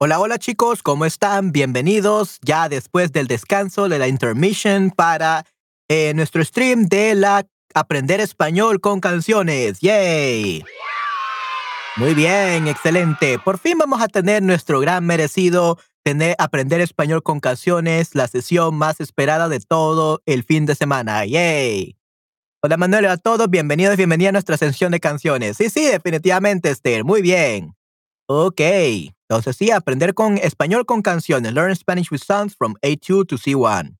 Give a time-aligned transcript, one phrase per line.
[0.00, 1.50] Hola, hola chicos, ¿cómo están?
[1.50, 5.44] Bienvenidos ya después del descanso de la intermission para
[5.88, 9.80] eh, nuestro stream de la Aprender Español con Canciones.
[9.80, 10.64] ¡Yay!
[11.96, 13.40] Muy bien, excelente.
[13.40, 18.76] Por fin vamos a tener nuestro gran merecido tener Aprender Español con Canciones, la sesión
[18.76, 21.26] más esperada de todo el fin de semana.
[21.26, 21.96] ¡Yay!
[22.62, 25.56] Hola Manuel, a todos, bienvenidos, bienvenida a nuestra sesión de canciones.
[25.56, 27.02] Sí, sí, definitivamente, Esther.
[27.02, 27.74] Muy bien.
[28.28, 28.60] Ok,
[29.28, 31.52] entonces sí, aprender con español con canciones.
[31.52, 33.98] Learn Spanish with songs from A2 to C1.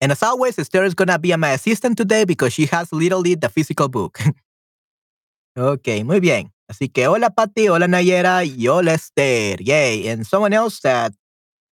[0.00, 3.36] And as always, Esther is going to be my assistant today because she has literally
[3.36, 4.18] the physical book.
[5.56, 6.50] ok, muy bien.
[6.68, 9.62] Así que hola Patty, hola Nayera y hola Esther.
[9.62, 10.08] Yay.
[10.08, 11.12] And someone else that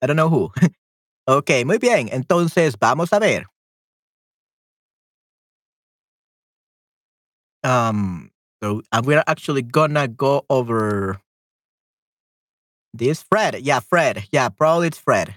[0.02, 0.52] I don't know who.
[1.28, 2.10] ok, muy bien.
[2.10, 3.46] Entonces vamos a ver.
[7.64, 8.30] Um,
[8.62, 11.20] so we're actually gonna go over
[12.94, 13.62] this Fred.
[13.62, 14.26] Yeah, Fred.
[14.32, 15.36] Yeah, probably it's Fred.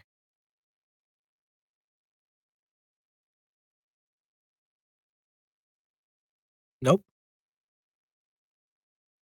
[6.82, 7.02] Nope.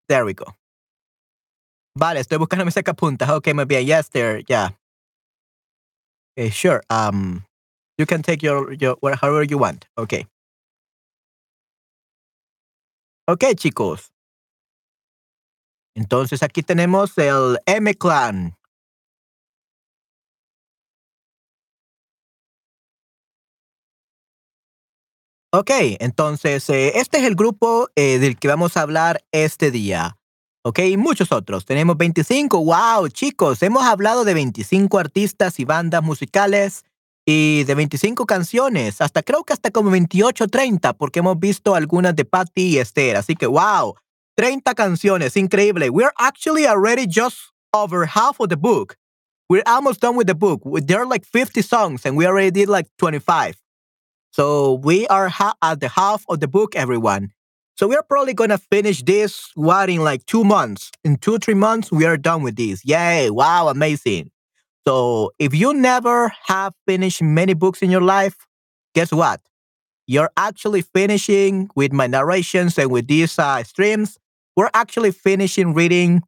[0.08, 0.46] There we go.
[1.96, 3.28] Vale, estoy buscando mis sacapuntas.
[3.30, 3.84] Okay, muy bien.
[3.86, 4.42] Yes, there.
[4.48, 4.70] Yeah.
[6.38, 6.82] Okay, sure.
[6.90, 7.44] Um,
[7.98, 9.86] you can take your your however you want.
[9.98, 10.26] Okay.
[13.28, 14.10] Okay, chicos.
[15.98, 18.56] Entonces aquí tenemos el M-Clan.
[25.52, 30.16] Ok, entonces eh, este es el grupo eh, del que vamos a hablar este día.
[30.62, 31.64] Ok, y muchos otros.
[31.64, 32.62] Tenemos 25.
[32.62, 33.60] ¡Wow, chicos!
[33.62, 36.84] Hemos hablado de 25 artistas y bandas musicales
[37.26, 39.00] y de 25 canciones.
[39.00, 43.16] Hasta creo que hasta como 28 30, porque hemos visto algunas de Patty y Esther.
[43.16, 43.96] Así que, wow,
[44.38, 45.90] 30 canciones, increíble.
[45.90, 47.38] We're actually already just
[47.74, 48.96] over half of the book.
[49.48, 50.62] We're almost done with the book.
[50.64, 53.56] There are like 50 songs and we already did like 25.
[54.30, 55.32] So we are
[55.62, 57.32] at the half of the book, everyone.
[57.76, 60.92] So we're probably going to finish this what in like two months.
[61.02, 62.84] In two, three months, we are done with this.
[62.84, 63.30] Yay.
[63.30, 63.68] Wow.
[63.68, 64.30] Amazing.
[64.86, 68.36] So if you never have finished many books in your life,
[68.94, 69.40] guess what?
[70.06, 74.16] You're actually finishing with my narrations and with these uh, streams
[74.58, 76.20] we're actually finishing reading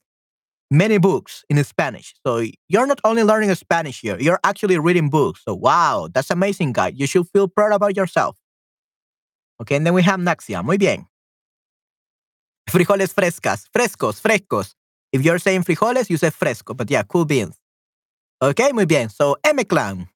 [0.71, 2.15] many books in Spanish.
[2.25, 5.43] So you're not only learning Spanish here, you're actually reading books.
[5.45, 6.93] So wow, that's amazing, guy.
[6.95, 8.37] You should feel proud about yourself.
[9.61, 10.65] Okay, and then we have Naxia.
[10.65, 11.07] Muy bien.
[12.71, 14.75] Frijoles frescas, frescos, frescos.
[15.13, 17.59] If you're saying frijoles, you say fresco, but yeah, cool beans.
[18.41, 19.09] Okay, muy bien.
[19.11, 20.07] So M Clan.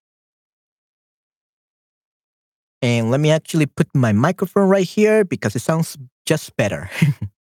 [2.81, 6.88] And let me actually put my microphone right here because it sounds just better.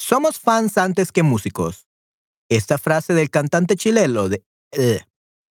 [0.00, 1.88] Somos fans antes que músicos.
[2.48, 4.44] Esta frase del cantante chileno de
[4.78, 5.02] uh,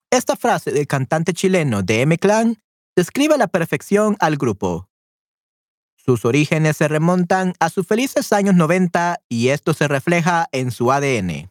[0.08, 2.56] esta frase del cantante chileno de M Clan
[2.94, 4.88] describe a la perfección al grupo.
[5.96, 10.92] Sus orígenes se remontan a sus felices años 90 y esto se refleja en su
[10.92, 11.50] ADN.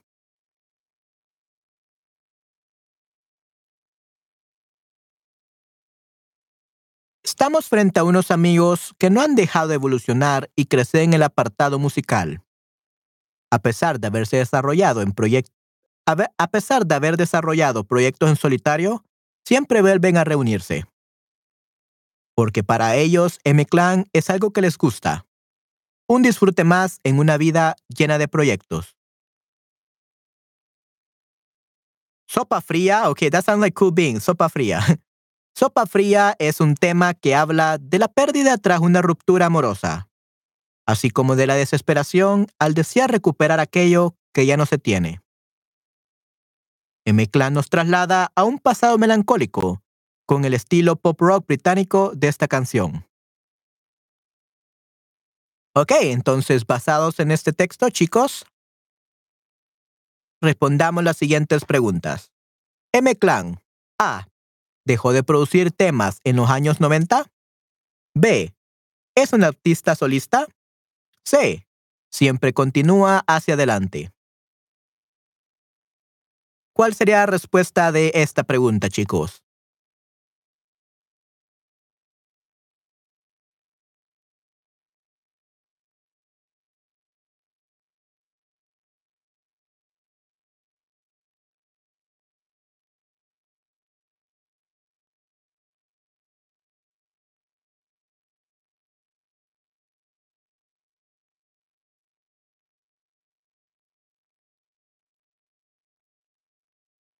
[7.23, 11.23] Estamos frente a unos amigos que no han dejado de evolucionar y crecer en el
[11.23, 12.41] apartado musical
[13.51, 15.55] a pesar de haberse desarrollado en proyectos
[16.05, 19.03] a pesar de haber desarrollado proyectos en solitario,
[19.43, 20.85] siempre vuelven a reunirse.
[22.35, 25.25] Porque para ellos M-Clan es algo que les gusta.
[26.07, 28.95] Un disfrute más en una vida llena de proyectos.
[32.27, 34.81] Sopa fría, ok, that sounds like cool beans, sopa fría.
[35.57, 40.09] Sopa fría es un tema que habla de la pérdida tras una ruptura amorosa
[40.85, 45.21] así como de la desesperación al desear recuperar aquello que ya no se tiene.
[47.05, 49.83] M-Clan nos traslada a un pasado melancólico
[50.25, 53.07] con el estilo pop rock británico de esta canción.
[55.75, 58.45] Ok, entonces basados en este texto, chicos,
[60.41, 62.31] respondamos las siguientes preguntas.
[62.93, 63.61] M-Clan
[63.99, 64.27] A.
[64.85, 67.25] ¿Dejó de producir temas en los años 90?
[68.15, 68.55] B.
[69.15, 70.47] ¿Es un artista solista?
[71.25, 71.65] C.
[72.11, 74.11] Siempre continúa hacia adelante.
[76.73, 79.44] ¿Cuál sería la respuesta de esta pregunta, chicos?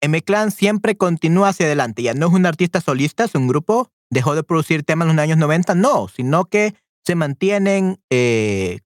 [0.05, 2.01] M-Clan siempre continúa hacia adelante.
[2.03, 3.89] Ya no es un artista solista, es un grupo.
[4.09, 8.79] Dejó de producir temas en los años 90, no, sino que se mantienen eh,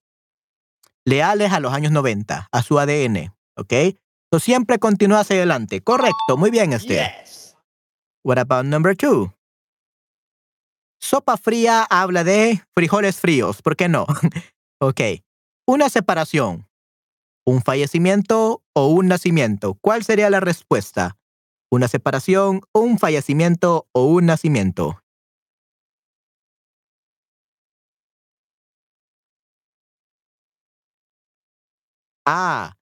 [1.04, 3.72] leales a los años 90, a su ADN, ¿ok?
[4.32, 5.80] So, siempre continúa hacia adelante.
[5.80, 7.10] Correcto, muy bien, Esther.
[7.20, 7.56] Yes.
[8.22, 9.32] What about number two?
[11.00, 14.06] Sopa fría habla de frijoles fríos, ¿por qué no?
[14.80, 15.00] ok.
[15.66, 16.68] Una separación,
[17.44, 19.74] un fallecimiento o un nacimiento.
[19.80, 21.16] ¿Cuál sería la respuesta?
[21.70, 25.02] ¿Una separación, un fallecimiento o un nacimiento?
[32.26, 32.76] Ah,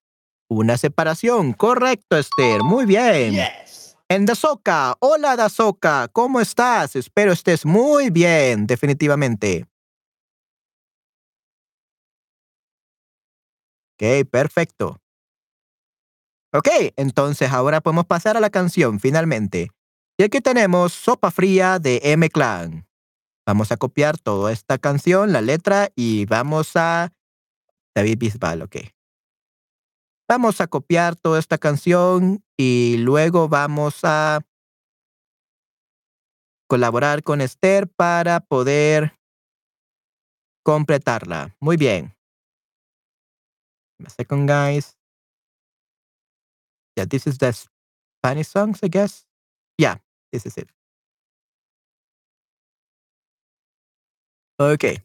[0.49, 1.53] una separación.
[1.53, 2.63] Correcto, Esther.
[2.63, 3.33] Muy bien.
[3.33, 3.95] Yes.
[4.11, 6.95] En Dazoka, hola Dazoka, ¿cómo estás?
[6.95, 9.67] Espero estés muy bien, definitivamente.
[13.99, 15.01] Ok, perfecto.
[16.53, 19.71] Ok, entonces ahora podemos pasar a la canción, finalmente.
[20.17, 22.87] Y aquí tenemos Sopa Fría de M-Clan.
[23.45, 27.11] Vamos a copiar toda esta canción, la letra, y vamos a...
[27.93, 28.77] David Bisbal, ok.
[30.29, 34.39] Vamos a copiar toda esta canción y luego vamos a
[36.69, 39.19] colaborar con Esther para poder
[40.63, 41.57] completarla.
[41.59, 42.18] Muy bien.
[44.05, 44.95] A second, guys.
[46.95, 49.25] Yeah, this is the Spanish songs, I guess.
[49.77, 49.97] Yeah,
[50.31, 50.69] this is it.
[54.59, 54.97] Okay.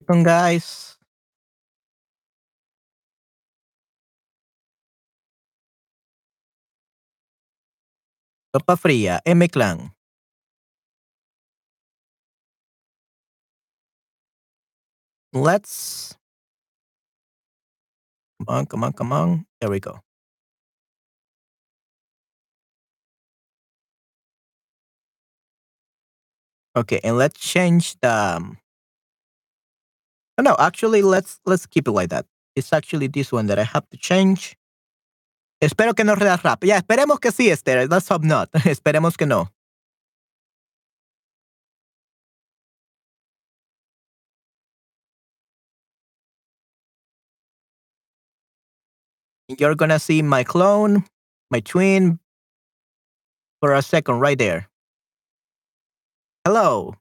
[0.00, 0.98] Second, guys.
[8.54, 9.94] Sopa fría, M-Clan.
[15.32, 16.16] Let's.
[18.38, 19.46] Come on, come on, come on.
[19.60, 20.00] There we go.
[26.76, 28.56] Okay, and let's change the.
[30.38, 32.26] Oh, no, actually, let's let's keep it like that.
[32.56, 34.56] It's actually this one that I have to change.
[35.62, 36.64] Espero que no sea rap.
[36.64, 37.88] Ya, esperemos que sí, Esther.
[37.88, 38.50] Let's hope not.
[38.64, 39.48] esperemos que no.
[49.58, 51.04] You're gonna see my clone,
[51.50, 52.18] my twin,
[53.60, 54.68] for a second right there.
[56.44, 56.94] Hello.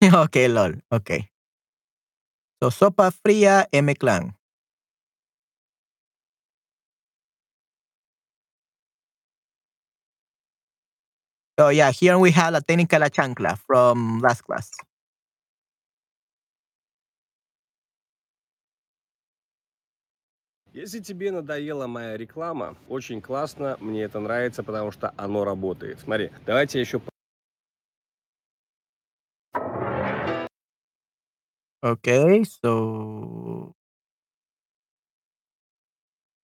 [0.24, 0.82] ok, lol.
[0.90, 1.10] Ok.
[2.62, 4.37] So, sopa fría M Clan.
[11.60, 14.70] Oh, yeah, here we have La Técnica La Chancla from last class.
[20.72, 25.98] Если тебе надоела моя реклама, очень классно, мне это нравится, потому что оно работает.
[25.98, 27.00] Смотри, давайте я еще
[31.82, 33.72] Okay, so.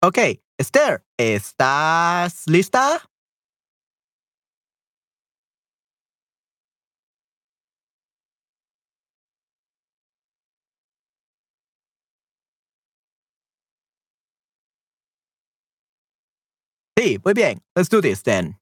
[0.03, 3.01] Ok, Esther, ¿estás lista?
[17.05, 17.61] Sí, muy bien.
[17.77, 18.59] Let's do this then.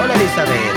[0.00, 0.74] Hola Elizabeth.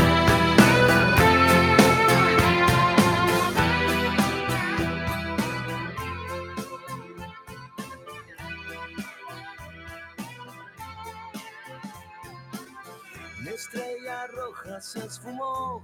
[13.48, 15.82] Estrella roja se esfumó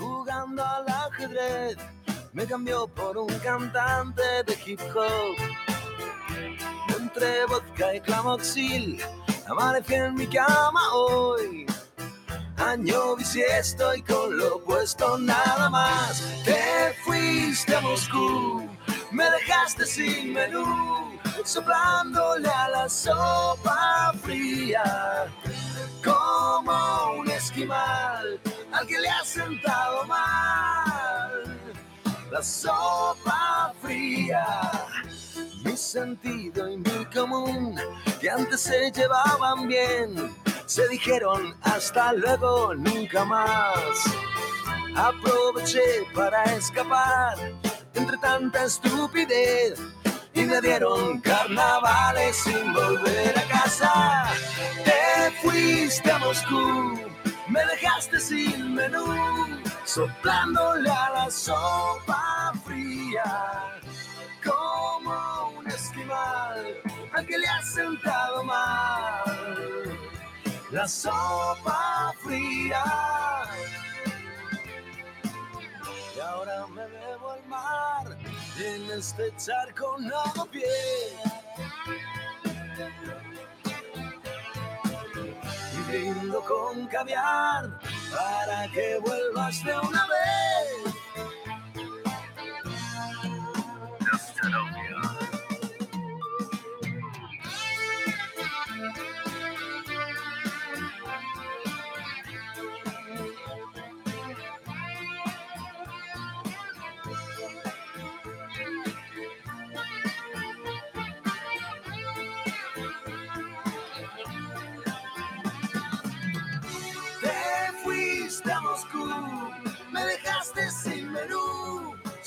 [0.00, 0.89] jugando al
[2.32, 5.36] Me cambió por un cantante de hip hop.
[6.96, 9.02] Entre vodka y clamoxil,
[9.46, 11.66] amanecí en mi cama hoy.
[12.56, 16.22] Año bisiesto y con lo opuesto nada más.
[16.44, 18.68] Te fuiste a Moscú,
[19.10, 25.26] me dejaste sin menú, soplándole a la sopa fría
[26.04, 28.40] como un esquimal
[28.72, 30.79] al que le ha sentado mal
[32.30, 34.46] la sopa fría.
[35.64, 37.76] Mi sentido y mi común,
[38.20, 40.34] que antes se llevaban bien,
[40.66, 44.04] se dijeron hasta luego, nunca más.
[44.94, 47.36] Aproveché para escapar
[47.94, 49.78] entre tanta estupidez
[50.34, 54.24] y me dieron carnavales sin volver a casa.
[54.84, 56.98] Te fuiste a Moscú,
[57.48, 59.04] me dejaste sin menú,
[59.94, 63.80] soplándole a la sopa fría.
[64.44, 66.76] Como un esquimal
[67.12, 69.98] al que le ha sentado mal
[70.70, 72.84] la sopa fría.
[76.16, 78.18] Y ahora me bebo al mar
[78.58, 80.66] en este charco no pie.
[85.74, 87.80] Y brindo con caviar
[88.10, 90.89] para que vuelvas de una vez.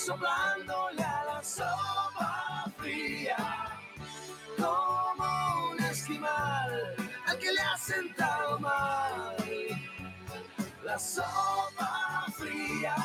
[0.05, 3.37] Soplándole a la sopa fría.
[4.57, 6.95] Como un esquimal
[7.27, 9.37] al que le ha sentado mal
[10.83, 12.95] la sopa fría.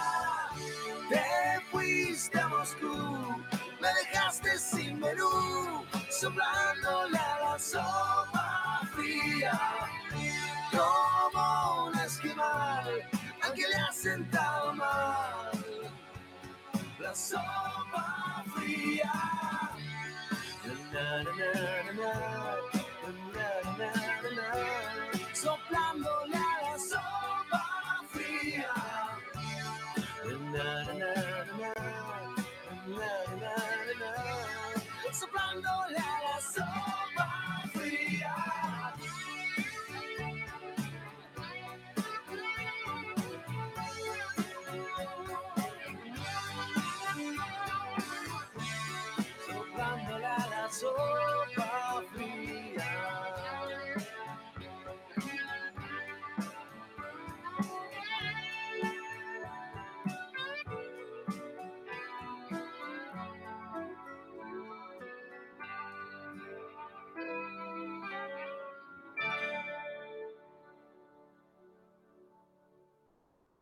[1.09, 3.45] Te fuiste a Moscú,
[3.81, 9.61] me dejaste sin menú, soplándole a la sopa fría
[10.73, 13.09] como un esquimal
[13.43, 14.88] al que le ha sentado mal
[17.09, 19.13] la sopa fría.
[20.93, 21.53] Na, na,
[21.99, 22.78] na,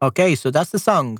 [0.06, 1.18] Okay, so that's the song.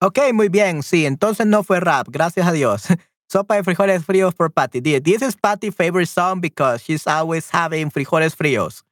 [0.00, 2.86] Ok, muy bien, sí, entonces no fue rap, gracias a Dios.
[3.28, 4.80] Sopa de frijoles fríos por Patty.
[5.00, 8.84] This is Patty's favorite song because she's always having frijoles fríos.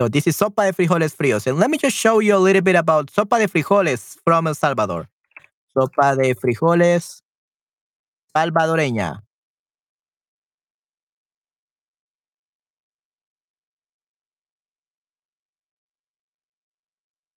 [0.00, 1.46] So this is sopa de frijoles fríos.
[1.46, 4.54] And let me just show you a little bit about sopa de frijoles from El
[4.54, 5.08] Salvador.
[5.76, 7.22] Sopa de frijoles
[8.34, 9.22] salvadoreña.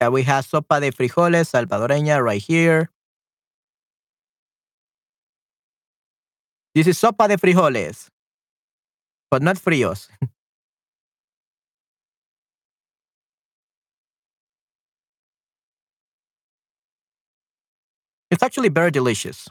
[0.00, 2.90] Yeah, we have sopa de frijoles salvadoreña right here.
[6.74, 8.08] This is sopa de frijoles,
[9.30, 10.08] but not fríos.
[18.30, 19.48] It's actually very delicious.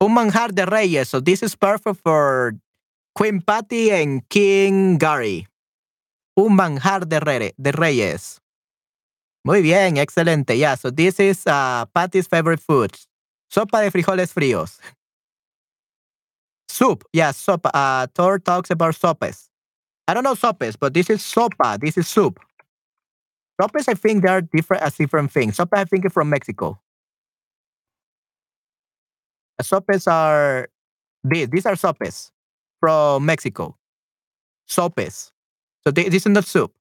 [0.00, 1.08] Un manjar de reyes.
[1.08, 2.54] So this is perfect for
[3.14, 5.46] Queen Patty and King Gary.
[6.36, 8.40] Un manjar de, re- de reyes.
[9.44, 10.56] Muy bien, excelente.
[10.56, 12.92] Yeah, so this is uh, Patty's favorite food.
[13.52, 14.78] Sopa de frijoles fríos.
[16.68, 17.04] Soup.
[17.12, 17.70] Yeah, sopa.
[17.74, 19.48] Uh, Thor talks about sopes.
[20.06, 21.78] I don't know sopes, but this is sopa.
[21.80, 22.38] This is soup.
[23.60, 25.56] Sopes, I think they are different as different things.
[25.56, 26.78] Sopa, I think, is from Mexico.
[29.62, 30.68] Sopes are
[31.24, 31.48] these.
[31.48, 32.30] These are sopes
[32.80, 33.76] from Mexico.
[34.66, 35.32] Sopes.
[35.84, 36.72] So they, this is not soup.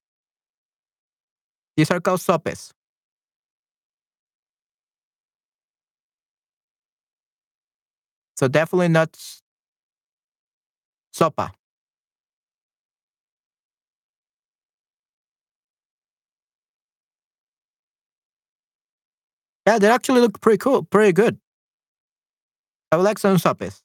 [1.78, 2.74] These are called sopes.
[8.36, 9.18] So definitely not
[11.14, 11.52] sopa.
[19.68, 21.38] Yeah, they actually look pretty cool, pretty good.
[22.92, 23.82] I would like some sopes.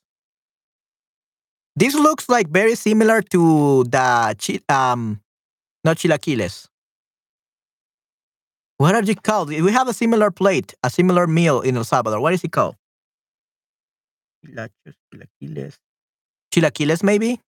[1.76, 5.20] This looks like very similar to the chi- um,
[5.84, 6.68] not chilaquiles.
[8.78, 9.48] What are they called?
[9.50, 12.20] We have a similar plate, a similar meal in El Salvador.
[12.20, 12.76] What is it called?
[14.44, 15.78] Chilachos, chilaquiles.
[16.52, 17.40] Chilaquiles, maybe?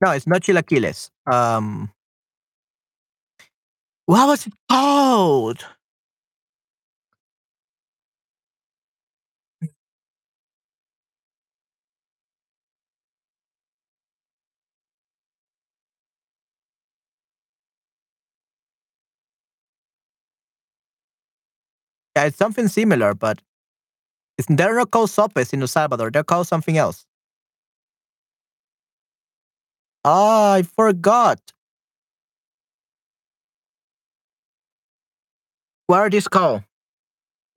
[0.00, 1.10] No, it's not chilaquiles.
[1.30, 1.92] Um,
[4.06, 5.64] what was it called?
[22.16, 23.40] Yeah, it's something similar, but
[24.38, 26.10] it's, they're not called sopes in El Salvador.
[26.10, 27.06] They're called something else.
[30.04, 31.38] Ah, I forgot.
[35.86, 36.62] What are these called?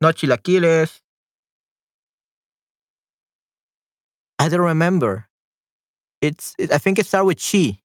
[0.01, 0.99] Not chilaquiles.
[4.39, 5.27] I don't remember.
[6.21, 6.55] It's.
[6.57, 7.79] It, I think it starts with chi.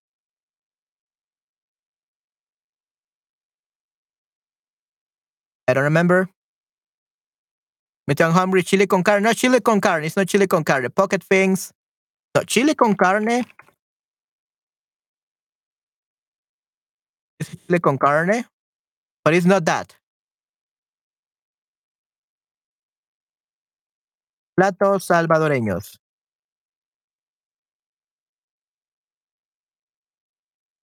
[5.68, 6.28] I don't remember.
[8.08, 8.62] Me I'm hungry.
[8.62, 9.22] Chili con carne.
[9.22, 10.06] No chili con carne.
[10.06, 10.88] It's not chili con carne.
[10.88, 11.72] Pocket things.
[12.34, 13.44] No, chili con carne.
[17.52, 18.44] It's chili con carne,
[19.24, 19.94] but it's not that.
[24.58, 25.98] Platos salvadoreños.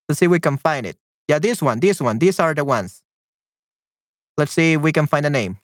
[0.07, 0.97] Let's see if we can find it.
[1.27, 2.19] Yeah, this one, this one.
[2.19, 3.01] These are the ones.
[4.37, 5.57] Let's see if we can find a name.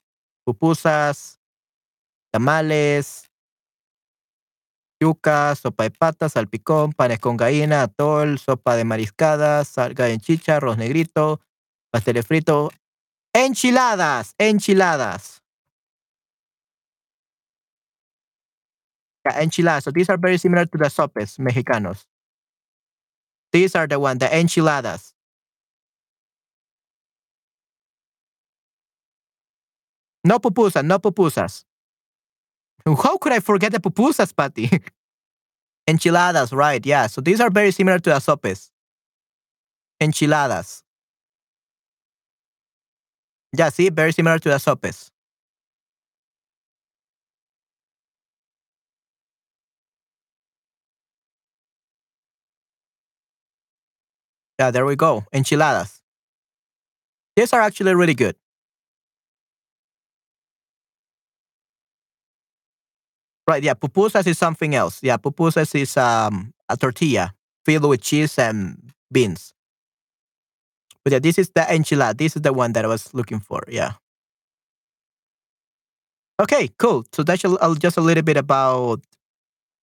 [0.46, 1.36] Pupusas,
[2.32, 3.28] tamales,
[5.02, 10.56] yuca, sopa de pata, salpicón, panes con gallina, atol, sopa de mariscadas, salga en chicha,
[10.56, 11.40] arroz negrito,
[11.90, 12.70] pasteles frito,
[13.34, 15.42] enchiladas, enchiladas.
[19.24, 19.84] Enchiladas.
[19.84, 22.06] So these are very similar to the sopes mexicanos.
[23.52, 25.14] These are the one, the enchiladas.
[30.24, 31.66] No pupusas, no pupusas.
[32.86, 34.70] How could I forget the pupusas, Patty?
[35.88, 36.84] Enchiladas, right?
[36.84, 37.06] Yeah.
[37.06, 38.70] So these are very similar to the sopes.
[40.00, 40.82] Enchiladas.
[43.56, 45.10] Yeah, see, very similar to the sopes.
[54.58, 55.24] Yeah, there we go.
[55.32, 56.02] Enchiladas.
[57.36, 58.36] These are actually really good.
[63.52, 65.02] Right, yeah, pupusas is something else.
[65.02, 67.34] Yeah, pupusas is um, a tortilla
[67.66, 69.52] filled with cheese and beans.
[71.04, 72.16] But yeah, this is the enchilada.
[72.16, 73.62] This is the one that I was looking for.
[73.68, 73.92] Yeah.
[76.40, 77.04] Okay, cool.
[77.12, 79.02] So that's just a little bit about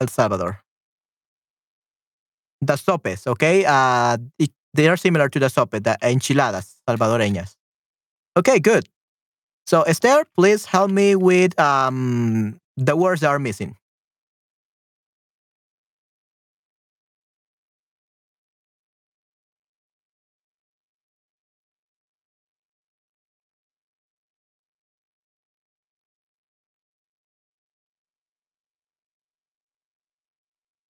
[0.01, 0.63] El Salvador.
[2.61, 3.65] The sopes, okay?
[3.65, 7.55] Uh, it, they are similar to the sope, the enchiladas salvadoreñas.
[8.35, 8.89] Okay, good.
[9.67, 13.75] So Esther, please help me with um, the words are missing.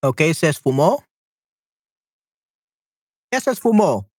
[0.01, 1.03] Okay, se esfumó.
[3.31, 4.09] ¿Qué se esfumó?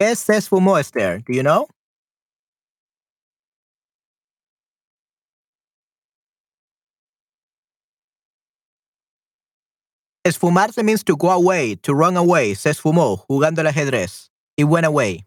[0.00, 1.22] ¿Qué se esfumó, Esther?
[1.24, 1.68] Do you know?
[10.24, 12.54] Esfumarse means to go away, to run away.
[12.54, 14.30] Se esfumó jugando al ajedrez.
[14.56, 15.26] It went away.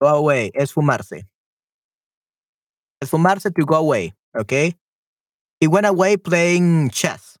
[0.00, 0.50] Go away.
[0.54, 1.26] Esfumarse.
[3.02, 4.14] Esfumarse to go away.
[4.36, 4.74] Okay.
[5.60, 7.36] It went away playing chess.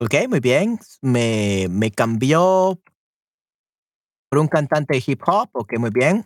[0.00, 0.78] Ok, muy bien.
[1.02, 2.80] Me, me cambió
[4.30, 5.50] por un cantante de hip hop.
[5.52, 6.24] Ok, muy bien.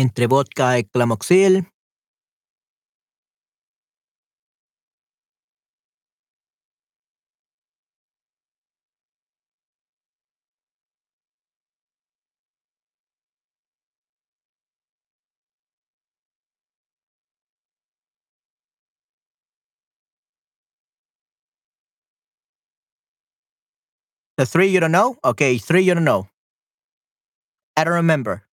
[0.00, 1.66] Entre vodka y clamoxil.
[24.38, 25.18] The three you don't know?
[25.22, 26.28] Okay, three you don't know.
[27.76, 28.49] I don't remember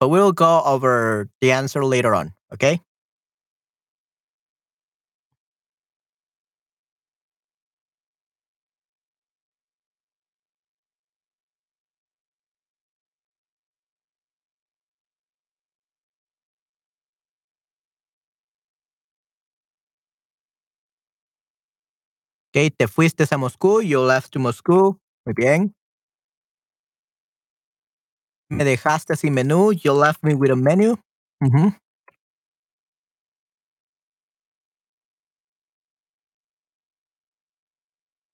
[0.00, 2.80] but we'll go over the answer later on, okay?
[22.56, 24.96] Ok, te fuiste a Moscú, you left to Moscú.
[25.26, 25.74] Muy bien.
[28.56, 29.72] Me dejaste sin menú.
[29.72, 30.96] You left me with a menu.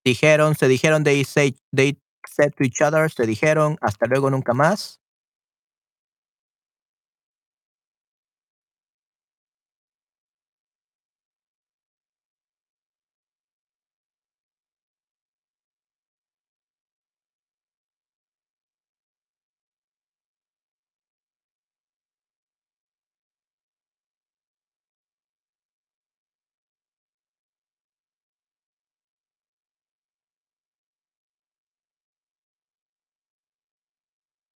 [0.05, 4.53] Dijeron, se dijeron, they say, they said to each other, se dijeron, hasta luego, nunca
[4.55, 5.00] más.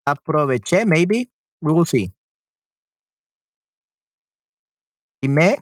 [0.07, 1.31] Aproveché, maybe.
[1.61, 2.13] We will see.
[5.23, 5.57] Y me,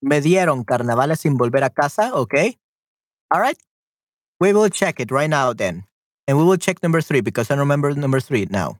[0.00, 2.58] me dieron carnavales sin volver a casa, okay?
[3.30, 3.58] All right.
[4.40, 5.84] We will check it right now then.
[6.28, 8.78] And we will check number three because I remember number three now.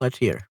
[0.00, 0.48] Let's hear.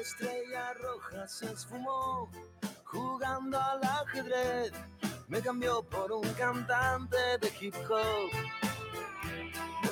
[0.00, 2.30] Estrella roja se esfumó
[2.84, 4.72] jugando al ajedrez.
[5.30, 8.30] Me cambió por un cantante de hip hop.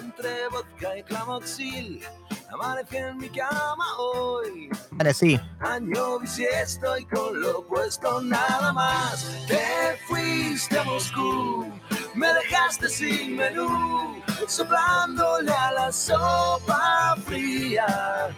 [0.03, 2.05] Entre vodka y clamoxil,
[2.51, 4.69] amanecí en mi cama hoy.
[4.91, 5.41] Vale, sí.
[5.61, 9.47] Año si estoy con lo puesto nada más.
[9.47, 11.73] Te fuiste a Moscú,
[12.17, 18.37] me dejaste sin menú, soplándole a la sopa fría.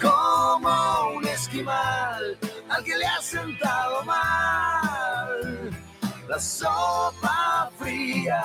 [0.00, 2.38] Como un esquimal
[2.70, 4.91] al que le ha sentado mal
[6.32, 8.42] la sopa fría.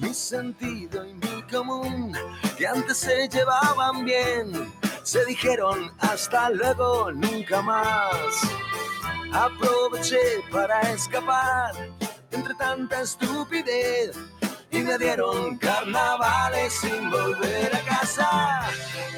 [0.00, 2.16] Mi sentido y mi común,
[2.56, 8.40] que antes se llevaban bien, se dijeron hasta luego, nunca más.
[9.34, 11.74] Aproveché para escapar
[12.30, 14.16] entre tanta estupidez
[14.70, 18.60] y me dieron carnavales sin volver a casa.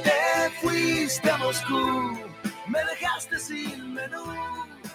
[0.03, 2.19] Te fuiste a Moscú,
[2.67, 4.25] me dejaste sin menú,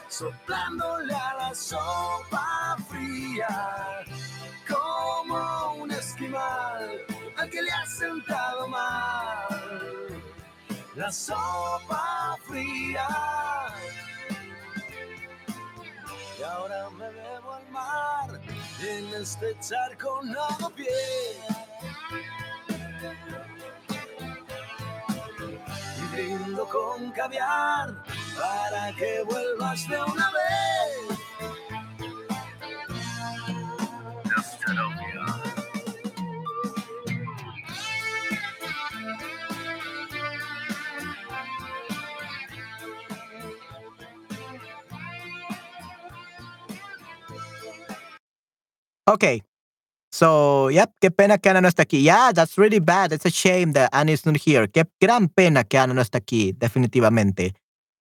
[0.10, 4.04] soplándole a la sopa fría,
[4.68, 7.06] como un esquimal
[7.38, 10.00] al que le ha sentado mal
[10.96, 13.08] la sopa fría.
[16.38, 18.42] Y ahora me bebo al mar
[18.82, 20.88] en este charco no pie.
[25.98, 28.04] Y brindo con caviar
[28.40, 30.50] para que vuelvas de una vez.
[49.06, 49.42] Okay.
[50.12, 52.04] So, yep, qué pena que Ana no está aquí.
[52.04, 53.12] Yeah, that's really bad.
[53.12, 54.68] It's a shame that Anna is not here.
[54.68, 57.56] Qué gran pena que Ana no está aquí, definitivamente.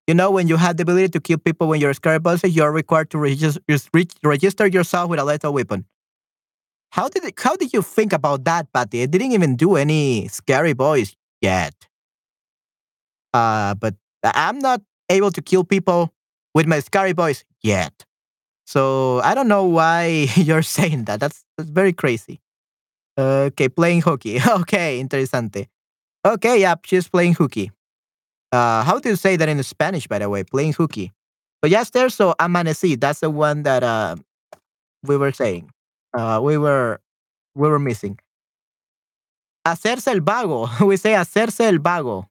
[0.08, 2.72] You know, when you have the ability to kill people when you're scary person, you're
[2.72, 3.58] required to regis-
[4.24, 5.84] register yourself with a lethal weapon.
[6.92, 9.02] How did it, how did you think about that, Patty?
[9.02, 11.74] I didn't even do any scary boys yet.
[13.34, 13.94] Uh, but
[14.24, 16.14] I'm not able to kill people
[16.54, 18.06] with my scary boys yet.
[18.66, 21.20] So I don't know why you're saying that.
[21.20, 22.40] That's, that's very crazy.
[23.18, 24.40] Okay, playing hooky.
[24.48, 25.66] Okay, interesante.
[26.24, 27.72] Okay, yeah, she's playing hooky.
[28.52, 30.42] Uh, how do you say that in Spanish, by the way?
[30.42, 31.12] Playing hooky.
[31.60, 32.98] But yes, there's so amanecí.
[32.98, 34.16] That's the one that uh,
[35.02, 35.70] we were saying.
[36.16, 37.00] Uh, we were
[37.54, 38.18] we were missing.
[39.66, 40.68] Hacerse el vago.
[40.86, 42.28] We say hacerse el vago.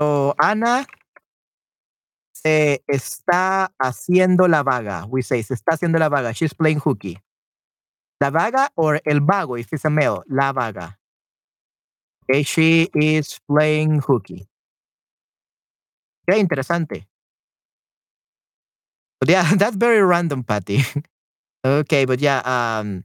[0.00, 0.86] So Ana
[2.32, 5.06] se está haciendo la vaga.
[5.08, 6.34] We say se está haciendo la vaga.
[6.34, 7.18] She's playing hooky.
[8.20, 10.24] La vaga or el vago if it's a male.
[10.28, 10.98] La vaga.
[12.30, 14.46] Okay, she is playing hooky.
[16.26, 17.06] Qué interesante.
[19.20, 20.82] But yeah, that's very random, Patty.
[21.66, 23.04] okay, but yeah, um,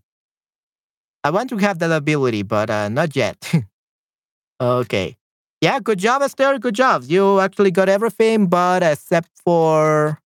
[1.24, 3.38] I want to have that ability, but uh, not yet.
[4.62, 5.18] okay.
[5.62, 6.58] Yeah, good job, Esther.
[6.60, 7.04] Good job.
[7.08, 10.20] You actually got everything, but except for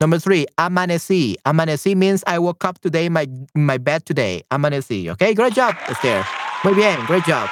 [0.00, 1.36] number three, amaneci.
[1.46, 4.42] Amaneci means I woke up today my my bed today.
[4.52, 5.08] Amaneci.
[5.12, 6.24] Okay, great job, Esther.
[6.64, 7.48] Muy bien, great job.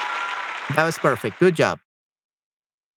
[0.70, 1.38] That was perfect.
[1.38, 1.78] Good job.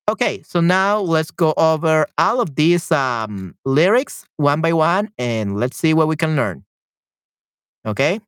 [0.08, 5.60] Okay, so now let's go over all of these um, lyrics one by one and
[5.60, 6.64] let's see what we can learn.
[7.84, 8.20] Okay?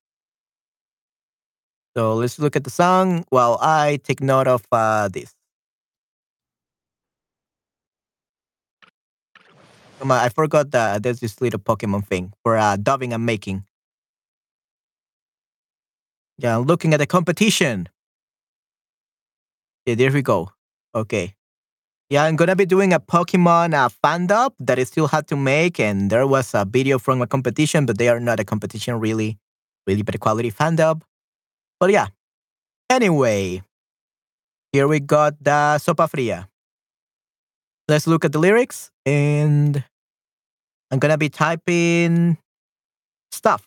[1.96, 5.34] So let's look at the song while I take note of uh, this.
[10.00, 13.64] Come on, I forgot that there's this little Pokemon thing for uh, dubbing and making.
[16.38, 17.88] Yeah, looking at the competition.
[19.86, 20.50] Yeah, there we go.
[20.94, 21.34] Okay.
[22.10, 25.36] Yeah, I'm gonna be doing a Pokemon uh, fan dub that I still had to
[25.36, 28.98] make, and there was a video from a competition, but they are not a competition
[28.98, 29.38] really,
[29.86, 31.04] really bad quality fan dub.
[31.78, 32.08] But yeah.
[32.90, 33.62] Anyway,
[34.72, 36.48] here we got the Sopa Fria.
[37.88, 39.84] Let's look at the lyrics, and
[40.90, 42.38] I'm gonna be typing
[43.32, 43.66] stuff,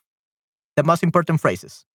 [0.75, 1.85] the most important phrases.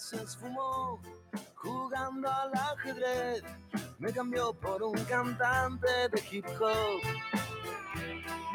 [0.00, 0.98] Se esfumó
[1.56, 3.42] jugando al ajedrez.
[3.98, 7.00] Me cambió por un cantante de hip hop.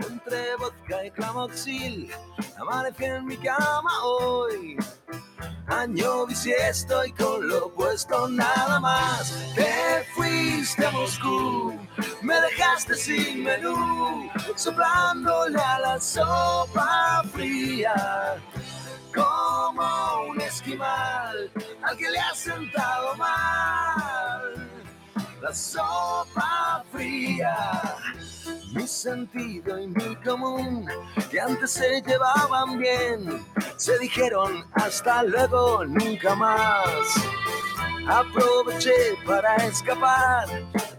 [0.09, 2.11] Entre vodka y clamoxil,
[2.57, 4.75] amanecí en mi cama hoy.
[5.67, 9.53] Año si estoy con lo puesto nada más.
[9.53, 11.79] Te fuiste a Moscú,
[12.23, 18.41] me dejaste sin menú, soplándole a la sopa fría
[19.75, 21.51] como un esquimal
[21.83, 24.69] al que le ha sentado mal
[25.41, 27.55] la sopa fría.
[28.73, 30.87] Mi sentido y mi común,
[31.29, 33.45] que antes se llevaban bien,
[33.77, 37.15] se dijeron hasta luego, nunca más.
[38.07, 40.47] Aproveché para escapar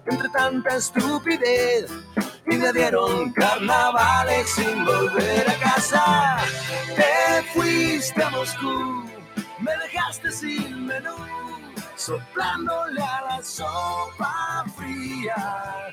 [0.07, 1.91] entre tanta estupidez
[2.49, 6.37] y me dieron carnavales sin volver a casa.
[6.95, 9.05] Te fuiste a Moscú,
[9.61, 11.17] me dejaste sin menú,
[11.97, 15.93] soplándole a la sopa fría,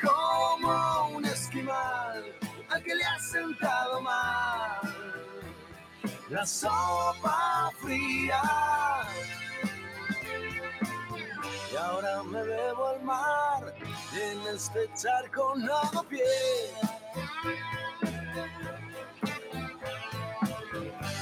[0.00, 2.24] como un esquimal
[2.70, 5.12] al que le ha sentado mal
[6.32, 8.40] la sopa fría.
[11.72, 13.74] Y ahora me bebo al mar
[14.14, 16.22] en este charco no pie.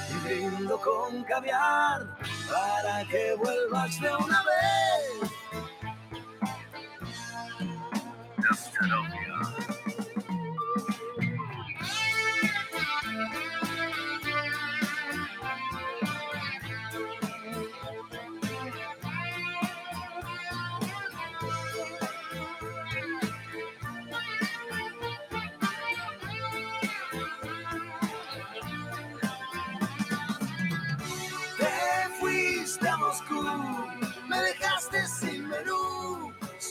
[0.09, 2.17] Y brindo con caviar
[2.49, 5.31] para que vuelvas de una vez.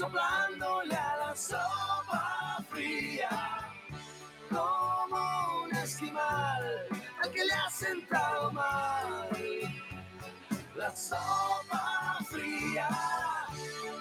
[0.01, 3.59] Soplándole a la sopa fría,
[4.49, 6.87] como un esquimal
[7.23, 9.29] al que le ha sentado mal
[10.75, 12.89] la sopa fría.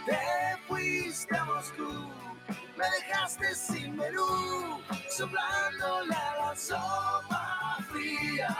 [0.05, 2.13] Te fuiste a Moscú,
[2.77, 8.55] me dejaste sin menú, soplándole a la sopa fría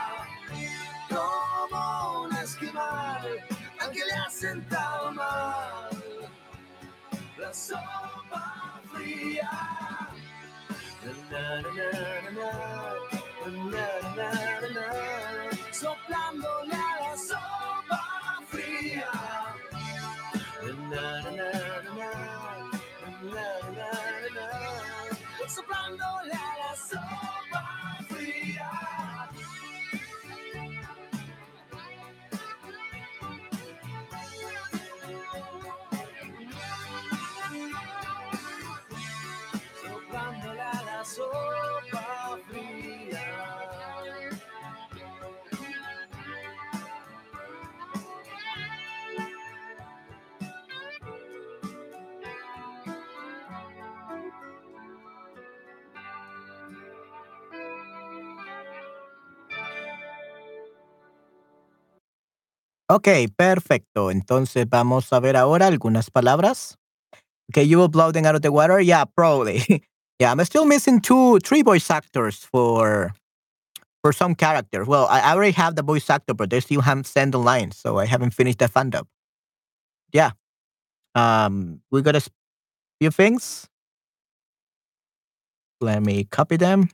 [1.08, 3.24] como un esquimal
[3.80, 5.89] al que le ha sentado mal
[7.50, 9.50] la sopa fría.
[11.30, 11.44] Na,
[11.76, 11.90] na,
[12.36, 12.50] na,
[15.72, 18.02] Soplándole a la sopa
[18.50, 19.10] fría.
[25.48, 27.29] Soplándole a la sopa
[62.92, 64.10] Ok, perfecto.
[64.10, 66.76] Entonces vamos a ver ahora algunas palabras.
[67.48, 68.80] Okay, you will blow them out of the water?
[68.80, 69.62] Yeah, probably.
[70.18, 73.14] yeah, I'm still missing two, three voice actors for
[74.02, 74.88] for some characters.
[74.88, 77.98] Well, I already have the voice actor, but they still haven't sent the line, so
[77.98, 79.06] I haven't finished the fund up.
[80.12, 80.32] Yeah.
[81.14, 82.22] Um, we got a
[83.00, 83.68] few things.
[85.80, 86.90] Let me copy them.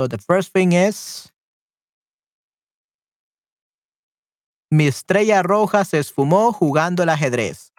[0.00, 1.28] So the first thing is
[4.72, 7.70] Mi estrella roja se esfumó jugando el ajedrez.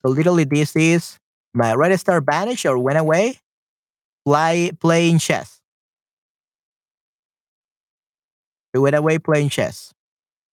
[0.00, 1.18] So literally this is
[1.52, 3.40] my red star vanished or went away
[4.24, 5.60] play, playing chess.
[8.72, 9.92] It went away playing chess.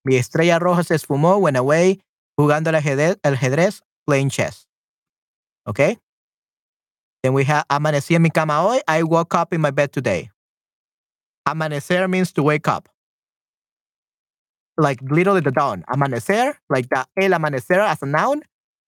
[0.03, 2.01] Mi estrella roja se esfumó, went away
[2.37, 4.65] jugando el ajedrez, el ajedrez playing chess.
[5.65, 5.97] Okay?
[7.23, 8.81] Then we have amanecí en mi cama hoy.
[8.85, 10.29] I woke up in my bed today.
[11.47, 12.89] Amanecer means to wake up.
[14.77, 15.83] Like literally the dawn.
[15.89, 18.41] Amanecer, like the el amanecer as a noun,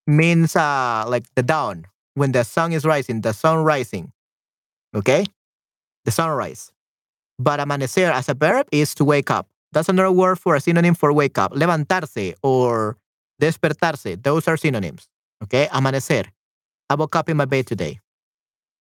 [0.05, 4.11] means uh like the dawn when the sun is rising, the sun rising.
[4.95, 5.25] Okay?
[6.05, 6.71] The sunrise.
[7.37, 9.47] But amanecer as a verb is to wake up.
[9.71, 11.53] That's another word for a synonym for wake up.
[11.53, 12.97] Levantarse or
[13.39, 14.21] despertarse.
[14.23, 15.07] Those are synonyms.
[15.43, 15.67] Okay?
[15.67, 16.25] Amanecer.
[16.89, 17.99] I woke up in my bed today.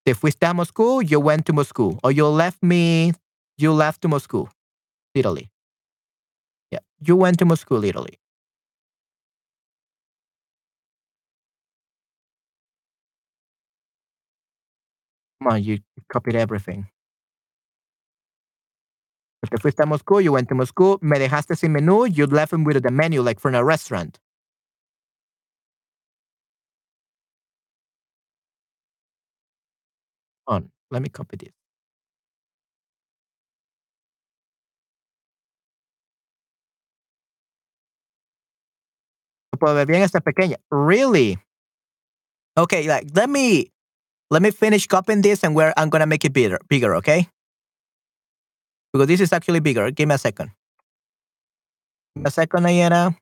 [0.07, 1.99] Te fuiste a Moscow, you went to Moscow.
[2.03, 3.13] Or you left me
[3.59, 4.49] you left to Moscow,
[5.15, 5.51] Italy.
[6.71, 8.19] Yeah, you went to Moscow, Italy.
[15.43, 16.89] Come on, you copied everything.
[19.51, 20.99] Te fuiste a Moscow, you went to Moscow.
[21.03, 24.19] Me dejaste sin menú, you left him with the menu like from a restaurant.
[30.49, 31.66] On, let me copy this.
[39.63, 40.57] Esta pequeña.
[40.71, 41.39] Really?
[42.57, 43.71] Okay, like let me
[44.31, 47.29] let me finish copying this and where I'm gonna make it bigger, bigger, okay?
[48.93, 49.91] Because this is actually bigger.
[49.91, 50.53] Give me a second.
[52.25, 53.15] A second, Ayana.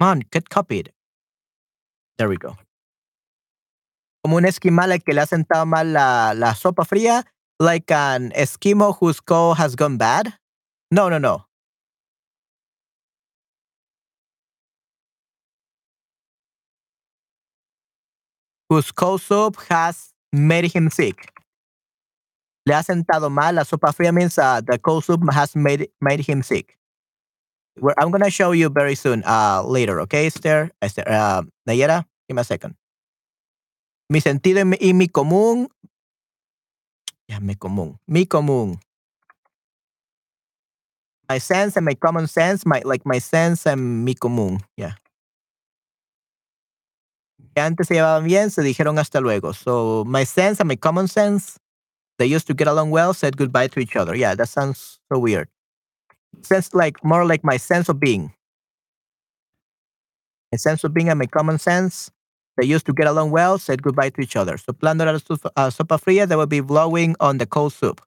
[0.00, 0.92] Come on, get copied.
[2.18, 2.56] There we go.
[4.24, 7.26] Como un esquimal al que le ha sentado mal la, la sopa fría,
[7.60, 10.38] like an Eskimo whose coal has gone bad.
[10.90, 11.46] No, no, no.
[18.70, 21.30] Whose cold soup has made him sick.
[22.66, 26.20] Le ha sentado mal la sopa fría means uh, the cold soup has made made
[26.20, 26.78] him sick.
[27.98, 30.70] I'm gonna show you very soon, uh, later, okay, Esther?
[30.80, 32.74] Esther, uh, Nayera, give me a second.
[34.08, 35.68] Mi sentido y mi común.
[37.26, 37.98] Ya, mi común.
[38.06, 38.80] Mi común.
[41.28, 44.60] My sense and my common sense, my like my sense and mi común.
[44.76, 44.96] Yeah.
[47.56, 49.54] Antes se llevaban bien, se dijeron hasta luego.
[49.54, 51.58] So my sense and my common sense,
[52.18, 54.14] they used to get along well, said goodbye to each other.
[54.14, 55.48] Yeah, that sounds so weird.
[56.42, 58.34] Sense like more like my sense of being.
[60.52, 62.10] My sense of being and my common sense
[62.56, 64.56] they used to get along well, said goodbye to each other.
[64.56, 68.00] Soplando la uh, sopa fría, they will be blowing on the cold soup.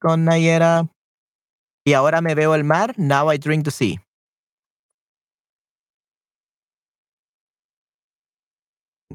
[0.00, 0.88] Con Nayera.
[1.84, 3.98] Y ahora me veo el mar, now I drink the sea.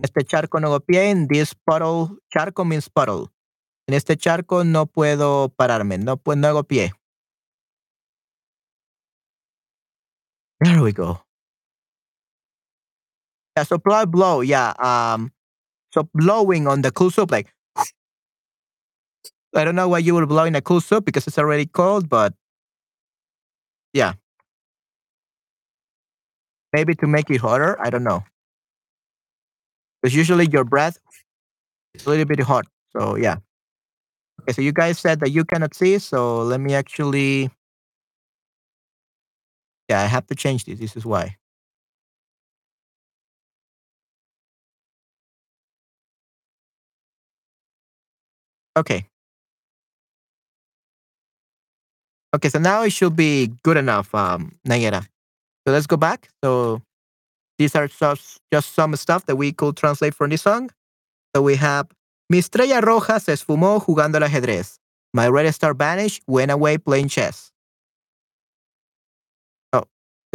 [0.01, 3.31] Este charco no pie, in this puddle, charco means puddle.
[3.87, 6.91] En este charco no puedo pararme, no, pues no hago pie.
[10.59, 11.21] There we go.
[13.57, 14.73] Yeah, so blow, blow, yeah.
[14.79, 15.31] Um,
[15.93, 17.53] so blowing on the cool soup, like
[19.55, 22.09] I don't know why you would blow in a cool soup because it's already cold,
[22.09, 22.33] but
[23.93, 24.13] yeah.
[26.73, 27.75] Maybe to make it hotter.
[27.81, 28.23] I don't know.
[30.01, 30.97] Because usually your breath
[31.95, 32.65] is a little bit hot.
[32.97, 33.37] So yeah.
[34.41, 37.49] Okay, so you guys said that you cannot see, so let me actually
[39.89, 40.79] yeah, I have to change this.
[40.79, 41.37] This is why.
[48.77, 49.07] Okay.
[52.35, 55.03] Okay, so now it should be good enough, um, Nayera.
[55.65, 56.29] So let's go back.
[56.43, 56.81] So
[57.57, 60.69] these are just, just some stuff that we could translate from this song.
[61.35, 61.87] So we have
[62.29, 64.79] Mi estrella roja se esfumó jugando al ajedrez.
[65.13, 67.51] My red star vanished, went away playing chess.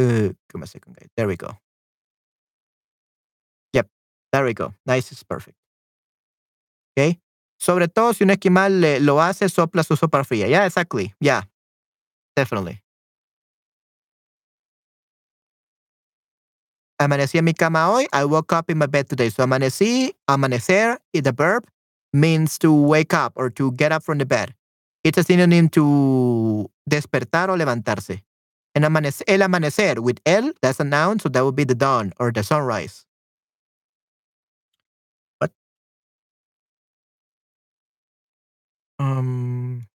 [0.07, 0.97] Give me a second.
[1.17, 1.57] There we go.
[3.75, 3.89] Yep,
[4.33, 4.75] there we go.
[4.87, 5.57] Nice is perfect.
[6.97, 7.21] Okay.
[7.59, 10.49] Sobre todo si un esquimal le- lo hace, sopla su sopa fría.
[10.49, 11.15] Yeah, exactly.
[11.21, 11.43] Yeah,
[12.37, 12.81] definitely.
[16.99, 18.07] Amanecí en mi cama hoy.
[18.13, 19.31] I woke up in my bed today.
[19.31, 21.65] So amanecí, amanecer, is the verb
[22.13, 24.55] means to wake up or to get up from the bed.
[25.05, 28.23] It's a synonym to despertar o levantarse.
[28.75, 32.13] And amanece, el amanecer with el, that's a noun, so that would be the dawn
[32.21, 33.05] or the sunrise.
[35.41, 35.53] What?
[38.99, 39.87] Um.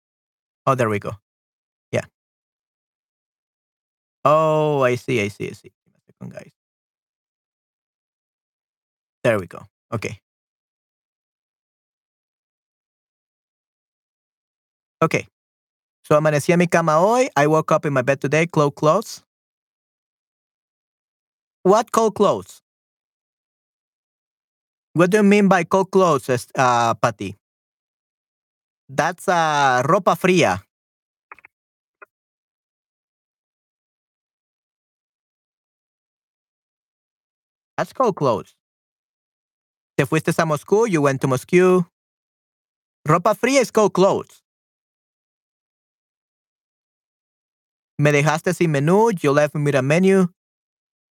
[0.67, 1.13] Oh, there we go.
[1.93, 2.05] Yeah.
[4.25, 5.73] Oh, I see, I see, I see.
[5.85, 6.53] Give me a second, guys.
[9.25, 9.67] There we go.
[9.93, 10.21] Okay.
[15.03, 15.27] Okay.
[16.07, 17.29] So amanecí en mi cama hoy.
[17.37, 18.47] I woke up in my bed today.
[18.47, 19.23] Cold clothes.
[21.63, 22.61] What cold clothes?
[24.95, 27.37] What do you mean by cold clothes, es- uh, Patty?
[28.89, 30.63] That's uh, ropa fría.
[37.77, 38.55] That's cold clothes.
[39.97, 41.87] Te fuiste a Moscú, you went to Moscow.
[43.07, 44.44] Ropa fría is cold clothes.
[47.99, 50.27] Me dejaste sin menú, you left me a menu.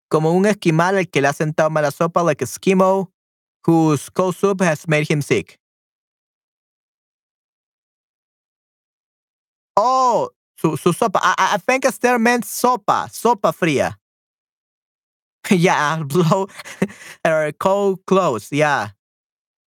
[0.10, 3.10] Como un esquimal al que le ha sentado mala sopa, like a Eskimo,
[3.66, 5.60] whose cold soup has made him sick.
[9.76, 11.20] Oh, su, su sopa.
[11.24, 13.96] I, I- think Esther meant sopa, sopa fría.
[15.50, 16.48] yeah, blow
[17.26, 18.50] or cold clothes.
[18.52, 18.90] Yeah,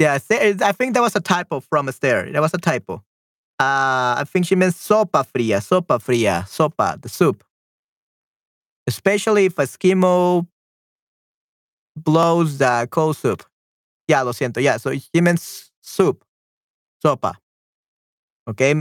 [0.00, 0.14] yeah.
[0.14, 2.30] I think that was a typo from Esther.
[2.32, 3.04] That was a typo.
[3.58, 7.42] Uh, I think she meant sopa fría, sopa fría, sopa, the soup.
[8.86, 10.46] Especially if Eskimo
[11.96, 13.42] blows the cold soup.
[14.06, 14.62] Yeah, lo siento.
[14.62, 16.22] Yeah, so she means soup,
[17.04, 17.36] sopa.
[18.48, 18.74] Okay,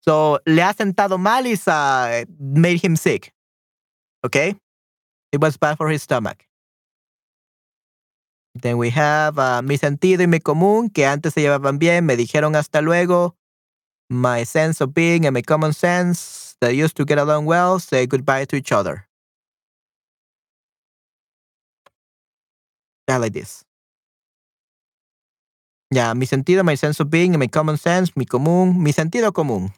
[0.00, 3.32] so le ha sentado mal is uh, made him sick.
[4.24, 4.54] Okay,
[5.32, 6.46] it was bad for his stomach.
[8.54, 12.16] Then we have uh, mi sentido y mi común, que antes se llevaban bien, me
[12.16, 13.36] dijeron hasta luego.
[14.10, 18.06] My sense of being and my common sense that used to get along well say
[18.06, 19.06] goodbye to each other.
[23.08, 23.64] Yeah, like this.
[25.92, 29.32] Yeah, mi sentido, my sense of being and my common sense, mi común, mi sentido
[29.32, 29.72] común.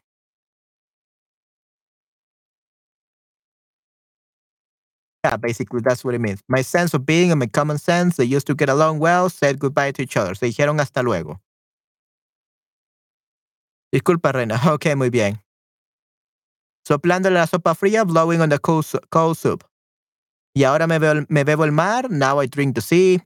[5.24, 6.40] Yeah, basically that's what it means.
[6.48, 9.58] My sense of being and my common sense, they used to get along well, said
[9.60, 10.34] goodbye to each other.
[10.34, 11.40] Se dijeron hasta luego.
[13.92, 14.56] Disculpa, Reina.
[14.72, 15.40] Ok, muy bien.
[16.86, 18.84] Soplándole la sopa fría, blowing on the cold,
[19.36, 19.64] soup.
[20.54, 23.24] Y ahora me, veo- me bebo el mar, now I drink the sea.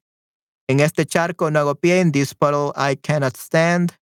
[0.68, 3.94] En este charco no hago pie, in this puddle I cannot stand.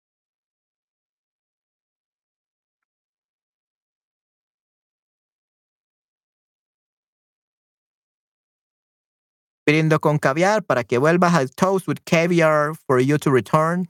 [9.65, 13.87] Brindo con caviar para que vuelvas al toast with caviar for you to return.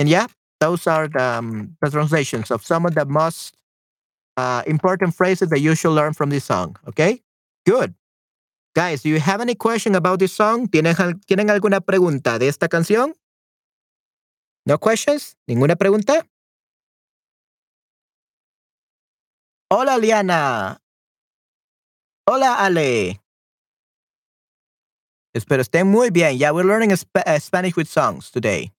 [0.00, 0.26] And yeah,
[0.60, 3.56] those are the, um, the translations of some of the most
[4.36, 6.76] uh, important phrases that you should learn from this song.
[6.88, 7.22] Okay,
[7.66, 7.94] good.
[8.74, 10.66] Guys, do you have any question about this song?
[10.68, 10.94] ¿Tienen,
[11.26, 13.14] ¿Tienen alguna pregunta de esta canción?
[14.66, 15.36] No questions?
[15.46, 16.26] ¿Ninguna pregunta?
[19.70, 20.80] Hola, Liana.
[22.26, 23.20] Hola, Ale.
[25.34, 26.38] Espero estén muy bien.
[26.38, 28.72] Yeah, we're learning uh, Spanish with songs today.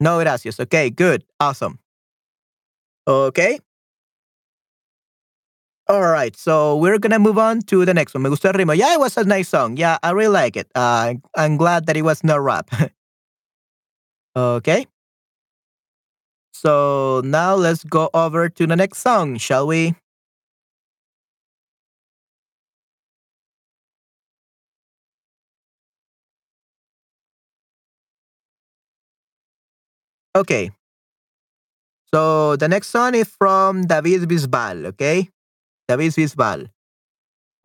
[0.00, 0.58] No, gracias.
[0.58, 1.24] Okay, good.
[1.38, 1.78] Awesome.
[3.06, 3.58] Okay.
[5.88, 6.36] All right.
[6.36, 8.22] So we're to move on to the next one.
[8.22, 8.76] Me gustó el ritmo.
[8.76, 9.76] Yeah, it was a nice song.
[9.76, 10.70] Yeah, I really like it.
[10.74, 12.70] Uh, I'm glad that it was not rap.
[14.36, 14.86] okay.
[16.52, 19.94] So now let's go over to the next song, shall we?
[30.36, 30.70] Okay.
[32.12, 35.30] So the next song is from David Bisbal, okay?
[35.88, 36.70] David Bisbal.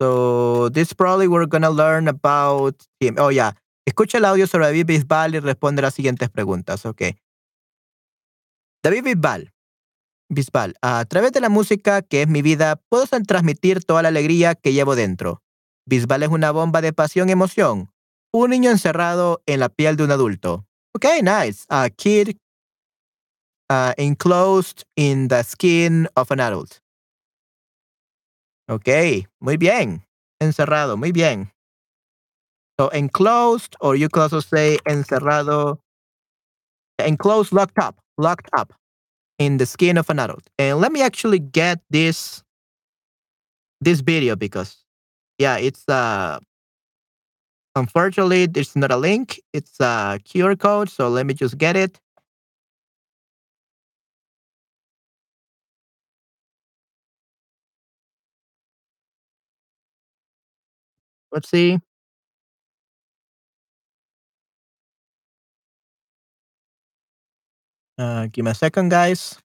[0.00, 3.16] So this probably we're gonna learn about him.
[3.18, 3.52] Oh yeah.
[3.86, 7.14] Escucha el audio sobre David Bisbal y responde las siguientes preguntas, ok.
[8.82, 9.52] David Bisbal.
[10.28, 10.74] Bisbal.
[10.82, 14.72] A través de la música, que es mi vida, puedo transmitir toda la alegría que
[14.72, 15.42] llevo dentro.
[15.86, 17.92] Bisbal es una bomba de pasión y emoción.
[18.32, 20.66] Un niño encerrado en la piel de un adulto.
[20.94, 21.64] Okay, nice.
[21.68, 22.36] A kid
[23.70, 26.80] uh, enclosed in the skin of an adult.
[28.68, 30.04] Ok, muy bien.
[30.40, 31.52] Encerrado, muy bien.
[32.78, 35.80] So enclosed, or you could also say encerrado.
[36.98, 38.72] Enclosed, locked up, locked up
[39.38, 40.48] in the skin of an adult.
[40.58, 42.42] And let me actually get this
[43.80, 44.76] this video because
[45.38, 46.38] yeah, it's uh
[47.74, 49.40] unfortunately there's not a link.
[49.52, 50.90] It's a QR code.
[50.90, 52.00] So let me just get it.
[61.36, 61.78] Let's see.
[67.98, 69.38] Uh, give me a second, guys.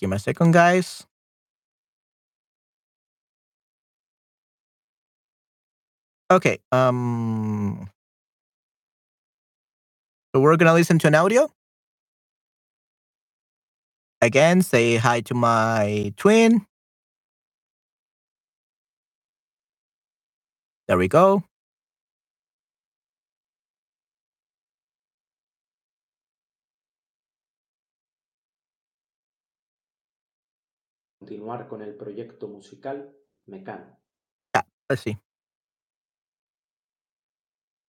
[0.00, 1.04] Me a second, guys.
[6.30, 6.58] Okay.
[6.72, 7.90] Um.
[10.34, 11.50] So we're gonna listen to an audio.
[14.22, 16.64] Again, say hi to my twin.
[20.88, 21.44] There we go.
[31.22, 33.14] Continuar con el proyecto musical
[33.46, 33.96] Mecano.
[34.88, 35.16] Let's see.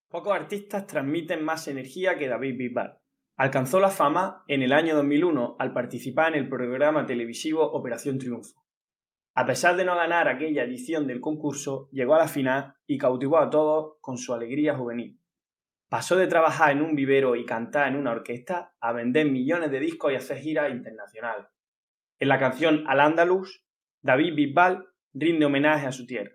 [0.07, 2.99] Pocos artistas transmiten más energía que David Bisbal.
[3.37, 8.63] Alcanzó la fama en el año 2001 al participar en el programa televisivo Operación Triunfo.
[9.33, 13.39] A pesar de no ganar aquella edición del concurso, llegó a la final y cautivó
[13.39, 15.19] a todos con su alegría juvenil.
[15.89, 19.79] Pasó de trabajar en un vivero y cantar en una orquesta a vender millones de
[19.79, 21.47] discos y hacer giras internacionales.
[22.19, 23.63] En la canción Al Andalus,
[24.01, 26.31] David Bisbal rinde homenaje a su tierra.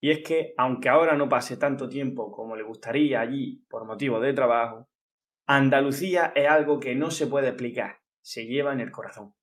[0.00, 4.22] Y es que, aunque ahora no pase tanto tiempo como le gustaría allí por motivos
[4.22, 4.88] de trabajo,
[5.48, 9.34] Andalucía es algo que no se puede explicar, se lleva en el corazón.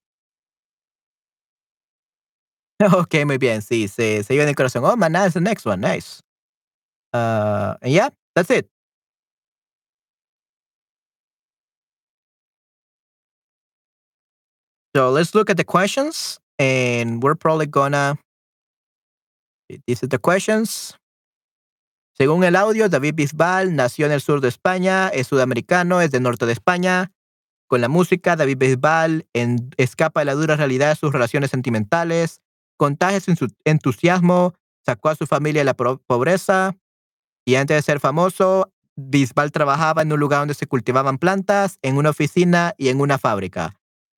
[3.03, 3.61] Okay, muy bien.
[3.61, 4.83] Sí, se, se lleva en el corazón.
[4.83, 5.79] Oh, man, that's the next one.
[5.79, 6.21] Nice.
[7.13, 8.69] Uh, yeah, that's it.
[14.95, 18.19] So let's look at the questions, and we're probably gonna.
[19.87, 20.95] This is the questions.
[22.15, 26.21] Según el audio, David Bisbal nació en el sur de España, es sudamericano, es del
[26.21, 27.11] norte de España.
[27.67, 32.41] Con la música, David Bisbal en- escapa de la dura realidad de sus relaciones sentimentales,
[32.77, 34.53] contagia su entusiasmo,
[34.85, 36.75] sacó a su familia de la pobreza
[37.45, 41.97] y antes de ser famoso, Bisbal trabajaba en un lugar donde se cultivaban plantas, en
[41.97, 43.73] una oficina y en una fábrica.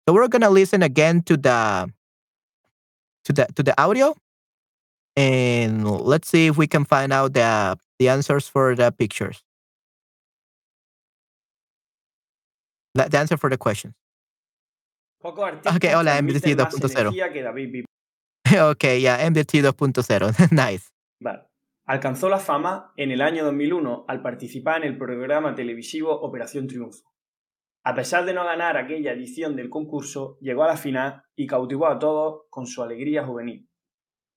[0.08, 1.92] So we're gonna listen again to the
[3.26, 4.16] to the to the audio,
[5.18, 9.44] and let's see if we can find out the the answers for the pictures.
[12.94, 13.96] The, the answer for the questions.
[15.22, 17.00] Pocos artistas Ok, hola, transmiten MBC más 2.0.
[17.00, 18.70] energía que David Bisbal.
[18.72, 20.52] okay, yeah, MBT 2.0.
[20.52, 20.88] nice.
[21.88, 27.15] Alcanzó la fama en el año 2001 al participar en el programa televisivo Operación Triunfo.
[27.88, 31.86] A pesar de no ganar aquella edición del concurso, llegó a la final y cautivó
[31.86, 33.70] a todos con su alegría juvenil.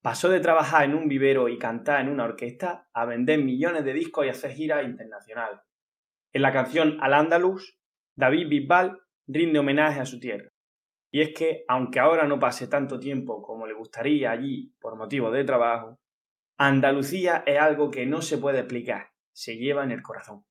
[0.03, 3.93] Pasó de trabajar en un vivero y cantar en una orquesta a vender millones de
[3.93, 5.61] discos y hacer giras internacionales.
[6.31, 7.75] En la canción Al Andalus,
[8.15, 10.49] David Bisbal rinde homenaje a su tierra.
[11.11, 15.33] Y es que, aunque ahora no pase tanto tiempo como le gustaría allí por motivos
[15.33, 15.97] de trabajo,
[16.59, 20.45] Andalucía es algo que no se puede explicar, se lleva en el corazón.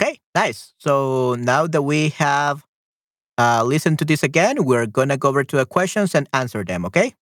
[0.00, 0.74] Okay, nice.
[0.78, 2.64] So now that we have
[3.38, 6.86] uh, listened to this again, we're gonna go over to the questions and answer them.
[6.86, 7.14] Okay.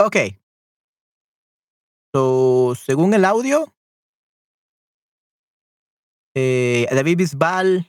[0.00, 0.38] Okay.
[2.12, 3.72] So, según el audio,
[6.34, 7.86] eh, David Bisbal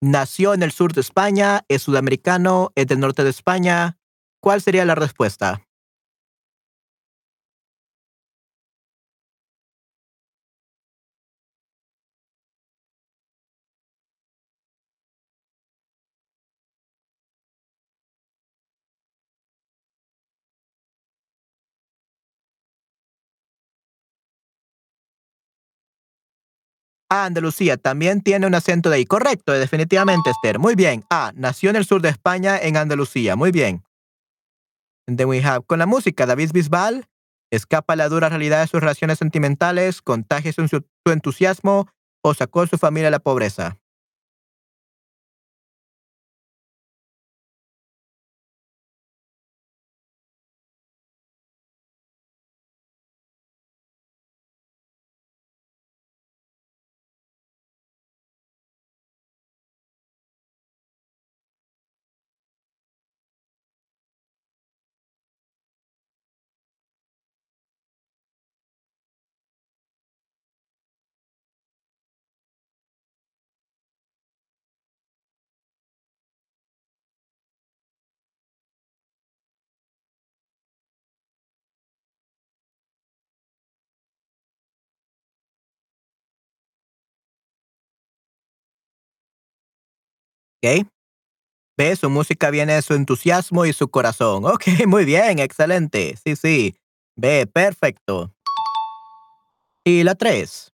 [0.00, 3.98] nació en el sur de España, es sudamericano, es del norte de España.
[4.40, 5.62] ¿Cuál sería la respuesta?
[27.12, 29.04] Ah, Andalucía también tiene un acento de ahí.
[29.04, 30.60] Correcto, definitivamente, Esther.
[30.60, 31.04] Muy bien.
[31.10, 33.34] Ah, nació en el sur de España, en Andalucía.
[33.34, 33.82] Muy bien.
[35.06, 37.06] Then we have, con la música, David Bisbal
[37.50, 41.88] escapa la dura realidad de sus relaciones sentimentales, contagia su, su entusiasmo
[42.22, 43.79] o sacó a su familia a la pobreza.
[90.62, 90.86] ¿Ok?
[91.78, 94.44] Ve, su música viene de su entusiasmo y su corazón.
[94.44, 96.14] Ok, muy bien, excelente.
[96.22, 96.76] Sí, sí.
[97.16, 98.34] Ve, perfecto.
[99.84, 100.72] Y la tres.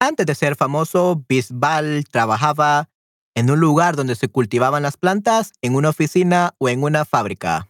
[0.00, 2.90] Antes de ser famoso, Bisbal trabajaba
[3.34, 7.67] en un lugar donde se cultivaban las plantas, en una oficina o en una fábrica.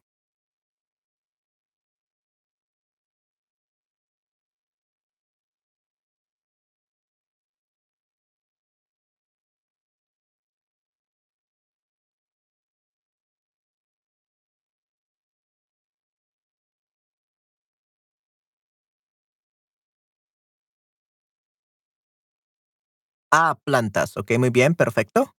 [23.40, 24.16] Ah, plantas.
[24.16, 25.32] Ok, muy bien, perfecto.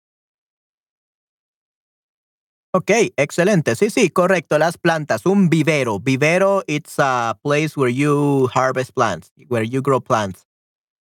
[2.72, 3.76] Ok, excelente.
[3.76, 4.58] Sí, sí, correcto.
[4.58, 6.00] Las plantas, un vivero.
[6.00, 10.46] Vivero, it's a place where you harvest plants, where you grow plants.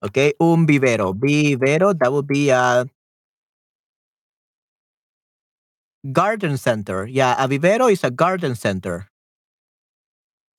[0.02, 1.14] Ok, un vivero.
[1.14, 2.86] Vivero, that would be a
[6.12, 7.06] garden center.
[7.06, 9.08] Yeah, a vivero is a garden center.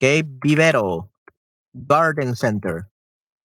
[0.02, 1.10] Ok, vivero,
[1.88, 2.89] garden center,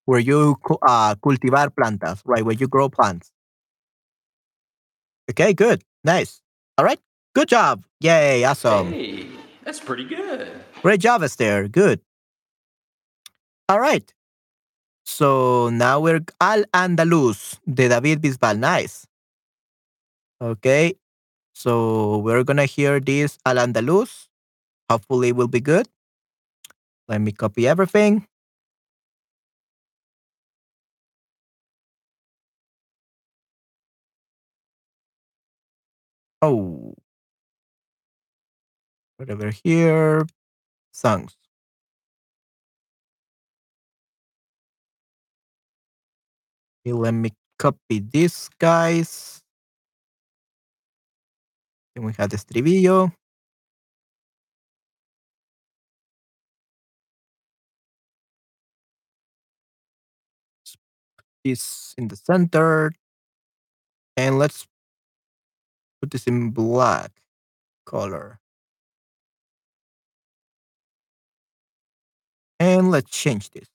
[0.04, 2.44] where you uh, cultivar plantas, right?
[2.44, 3.32] Where you grow plants.
[5.30, 5.82] Okay, good.
[6.04, 6.40] Nice.
[6.76, 7.00] All right.
[7.34, 7.84] Good job.
[8.00, 8.92] Yay, awesome.
[8.92, 9.26] Hey,
[9.64, 10.52] that's pretty good.
[10.82, 11.68] Great job, Esther.
[11.68, 12.00] Good.
[13.68, 14.04] All right.
[15.04, 18.58] So now we're Al Andalus de David Bisbal.
[18.58, 19.06] Nice.
[20.40, 20.94] Okay.
[21.54, 24.28] So we're going to hear this Al Andalus.
[24.90, 25.88] Hopefully, it will be good.
[27.08, 28.26] Let me copy everything.
[36.44, 36.92] Oh.
[39.18, 40.26] Over here.
[40.92, 41.34] Songs.
[46.84, 49.40] Okay, let me copy this, guys.
[51.94, 53.14] Then we have the estribillo.
[61.42, 62.92] This in the center.
[64.18, 64.66] And let's
[66.04, 67.10] put this in black
[67.86, 68.38] color.
[72.60, 73.68] And let's change this.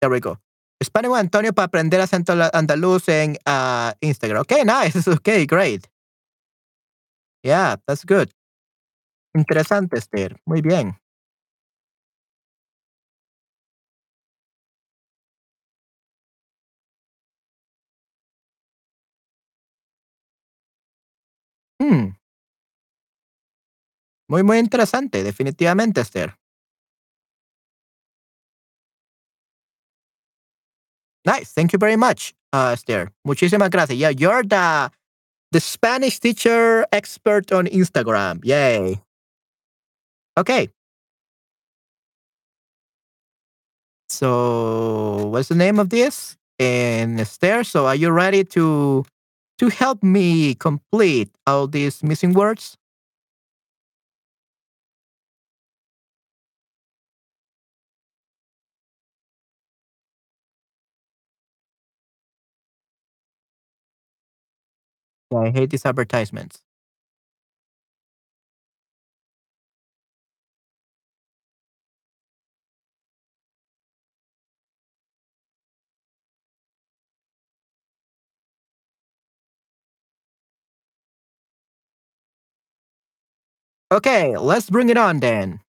[0.00, 0.38] There we go.
[0.80, 4.40] Hispano Antonio para aprender acento andaluz en ah, Instagram.
[4.42, 5.06] Okay, nice.
[5.08, 5.88] Okay, great.
[7.42, 8.30] Yeah, that's good.
[9.34, 10.36] Interesante, Esther.
[10.46, 10.98] Muy bien.
[21.84, 22.16] Mm.
[24.28, 26.34] Muy, muy interesante, definitivamente, Esther.
[31.26, 31.52] Nice.
[31.54, 33.10] Thank you very much, uh, Esther.
[33.24, 33.98] Muchísimas gracias.
[33.98, 34.90] Yeah, you're the
[35.52, 38.40] the Spanish teacher expert on Instagram.
[38.44, 39.00] Yay.
[40.36, 40.68] Okay.
[44.08, 46.36] So, what's the name of this?
[46.58, 49.04] And Esther, so are you ready to
[49.58, 52.76] to help me complete all these missing words?
[65.36, 66.62] I hate these advertisements.
[83.94, 85.60] Okay, let's bring it on then.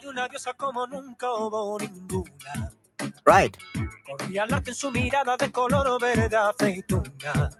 [0.00, 2.72] De una diosa como nunca hubo ninguna.
[3.24, 3.56] Right.
[4.04, 7.50] Corría el arte en su mirada de color verde aceituna.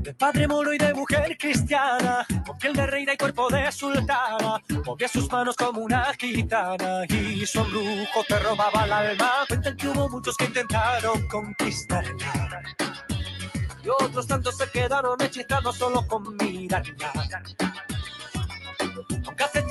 [0.00, 4.62] De padre moro y de mujer cristiana, con piel de reina y cuerpo de sultana,
[4.84, 9.32] movía sus manos como una gitana y su embrujo te robaba el alma.
[9.48, 12.62] Cuentan que hubo muchos que intentaron conquistarla
[13.84, 17.12] y otros tantos se quedaron hechizados solo con mirarla.
[19.26, 19.62] Aunque hace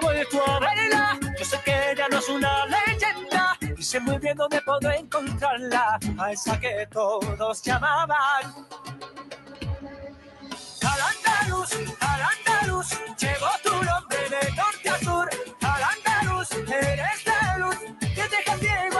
[0.00, 3.82] tiempo nadie ha vuelto a verla, yo sé que ella no es una leyenda y
[3.82, 8.54] sé muy bien dónde puedo encontrarla, a esa que todos llamaban.
[10.82, 11.70] Al andaluz,
[12.00, 12.88] al andaluz,
[13.18, 15.28] llegó tu nombre de norte a sur.
[15.62, 18.95] Al andaluz, eres de luz, que deja ciego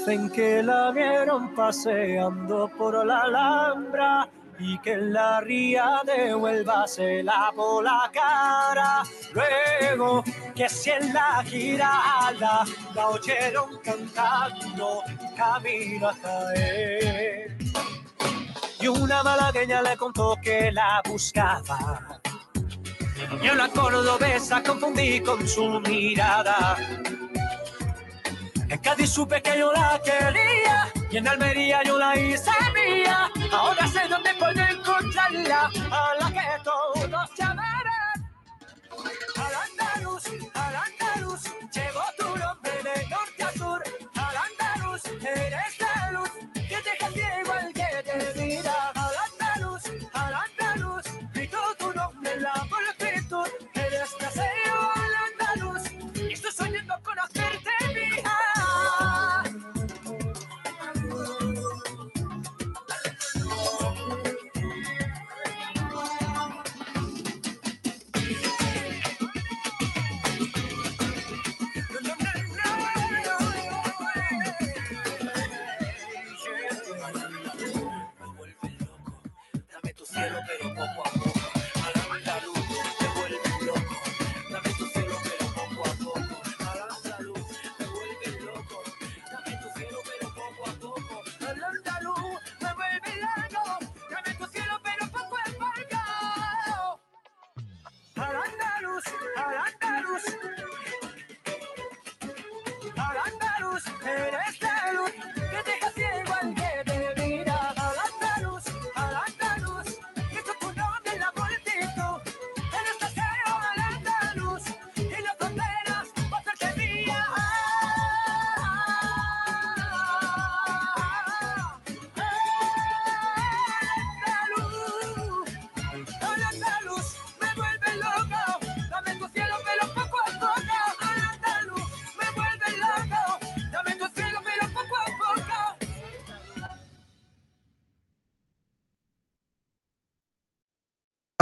[0.00, 6.88] Dicen que la vieron paseando por la Alhambra y que en la ría de Huelva
[6.88, 9.02] se lavó la cara.
[9.34, 10.24] Luego
[10.54, 15.02] que si en la girada la oyeron cantando
[15.36, 17.58] camino a caer.
[18.80, 22.22] Y una malagueña le contó que la buscaba.
[23.42, 26.78] Yo la cordobesa confundí con su mirada.
[28.70, 33.28] En Cádiz supe que yo la quería y en Almería yo la hice mía.
[33.50, 38.30] Ahora sé dónde puedo encontrarla, a la que todos llamarán.
[39.36, 40.22] Al andaluz,
[40.54, 41.42] al andaluz,
[41.74, 43.82] llegó tu nombre de norte a sur.
[44.14, 45.89] Al andaluz, eres la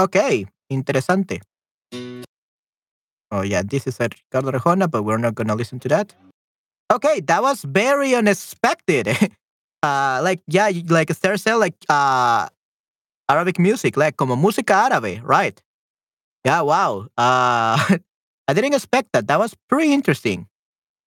[0.09, 1.45] Okay, interesante.
[3.31, 6.17] Oh yeah, this is a Ricardo Arjona, but we're not gonna listen to that.
[6.89, 9.13] Okay, that was very unexpected.
[9.85, 12.49] uh, like yeah, like Esther said, like uh,
[13.29, 15.61] Arabic music, like como música árabe, right?
[16.43, 17.05] Yeah, wow.
[17.19, 17.77] Uh,
[18.49, 19.29] I didn't expect that.
[19.29, 20.49] That was pretty interesting.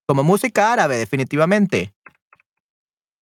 [0.07, 1.89] Como música árabe, definitivamente.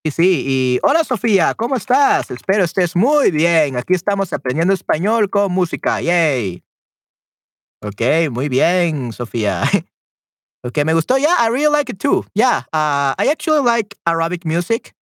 [0.06, 0.44] Sí, sí.
[0.48, 2.32] Y hola Sofía, ¿cómo estás?
[2.32, 3.76] Espero estés muy bien.
[3.76, 6.00] Aquí estamos aprendiendo español con música.
[6.02, 6.64] Yay.
[7.82, 9.64] Ok, muy bien, Sofía.
[10.62, 11.18] Ok, me gustó.
[11.18, 12.26] Yeah, I really like it too.
[12.36, 14.94] Yeah, uh, I actually like Arabic music.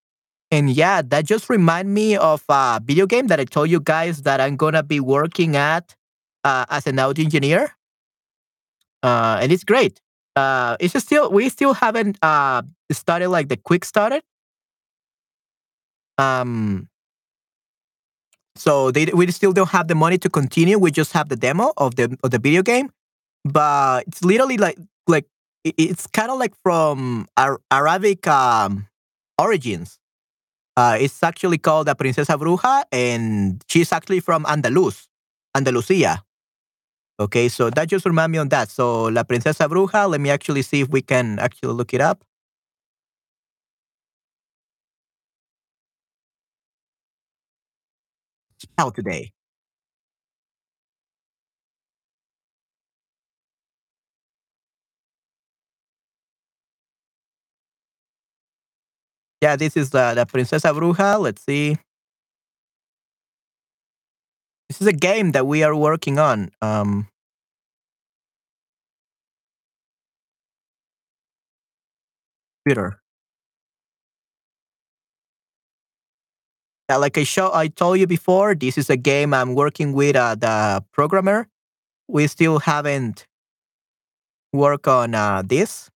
[0.52, 4.22] And yeah, that just remind me of a video game that I told you guys
[4.22, 5.96] that I'm gonna be working at
[6.44, 7.76] uh, as an audio engineer.
[9.02, 10.00] Uh, and it's great.
[10.36, 14.22] Uh, it's still we still haven't uh started like the quick started.
[16.18, 16.90] Um,
[18.56, 20.78] so they we still don't have the money to continue.
[20.78, 22.90] We just have the demo of the of the video game,
[23.46, 25.26] but it's literally like like
[25.64, 28.88] it's kind of like from Ar- Arabic um,
[29.40, 30.00] origins.
[30.78, 35.08] Uh, it's actually called La Princesa Bruja, and she's actually from Andalus,
[35.56, 36.24] Andalusia.
[37.20, 38.70] Okay, so that just remind me on that.
[38.70, 40.10] So La Princesa Bruja.
[40.10, 42.24] Let me actually see if we can actually look it up.
[48.96, 49.32] Today.
[59.42, 61.20] Yeah, this is the, the Princesa Bruja.
[61.20, 61.78] Let's see.
[64.70, 66.50] This is a game that we are working on.
[66.62, 67.08] Um,
[72.66, 73.00] computer.
[76.90, 80.36] Like I show, I told you before, this is a game I'm working with uh,
[80.36, 81.50] the programmer.
[82.08, 83.28] We still haven't
[84.54, 85.90] worked on uh, this,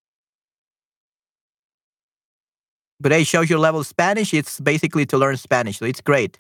[3.00, 4.34] but it shows your level Spanish.
[4.34, 6.40] It's basically to learn Spanish, so it's great.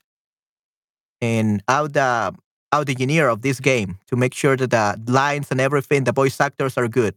[1.21, 2.35] And out the
[2.73, 6.11] out the engineer of this game to make sure that the lines and everything, the
[6.11, 7.15] voice actors are good.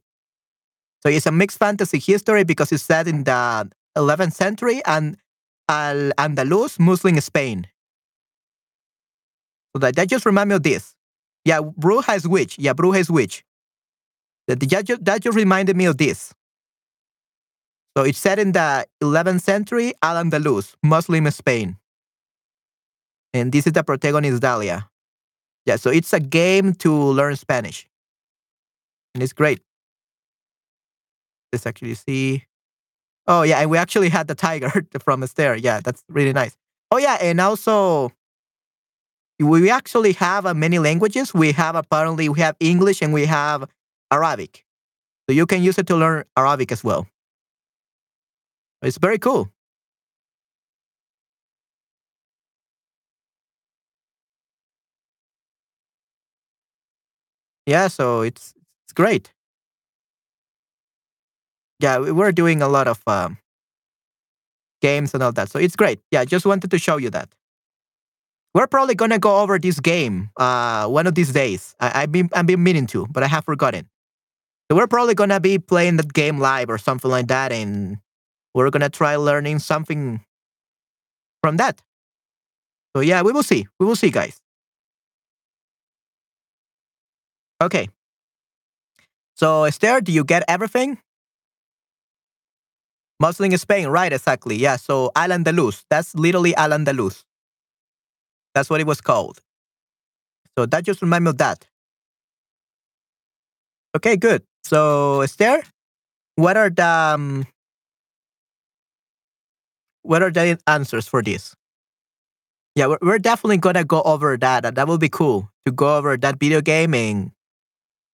[1.03, 5.16] So it's a mixed fantasy history because it's set in the 11th century and
[5.68, 7.66] Al Andalus, Muslim Spain.
[9.74, 10.94] So that, that just remind me of this.
[11.44, 12.58] Yeah, Bruja is witch.
[12.58, 13.44] Yeah, Bruja is witch.
[14.46, 16.32] That, that, just, that just reminded me of this.
[17.96, 21.76] So it's set in the 11th century, Al Andalus, Muslim Spain.
[23.32, 24.88] And this is the protagonist, Dalia.
[25.66, 27.86] Yeah, so it's a game to learn Spanish.
[29.14, 29.60] And it's great.
[31.52, 32.44] Let's actually see.
[33.26, 34.70] Oh yeah, and we actually had the tiger
[35.04, 35.56] from Esther.
[35.56, 36.56] Yeah, that's really nice.
[36.90, 38.12] Oh yeah, and also
[39.38, 41.34] we actually have uh, many languages.
[41.34, 43.68] We have apparently we have English and we have
[44.10, 44.64] Arabic,
[45.28, 47.06] so you can use it to learn Arabic as well.
[48.82, 49.50] It's very cool.
[57.66, 58.54] Yeah, so it's
[58.84, 59.32] it's great.
[61.85, 63.39] Yeah, we- we're doing a lot of um,
[64.80, 66.01] games and all that, so it's great.
[66.11, 67.28] Yeah, just wanted to show you that.
[68.55, 71.74] We're probably gonna go over this game uh, one of these days.
[71.80, 73.89] I, I've been I've been meaning to, but I have forgotten.
[74.70, 77.99] So we're probably gonna be playing that game live or something like that, and
[78.55, 80.20] we're gonna try learning something
[81.43, 81.80] from that.
[82.97, 83.66] So yeah, we will see.
[83.78, 84.41] We will see, guys.
[87.61, 87.89] Okay.
[89.37, 90.99] So Esther, do you get everything?
[93.24, 94.12] Muslim Spain, right?
[94.12, 94.56] Exactly.
[94.56, 94.76] Yeah.
[94.76, 95.84] So Al Andalus.
[95.88, 97.24] That's literally Al Andalus.
[98.54, 99.40] That's what it was called.
[100.58, 101.64] So that just remind me of that.
[103.96, 104.42] Okay, good.
[104.62, 105.62] So Esther,
[106.36, 107.46] what are the um,
[110.02, 111.54] what are the answers for this?
[112.76, 114.74] Yeah, we're, we're definitely gonna go over that.
[114.74, 117.32] That will be cool to go over that video game, and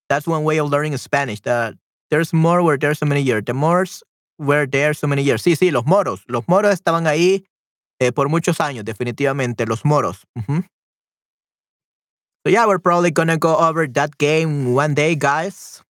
[0.09, 1.41] that's one way of learning Spanish.
[1.41, 1.75] That
[2.11, 3.43] there's more where there's so many years.
[3.47, 4.05] The Moors
[4.41, 5.43] were there so many years.
[5.43, 6.25] Sí, sí, los moros.
[6.27, 7.45] Los moros estaban ahí
[8.01, 10.25] eh, por muchos años, definitivamente, los moros.
[12.43, 15.83] So yeah, we're probably gonna go over that game one day, guys.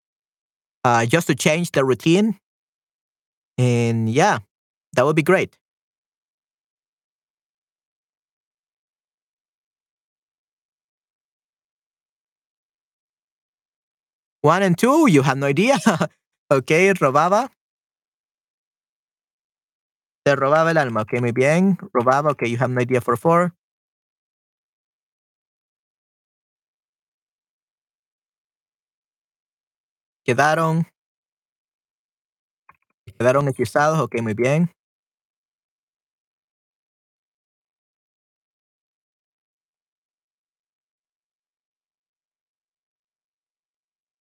[0.82, 2.38] Uh, just to change the routine.
[3.56, 4.38] And yeah,
[4.94, 5.56] that would be great.
[14.42, 15.78] One and two, you have no idea.
[16.50, 17.50] okay, robaba.
[20.24, 21.02] Te robaba el alma.
[21.02, 21.78] Okay, muy bien.
[21.92, 22.32] Robaba.
[22.32, 23.54] Okay, you have no idea for four.
[30.24, 30.86] Quedaron.
[33.18, 33.98] Quedaron hechizados.
[34.00, 34.70] Ok, muy bien.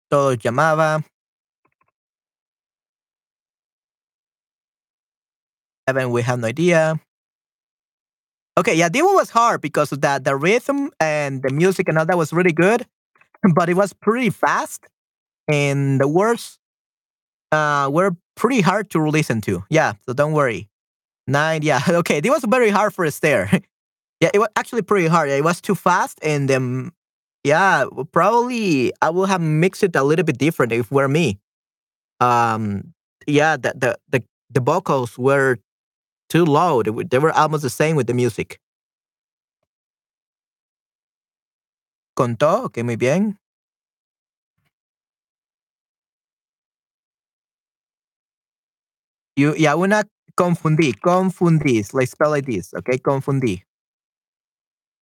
[0.09, 1.03] Todos llamaba.
[5.89, 7.01] Seven, we have no idea.
[8.59, 11.97] Okay, yeah, this one was hard because of that the rhythm and the music and
[11.97, 12.85] all that was really good,
[13.55, 14.85] but it was pretty fast,
[15.49, 16.59] and the words
[17.53, 19.65] uh were pretty hard to listen to.
[19.71, 20.69] Yeah, so don't worry.
[21.27, 23.49] Nine, yeah, okay, this was very hard for us there.
[24.21, 25.31] yeah, it was actually pretty hard.
[25.31, 26.93] It was too fast, and then
[27.45, 31.41] yeah, probably I will have mixed it a little bit different if were me.
[32.21, 32.93] Um,
[33.27, 35.57] yeah, the the the, the vocals were
[36.29, 36.83] too low.
[36.83, 38.61] They were, they were almost the same with the music.
[42.19, 42.65] contó.
[42.65, 43.39] Ok, muy bien.
[49.37, 50.03] Y, y a una
[50.35, 51.85] confundí, confundí.
[51.93, 53.63] Like spell like this, ok, confundí.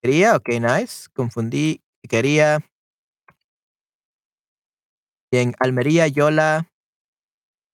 [0.03, 1.09] Quería, ok, nice.
[1.15, 2.59] Confundí, quería.
[5.33, 6.69] Y en Almería, Yola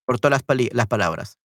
[0.07, 1.42] cortó las, las palabras.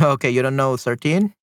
[0.00, 1.34] Okay, you don't know 13?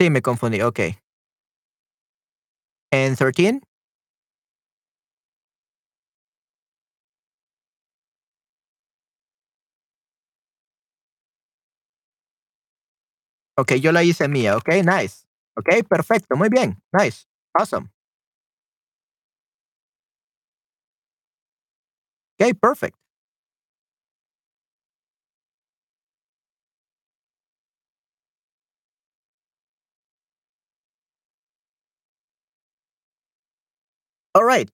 [0.00, 0.80] Sí, me confundí, ok.
[2.92, 3.60] ¿En 13?
[13.58, 15.26] Ok, yo la hice mía, ok, nice.
[15.56, 17.24] Ok, perfecto, muy bien, nice,
[17.54, 17.88] awesome.
[22.40, 22.96] Ok, perfect.
[34.46, 34.70] Right.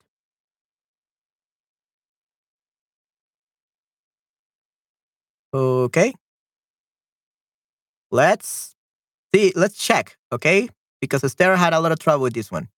[5.54, 6.12] Okay.
[8.10, 8.74] Let's
[9.34, 10.68] see, let's check, okay?
[11.00, 12.68] Because Esther had a lot of trouble with this one.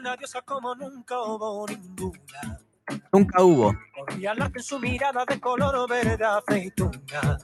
[0.00, 2.58] Una diosa como nunca hubo ninguna.
[3.12, 3.74] Nunca hubo.
[3.94, 7.38] Corría la en su mirada de color verde aceituna.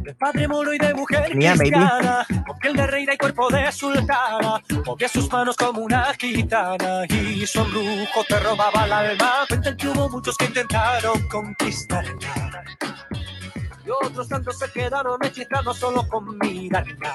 [0.00, 1.58] De padre moro y de mujer maybe.
[1.58, 7.04] cristiana, con piel de reina y cuerpo de sultana, movía sus manos como una gitana
[7.08, 9.32] y su embrujo te robaba el alma.
[9.48, 12.64] Cuentan que hubo muchos que intentaron conquistarla
[13.84, 17.12] y otros tantos se quedaron hechizados solo con mirarla.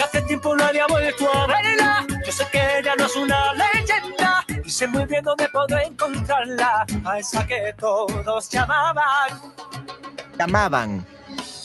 [0.00, 3.52] Aunque hace tiempo no había vuelto a verla, yo sé que ella no es una
[3.52, 4.44] leyenda.
[4.64, 9.42] Y sé muy bien dónde puedo encontrarla, a esa que todos llamaban.
[10.38, 11.06] Llamaban.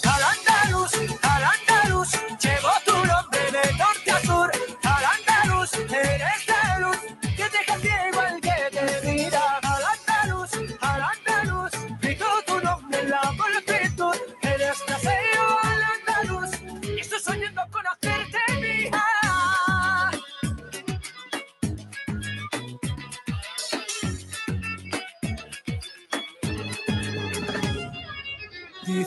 [0.03, 2.11] Al-Andalus, Al-Andalus,
[2.41, 4.51] llevo tu nombre de norte a sur.
[4.83, 8.14] Al-Andalus, eres de luz, que deja ciego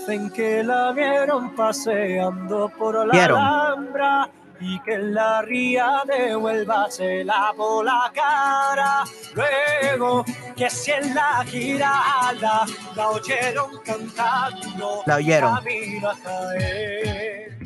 [0.09, 3.38] Dicen que la vieron paseando por la Vieron.
[3.38, 9.04] Alhambra y que en la ría de Huelva se lavó la cara.
[9.34, 10.24] Luego
[10.56, 12.64] que si en la giralda
[12.96, 15.56] la oyeron cantando, La oyeron.
[15.56, 17.59] camino a caer.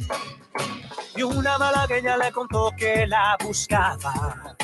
[1.15, 4.57] Y una malagueña le contó que la buscaba.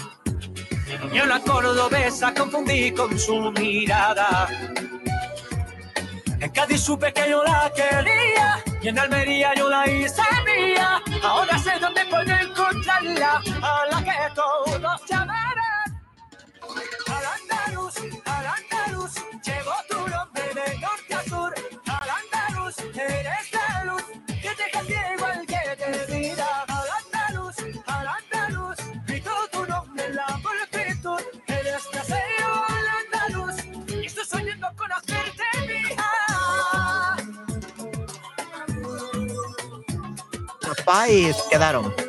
[1.12, 4.48] Yo la cordobesa confundí con su mirada.
[6.40, 11.02] En Cádiz supe que yo la quería y en Almería yo la hice mía.
[11.22, 15.57] Ahora sé dónde puedo encontrarla, a la que todos llamarán.
[40.88, 41.34] Bye.
[41.50, 42.07] Quedaron.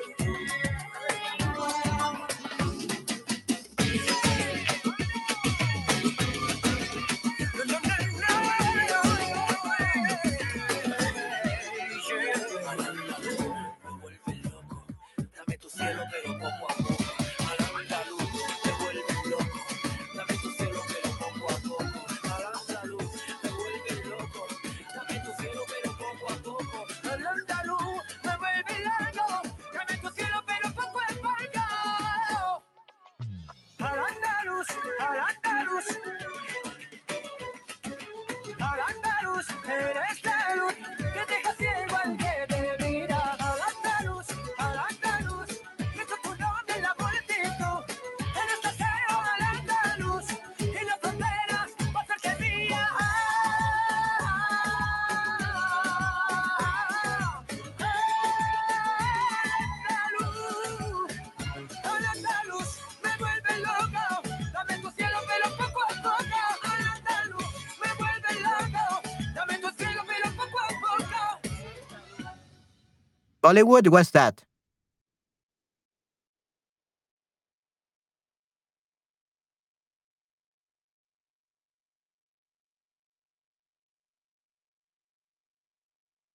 [73.49, 74.43] Bollywood, what's that?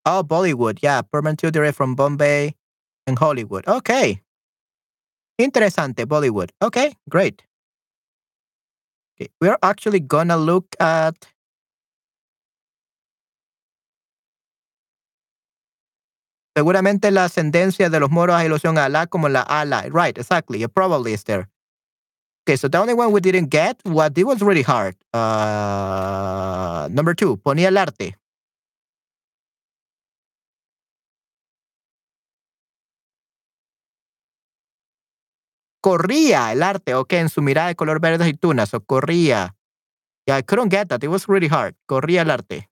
[0.06, 2.54] Oh, Bollywood, yeah, Permanent direct from Bombay
[3.06, 3.66] and Hollywood.
[3.66, 4.20] Okay.
[5.38, 6.50] Interesante, Bollywood.
[6.62, 7.42] Okay, great.
[9.20, 11.14] Okay, we're actually gonna look at
[16.56, 19.82] Seguramente la ascendencia de los moros a ilusión a Alá como la ala.
[19.90, 20.62] Right, exactly.
[20.62, 21.48] It probably is there.
[22.46, 24.94] Okay, so the only one we didn't get, what it was really hard.
[25.14, 28.16] Uh, number two, ponía el arte.
[35.80, 39.54] Corría el arte, okay, en su mirada de color verde aceituna, so corría.
[40.26, 41.02] Yeah, I couldn't get that.
[41.02, 41.74] It was really hard.
[41.86, 42.68] Corría el arte.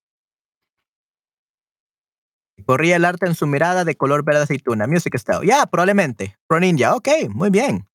[2.66, 4.86] Corría el arte en su mirada de color verde aceituna.
[4.86, 5.46] Music style.
[5.46, 6.36] Ya, probablemente.
[6.46, 6.94] Pro Ninja.
[6.94, 7.88] Ok, muy bien.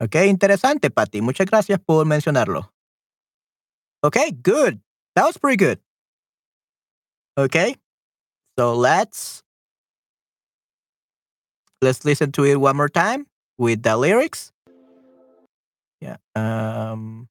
[0.00, 1.20] Ok, interesante, Patty.
[1.20, 2.72] Muchas gracias por mencionarlo.
[4.02, 4.80] Ok, good.
[5.14, 5.78] That was pretty good.
[7.36, 7.76] Okay.
[8.58, 9.42] So let's
[11.80, 13.26] let's listen to it one more time
[13.58, 14.52] with the lyrics.
[16.00, 16.16] Yeah.
[16.34, 17.28] Um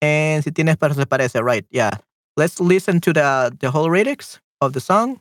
[0.00, 1.66] and si tienes para se parece, right?
[1.70, 1.90] Yeah.
[2.36, 5.20] Let's listen to the the whole lyrics of the song.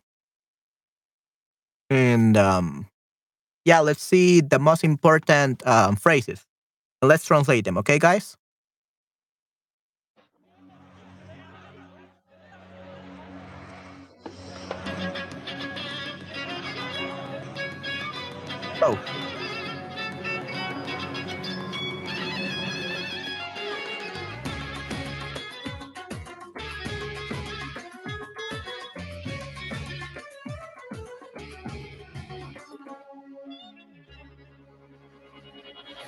[1.90, 2.88] And um
[3.66, 6.46] yeah let's see the most important um, phrases.
[7.02, 8.38] Let's translate them okay guys?
[18.82, 19.25] Oh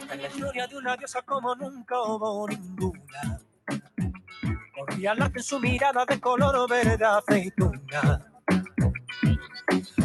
[0.09, 3.39] La historia de una diosa como nunca hubo ninguna.
[4.75, 8.25] Corría la en su mirada de color verde aceituna.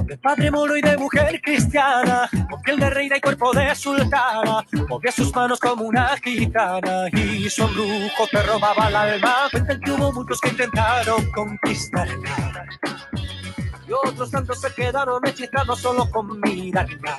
[0.04, 4.64] De padre moro y de mujer cristiana, con piel de reina y cuerpo de sultana,
[4.88, 9.34] movía sus manos como una gitana y su brujo te robaba el alma.
[9.50, 12.66] Cuentan que hubo muchos que intentaron conquistarla
[13.86, 17.16] y otros tantos se quedaron hechizados solo con mirarla.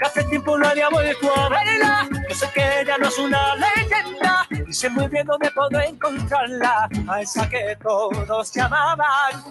[0.00, 3.54] Aunque hace tiempo no había vuelto a verla, yo sé que ella no es una
[3.56, 4.46] leyenda.
[4.66, 9.44] Y sé muy bien dónde puedo encontrarla, a esa que todos llamaban.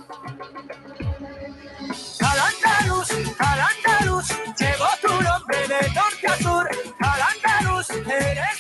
[2.22, 6.70] Al andaluz, al andaluz, llevo tu nombre de norte a sur.
[7.00, 8.59] Al andaluz, eres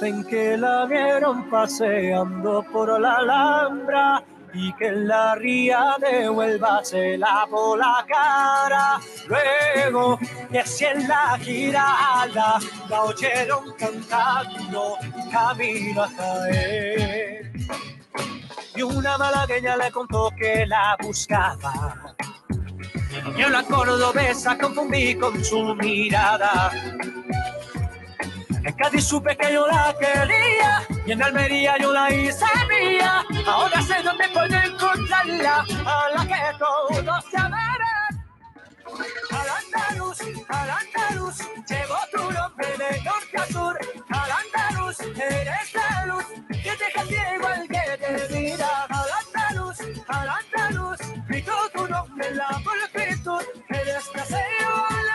[0.00, 4.22] Dicen que la vieron paseando por la Alhambra
[4.54, 9.00] y que en la ría de Huelva se lavó la cara.
[9.26, 10.16] Luego
[10.52, 14.98] que si en la girada la oyeron cantando
[15.32, 17.50] camino a caer.
[18.76, 22.14] Y una malagueña le contó que la buscaba.
[23.36, 26.70] Yo la cordobesa confundí con su mirada.
[28.68, 33.24] En Cádiz supe que yo la quería y en Almería yo la hice mía.
[33.46, 38.26] Ahora sé dónde puedo encontrarla, a la que todos llamarán.
[39.30, 40.18] Al andaluz,
[40.50, 43.78] al andaluz, llevo tu nombre de norte a sur.
[44.10, 48.84] Al andaluz, eres la luz, que te cambie igual que te mira.
[48.90, 49.78] Al andaluz,
[50.08, 53.42] al andaluz, grito tu nombre en la multitud.
[53.70, 55.07] Eres casero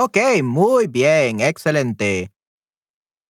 [0.00, 2.32] Okay, muy bien, excelente.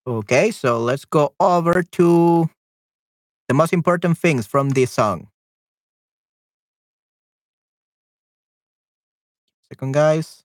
[0.06, 2.48] Okay, so let's go over to
[3.48, 5.26] the most important things from this song.
[9.66, 10.44] Second, guys.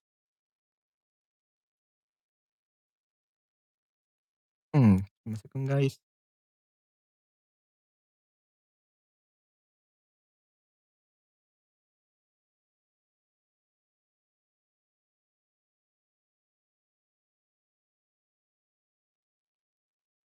[4.73, 4.97] Hmm,
[5.31, 5.99] a second, guys.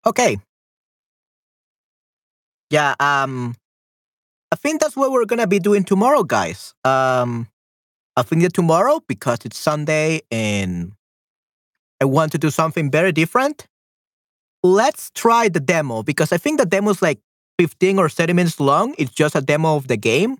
[0.05, 0.37] Okay.
[2.69, 3.55] Yeah, um
[4.51, 6.73] I think that's what we're gonna be doing tomorrow, guys.
[6.83, 7.47] Um
[8.17, 10.93] I think that tomorrow, because it's Sunday and
[12.01, 13.67] I want to do something very different,
[14.63, 17.19] let's try the demo because I think the demo is like
[17.59, 18.95] 15 or 30 minutes long.
[18.97, 20.37] It's just a demo of the game.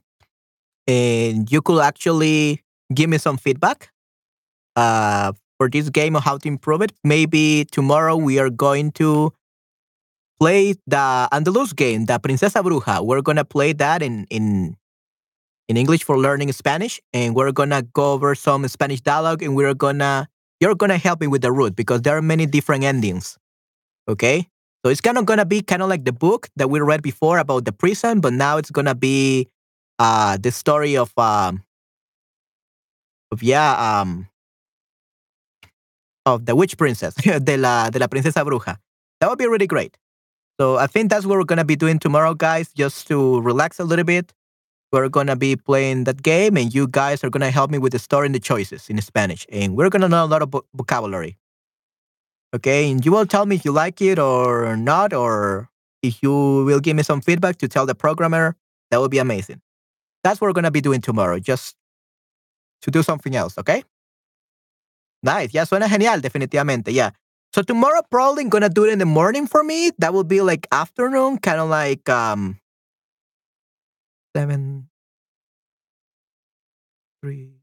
[0.87, 2.61] And you could actually
[2.93, 3.91] give me some feedback
[4.75, 6.93] uh, for this game on how to improve it.
[7.03, 9.33] Maybe tomorrow we are going to
[10.39, 13.05] play the Andalus game, the Princesa Bruja.
[13.05, 14.75] We're gonna play that in in
[15.69, 19.73] in English for learning Spanish, and we're gonna go over some Spanish dialogue, and we're
[19.73, 20.27] gonna
[20.59, 23.37] you're gonna help me with the route because there are many different endings.
[24.07, 24.47] Okay,
[24.83, 27.37] so it's kind of gonna be kind of like the book that we read before
[27.37, 29.47] about the prison, but now it's gonna be
[29.99, 31.63] uh the story of um
[33.31, 34.27] of yeah um
[36.25, 38.77] of the witch princess de la de la princesa bruja.
[39.19, 39.97] That would be really great.
[40.63, 43.83] So I think that's what we're gonna be doing tomorrow, guys, just to relax a
[43.83, 44.31] little bit.
[44.93, 47.99] We're gonna be playing that game, and you guys are gonna help me with the
[47.99, 51.35] story and the choices in Spanish, and we're gonna know a lot of vocabulary.
[52.55, 55.67] Okay, and you will tell me if you like it or not, or
[56.01, 56.31] if you
[56.63, 58.55] will give me some feedback to tell the programmer.
[58.89, 59.59] That would be amazing.
[60.23, 61.75] That's what we're gonna be doing tomorrow, just
[62.83, 63.57] to do something else.
[63.57, 63.83] Okay.
[65.23, 65.53] Nice.
[65.53, 66.93] Yeah, suena genial, definitivamente.
[66.93, 67.11] Yeah.
[67.53, 69.91] So tomorrow probably gonna do it in the morning for me.
[69.99, 72.59] That will be like afternoon, kind of like um
[74.35, 74.89] seven,
[77.21, 77.53] three.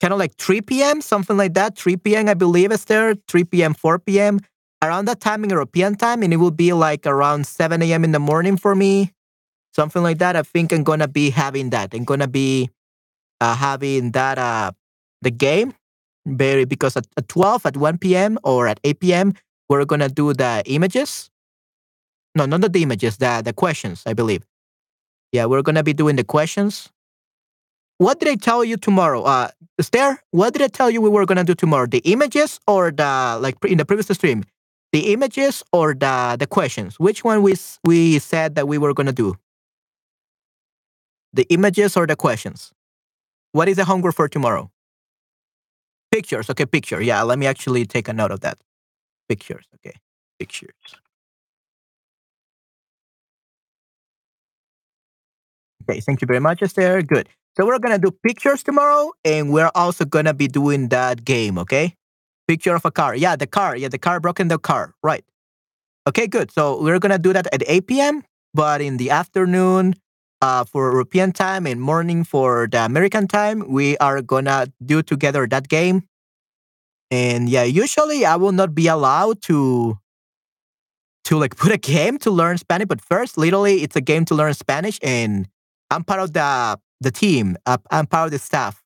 [0.00, 1.76] Kind of like 3 p.m., something like that.
[1.76, 3.14] 3 p.m., I believe, is there.
[3.28, 4.40] 3 p.m., 4 p.m.
[4.82, 8.04] Around that time in European time, and it will be like around 7 a.m.
[8.04, 9.12] in the morning for me.
[9.74, 10.36] Something like that.
[10.36, 11.94] I think I'm gonna be having that.
[11.94, 12.70] I'm gonna be
[13.40, 14.72] uh, having that uh
[15.22, 15.74] the game
[16.26, 19.34] very because at, at 12 at 1 p.m or at 8 p.m
[19.68, 21.30] we're gonna do the images.
[22.34, 24.42] No not the images the the questions i believe.
[25.32, 26.90] Yeah we're gonna be doing the questions.
[27.98, 29.22] What did i tell you tomorrow?
[29.22, 29.48] Uh
[29.78, 31.86] Esther, what did i tell you we were gonna do tomorrow?
[31.86, 34.44] The images or the like in the previous stream?
[34.92, 36.98] The images or the the questions?
[36.98, 39.36] Which one we we said that we were gonna do?
[41.32, 42.72] The images or the questions?
[43.52, 44.70] What is the homework for tomorrow
[46.16, 46.48] Pictures.
[46.48, 47.02] Okay, picture.
[47.02, 48.56] Yeah, let me actually take a note of that.
[49.28, 49.66] Pictures.
[49.76, 49.96] Okay,
[50.38, 50.72] pictures.
[55.82, 57.02] Okay, thank you very much, Esther.
[57.02, 57.28] Good.
[57.54, 61.58] So we're gonna do pictures tomorrow, and we're also gonna be doing that game.
[61.58, 61.94] Okay,
[62.48, 63.14] picture of a car.
[63.14, 63.76] Yeah, the car.
[63.76, 64.94] Yeah, the car broken the car.
[65.02, 65.24] Right.
[66.08, 66.50] Okay, good.
[66.50, 68.24] So we're gonna do that at 8 p.m.
[68.54, 69.94] But in the afternoon,
[70.42, 75.46] uh, for European time and morning for the American time, we are gonna do together
[75.48, 76.02] that game.
[77.10, 79.98] And yeah, usually I will not be allowed to
[81.24, 84.34] to like put a game to learn Spanish, but first, literally, it's a game to
[84.34, 85.48] learn Spanish, and
[85.90, 87.56] I'm part of the the team.
[87.66, 88.82] Uh, I'm part of the staff,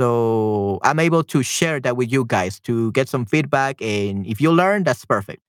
[0.00, 3.80] so I'm able to share that with you guys to get some feedback.
[3.82, 5.42] And if you learn, that's perfect.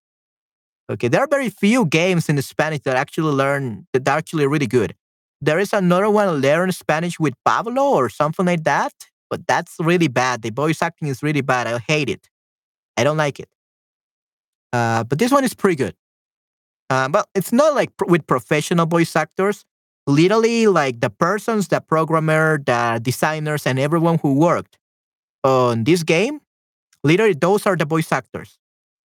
[0.92, 4.68] Okay, there are very few games in Spanish that actually learn that are actually really
[4.68, 4.94] good.
[5.40, 8.94] There is another one, learn Spanish with Pablo or something like that,
[9.30, 10.42] but that's really bad.
[10.42, 11.66] The voice acting is really bad.
[11.66, 12.30] I hate it.
[12.98, 13.50] I don't like it.
[14.74, 15.96] Uh, but this one is pretty good.
[16.90, 19.66] Uh, but it's not like pr- with professional voice actors.
[20.08, 24.78] Literally, like the persons, the programmer, the designers, and everyone who worked
[25.44, 26.42] on this game,
[27.04, 28.60] literally, those are the voice actors.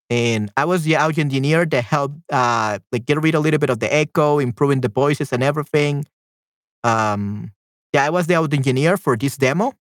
[0.10, 3.70] And I was the audio engineer that helped uh, like get rid a little bit
[3.70, 6.06] of the echo, improving the voices and everything.
[6.84, 7.52] Um,
[7.94, 9.74] yeah, I was the audio engineer for this demo,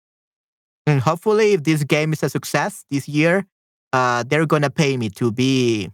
[0.86, 3.46] and hopefully, if this game is a success this year,
[3.92, 5.90] uh, they're gonna pay me to be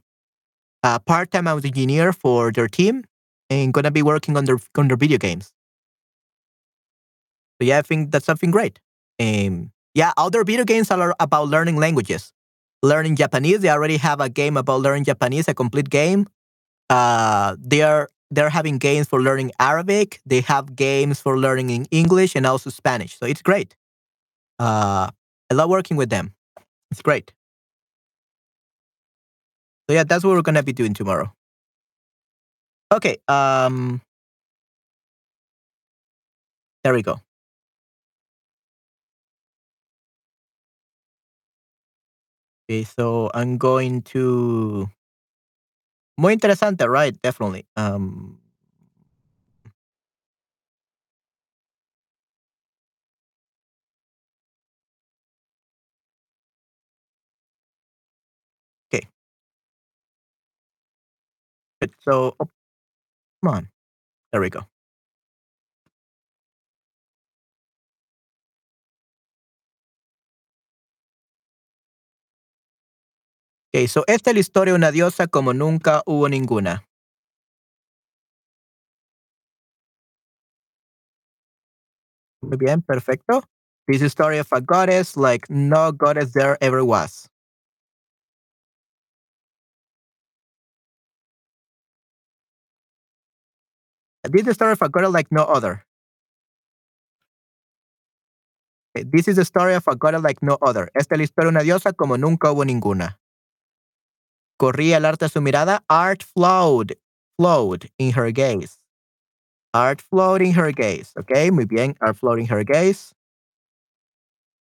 [0.83, 3.05] a part-time audio engineer for their team
[3.49, 5.53] and gonna be working on their on their video games.
[7.61, 8.79] So yeah, I think that's something great.
[9.19, 12.33] Um, yeah, other video games are about learning languages
[12.83, 13.61] learning Japanese.
[13.61, 16.27] They already have a game about learning Japanese, a complete game.
[16.89, 20.21] Uh, they are they're having games for learning Arabic.
[20.27, 23.19] They have games for learning in English and also Spanish.
[23.19, 23.77] So it's great.
[24.59, 25.11] Uh,
[25.51, 26.35] I love working with them.
[26.91, 27.33] It's great.
[29.89, 31.33] So yeah, that's what we're gonna be doing tomorrow.
[32.93, 33.19] Okay.
[33.29, 34.01] Um,
[36.85, 37.21] there we go.
[42.71, 44.89] Okay, so I'm going to.
[46.17, 47.21] Muy interesante, right?
[47.23, 47.67] Definitely.
[47.77, 48.39] Um,
[58.93, 59.09] okay.
[62.01, 62.49] So, oh,
[63.43, 63.69] come on.
[64.33, 64.67] There we go.
[73.73, 76.85] Okay, so esta es la historia de una diosa como nunca hubo ninguna.
[82.43, 83.43] Muy bien, perfecto.
[83.87, 87.29] This is story of a goddess like no goddess there ever was.
[94.25, 95.85] This is the story of a goddess like no other.
[98.95, 100.91] This is the story of a goddess like no other.
[100.95, 103.19] Esta es la historia de una diosa como nunca hubo ninguna.
[104.61, 105.83] Corría el arte a su mirada.
[105.89, 106.93] Art flowed,
[107.39, 108.77] flowed in her gaze.
[109.73, 111.15] Art flowed in her gaze.
[111.19, 111.95] Okay, muy bien.
[112.03, 113.15] Art flowed in her gaze.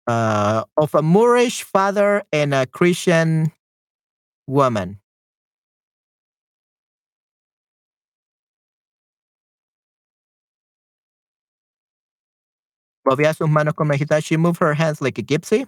[0.05, 3.51] Uh, of a Moorish father and a Christian
[4.45, 4.99] woman.
[13.07, 13.93] Movía sus manos como.
[14.19, 15.65] She moved her hands like a gypsy.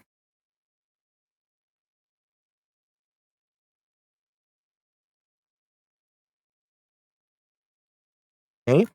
[8.69, 8.85] Okay.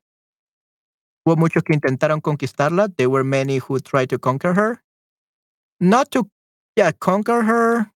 [1.25, 2.87] Hubo muchos que intentaron conquistarla.
[2.95, 4.81] There were many who tried to conquer her.
[5.79, 6.29] Not to,
[6.75, 7.91] yeah, conquer her.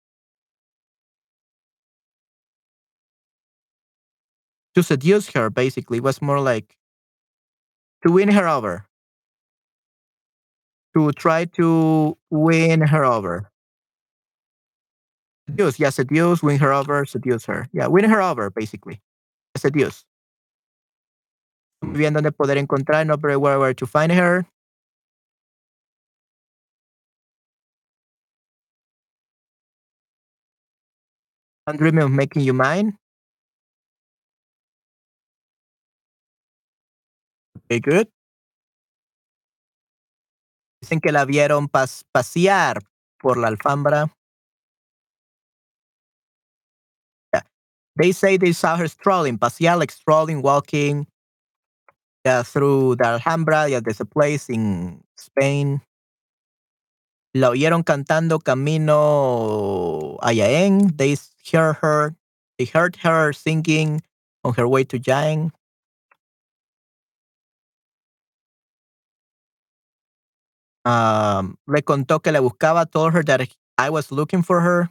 [4.75, 6.75] To seduce her, basically, It was more like
[8.05, 8.85] to win her over.
[10.95, 13.51] To try to win her over.
[15.49, 17.67] Seduce, yeah, seduce, win her over, seduce her.
[17.73, 19.01] Yeah, win her over, basically.
[19.57, 20.05] Seduce.
[21.81, 24.45] Muy bien dónde poder encontrar, not very well where to find her.
[31.67, 32.97] I'm dreaming of making you mine.
[37.57, 38.09] Okay, good.
[40.81, 42.79] Dicen que la vieron pas- pasear
[43.21, 44.13] por la alfombra.
[47.33, 47.41] Yeah.
[47.97, 51.07] They say they saw her strolling, pasear like strolling, walking
[52.29, 53.67] yeah, through the Alhambra.
[53.67, 55.81] Yeah, there's a place in Spain.
[57.33, 60.95] La oyeron cantando camino a Jaén.
[60.95, 61.17] They
[61.51, 62.15] heard her.
[62.57, 64.01] They heard her singing
[64.43, 65.51] on her way to Jaén.
[70.85, 72.85] Um, le contó que la buscaba.
[72.85, 74.89] Told her that I was looking for her.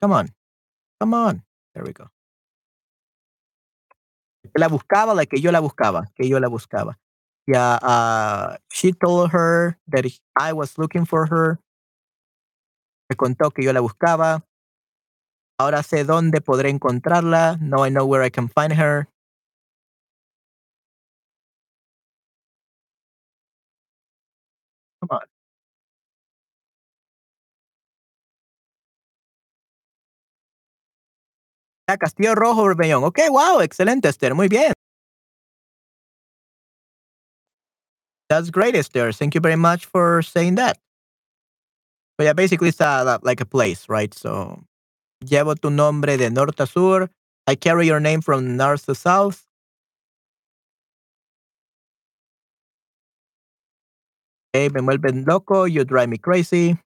[0.00, 0.28] Come on,
[1.00, 1.42] come on.
[1.74, 2.06] There we go.
[4.56, 6.98] La buscaba, like que yo la buscaba, que yo la buscaba.
[7.46, 10.04] Yeah, uh, she told her that
[10.36, 11.60] I was looking for her.
[13.10, 14.44] Me contó que yo la buscaba.
[15.58, 17.58] Ahora sé dónde podré encontrarla.
[17.60, 19.08] Now I know where I can find her.
[31.94, 33.04] Castillo Rojo, Berbellón.
[33.04, 34.34] Ok, wow, excelente, Esther.
[34.34, 34.72] Muy bien.
[38.28, 39.12] That's great, Esther.
[39.12, 40.78] Thank you very much for saying that.
[42.18, 42.80] So yeah, basically it's
[43.22, 44.12] like a place, right?
[44.14, 44.64] So,
[45.24, 47.08] llevo tu nombre de norte a sur.
[47.46, 49.44] I carry your name from north to south.
[54.54, 55.64] Okay, me vuelven loco.
[55.64, 56.78] You drive me crazy.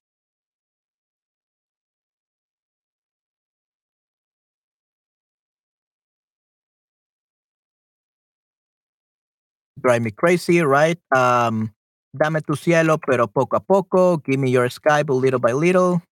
[9.82, 10.98] Drive Me Crazy, right?
[11.14, 11.72] Um,
[12.16, 14.18] Dame tu cielo, pero poco a poco.
[14.18, 16.02] Give me your sky, but little by little.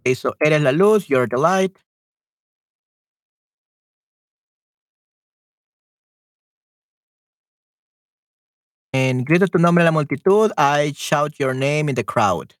[0.00, 1.76] Okay, so eres la luz, you're the light.
[8.92, 12.54] And grito tu nombre la multitud, I shout your name in the crowd.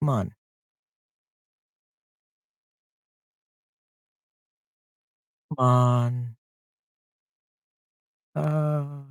[0.00, 0.34] Come on.
[5.50, 6.36] Come on.
[8.34, 9.02] Uh,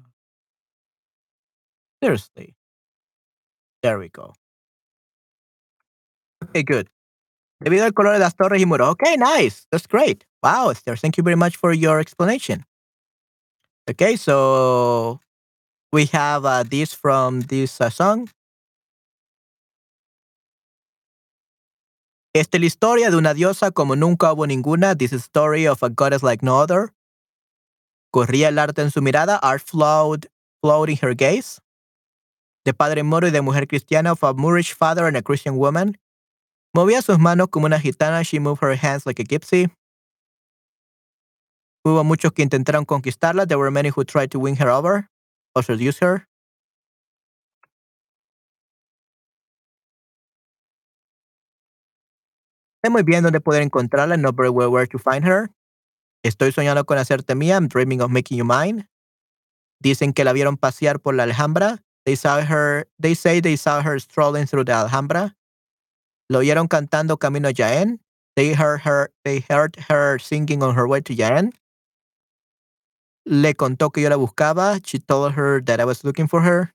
[2.01, 2.55] seriously.
[3.84, 4.34] There we go.
[6.43, 6.89] Okay, good.
[7.64, 8.89] Debido al color de las torres y muros.
[8.89, 9.65] Okay, nice.
[9.72, 10.26] That's great.
[10.43, 12.64] Wow, Esther, thank you very much for your explanation.
[13.89, 15.19] Okay, so
[15.91, 18.30] we have uh, this from this uh, song.
[22.39, 24.95] Esta es la historia de una diosa como nunca hubo ninguna.
[24.95, 26.93] This story of a goddess like no other.
[28.14, 30.27] Corría el arte en su mirada, art flowed,
[30.61, 31.59] flowed in her gaze.
[32.64, 35.97] De padre moro y de mujer cristiana, of a Moorish father and a Christian woman.
[36.76, 39.72] Movía sus manos como una gitana, she moved her hands like a gypsy.
[41.84, 45.09] Hubo muchos que intentaron conquistarla, there were many who tried to win her over
[45.55, 46.27] or seduce her.
[52.88, 55.51] Sé muy bien dónde poder encontrarla, know very well where to find her.
[56.23, 58.88] Estoy soñando con hacerte mía, I'm dreaming of making you mine.
[59.84, 61.84] Dicen que la vieron pasear por la Alhambra.
[62.05, 65.35] They saw her, they say they saw her strolling through the Alhambra.
[66.30, 67.99] Lo oyeron cantando camino a Jaén.
[68.38, 71.51] They heard her, they heard her singing on her way to Jaén.
[73.26, 74.80] Le contó que yo la buscaba.
[74.81, 76.72] She told her that I was looking for her.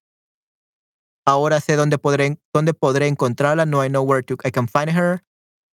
[1.26, 3.64] Ahora sé dónde podré, dónde podré encontrarla.
[3.64, 5.22] No I know where to, I can find her.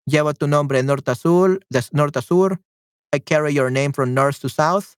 [0.09, 2.59] Lleva tu nombre de norte a sur, de norte a sur.
[3.13, 4.97] I carry your name from north to south.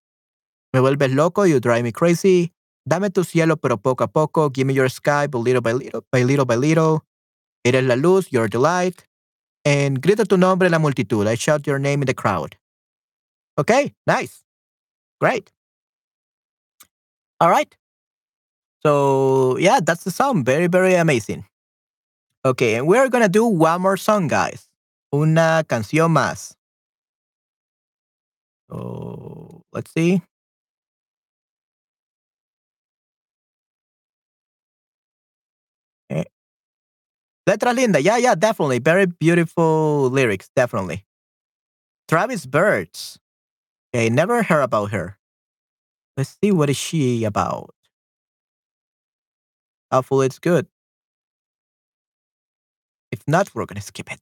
[0.73, 2.53] Me vuelves loco, you drive me crazy.
[2.87, 4.49] Dame tu cielo, pero poco a poco.
[4.51, 7.03] Give me your sky, but little by little, by little by little.
[7.65, 9.05] Eres la luz, your delight.
[9.65, 11.27] And grita tu nombre en la multitud.
[11.27, 12.57] I shout your name in the crowd.
[13.59, 14.43] Okay, nice.
[15.21, 15.51] Great.
[17.41, 17.77] All right.
[18.83, 20.45] So, yeah, that's the song.
[20.45, 21.45] Very, very amazing.
[22.45, 24.70] Okay, and we're going to do one more song, guys.
[25.13, 26.57] Una canción más.
[28.69, 30.23] So, let's see.
[36.09, 36.25] Eh.
[37.47, 37.99] Letra linda.
[38.01, 38.79] Yeah, yeah, definitely.
[38.79, 41.05] Very beautiful lyrics, definitely.
[42.09, 43.19] Travis Birds.
[43.93, 45.19] Okay, never heard about her.
[46.17, 47.75] Let's see what is she about.
[49.91, 50.69] Hopefully it's good.
[53.11, 54.21] If not, we're gonna skip it.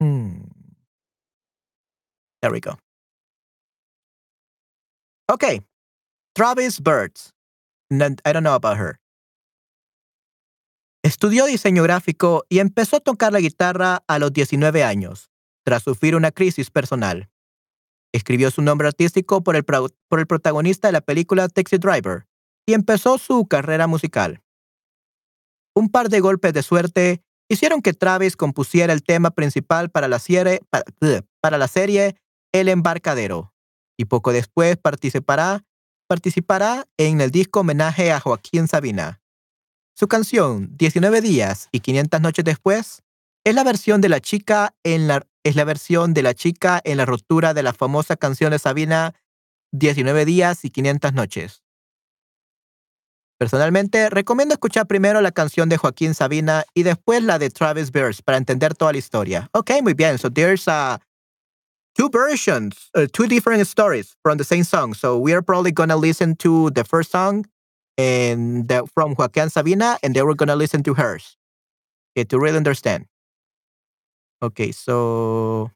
[0.00, 0.44] Hmm.
[2.40, 2.78] There we go.
[5.30, 5.60] Okay.
[6.34, 7.32] Travis Birds.
[7.90, 9.00] I don't know about her.
[11.04, 15.30] Estudió diseño gráfico y empezó a tocar la guitarra a los 19 años,
[15.64, 17.30] tras sufrir una crisis personal.
[18.12, 22.26] Escribió su nombre artístico por el, por el protagonista de la película Taxi Driver
[22.66, 24.42] y empezó su carrera musical.
[25.74, 30.18] Un par de golpes de suerte hicieron que Travis compusiera el tema principal para la
[30.18, 30.60] serie,
[32.52, 33.52] El Embarcadero
[33.96, 35.64] y poco después participará,
[36.06, 39.20] participará en el disco homenaje a Joaquín Sabina.
[39.94, 43.02] Su canción 19 días y 500 noches después
[43.44, 46.98] es la versión de la chica en la es la versión de la chica en
[46.98, 49.14] la ruptura de la famosa canción de Sabina
[49.72, 51.62] 19 días y 500 noches.
[53.38, 58.20] Personalmente, recomiendo escuchar primero la canción de Joaquín Sabina y después la de Travis Bears
[58.20, 59.48] para entender toda la historia.
[59.52, 60.18] Ok, muy bien.
[60.18, 60.98] So there's uh,
[61.94, 64.94] two versions, uh, two different stories from the same song.
[64.94, 67.46] So we are probably to listen to the first song
[67.96, 71.36] and the, from Joaquín Sabina, and then we're to listen to hers
[72.18, 73.06] okay, to really understand.
[74.42, 75.70] Okay, so.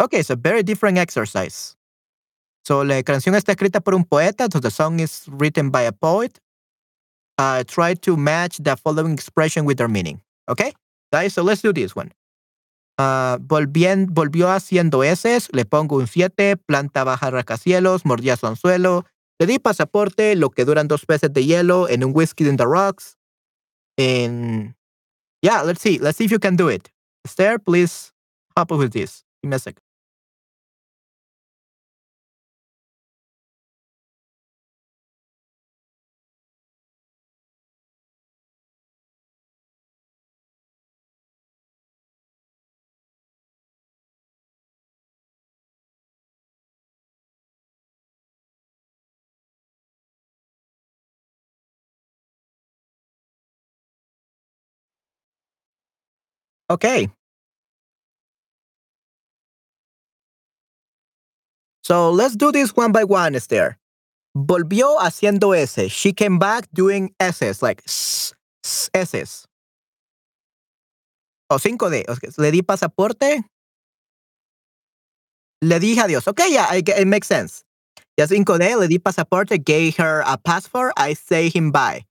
[0.00, 1.75] Okay, so very different exercise.
[2.66, 5.92] So la canción está escrita por un poeta, so the song is written by a
[5.92, 6.40] poet.
[7.38, 10.20] Uh, try to match the following expression with their meaning.
[10.48, 10.72] Okay,
[11.12, 12.10] guys, so let's do this one.
[12.98, 19.04] Uh, volvien- volvió haciendo heces, le pongo un 7, planta baja rascacielos, mordía su anzuelo,
[19.38, 22.66] le di pasaporte, lo que duran dos peces de hielo en un whiskey in the
[22.66, 23.16] rocks.
[23.96, 24.74] And
[25.40, 26.90] yeah, let's see, let's see if you can do it.
[27.24, 28.12] Esther, please
[28.56, 29.22] help with this.
[29.40, 29.85] Give me a second.
[56.68, 57.08] Okay.
[61.84, 63.78] So let's do this one by one, Esther.
[64.36, 65.90] Volvió haciendo S.
[65.90, 68.34] She came back doing S's, like S,
[68.92, 69.46] S's.
[71.48, 72.08] O 5D.
[72.08, 72.28] Okay.
[72.38, 73.44] Le di pasaporte.
[75.62, 76.26] Le dije adiós.
[76.26, 77.62] Okay, yeah, I, it makes sense.
[78.18, 80.92] Ya 5D, le di pasaporte, gave her a passport.
[80.96, 82.02] I say him bye.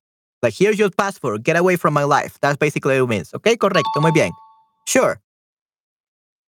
[0.42, 1.42] Like, here's your passport.
[1.42, 2.38] Get away from my life.
[2.40, 3.34] That's basically what it means.
[3.34, 4.00] Okay, correcto.
[4.00, 4.32] Muy bien.
[4.86, 5.20] Sure.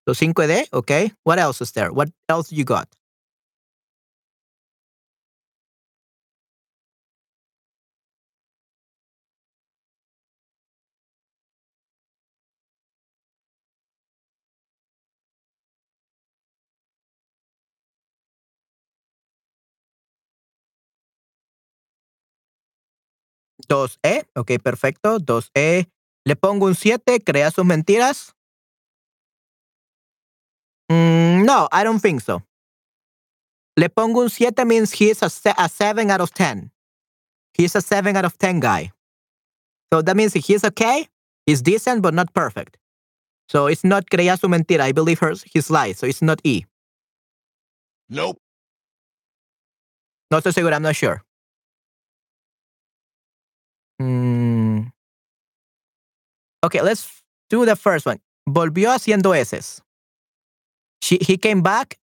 [0.08, 1.12] So 5D, okay.
[1.24, 1.92] What else is there?
[1.92, 2.88] What else you got?
[23.68, 25.18] Dos E, ok, perfecto.
[25.18, 25.86] Dos E.
[26.26, 28.34] Le pongo un 7, crea sus mentiras.
[30.90, 32.42] Mm, no, I don't think so.
[33.76, 36.72] Le pongo un 7 means he's a, a 7 out of 10.
[37.54, 38.92] He's a 7 out of 10 guy.
[39.92, 41.08] So that means he's okay,
[41.46, 42.76] he's decent, but not perfect.
[43.48, 44.80] So it's not crea su mentira.
[44.80, 45.98] I believe her, his lies.
[45.98, 46.64] So it's not E.
[48.08, 48.38] Nope.
[50.28, 51.22] No estoy seguro, I'm not sure.
[54.02, 54.65] Mm.
[56.64, 58.18] Okay, let's do the first one.
[58.48, 59.80] Volvió haciendo S's.
[61.02, 61.98] She, he came back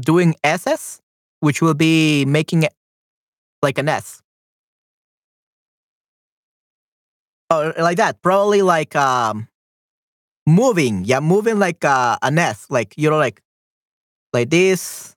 [0.00, 1.00] doing S's,
[1.40, 2.74] which will be making it
[3.62, 4.22] like an S.
[7.50, 8.22] Or like that.
[8.22, 9.48] Probably like um
[10.46, 11.04] moving.
[11.04, 12.66] Yeah, moving like uh, an S.
[12.70, 13.40] Like, you know, like
[14.32, 15.14] like this.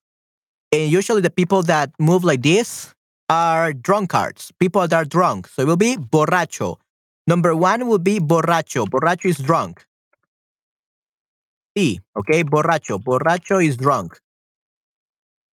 [0.72, 2.94] And usually the people that move like this
[3.30, 5.48] are drunkards, people that are drunk.
[5.48, 6.78] So it will be borracho.
[7.28, 8.88] Number one would be borracho.
[8.88, 9.86] Borracho is drunk.
[11.76, 12.98] E, okay, borracho.
[13.04, 14.18] Borracho is drunk.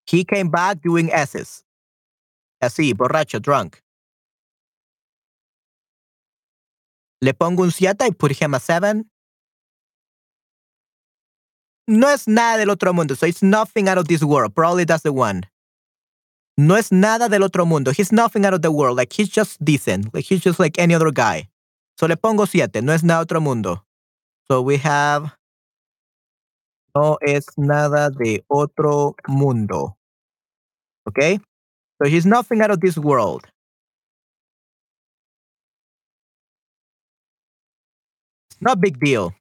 [0.07, 1.65] He came back doing S's.
[2.63, 3.81] Así, borracho, drunk.
[7.21, 9.05] Le pongo un 7 y put him a 7.
[11.87, 14.55] No es nada del otro mundo, so it's nothing out of this world.
[14.55, 15.43] Probably that's the one.
[16.57, 17.93] No es nada del otro mundo.
[17.93, 18.97] He's nothing out of the world.
[18.97, 20.15] Like he's just decent.
[20.15, 21.49] Like he's just like any other guy.
[21.99, 22.83] So le pongo siete.
[22.83, 23.87] No es nada otro mundo.
[24.49, 25.33] So we have.
[26.95, 29.97] No es nada de otro mundo.
[31.09, 31.39] Okay?
[32.03, 33.47] So he's nothing out of this world.
[38.51, 39.35] It's not big deal.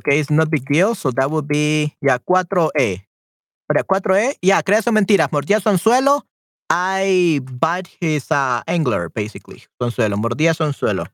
[0.00, 0.94] Okay, it's not big deal.
[0.94, 3.02] So that would be, yeah, 4E.
[3.72, 5.32] Pero 4E, yeah, crea sus mentiras.
[5.32, 6.26] Mordía su anzuelo.
[6.68, 9.60] I bite his uh, angler, basically.
[9.60, 10.16] Su anzuelo.
[10.18, 11.06] Mordía su anzuelo.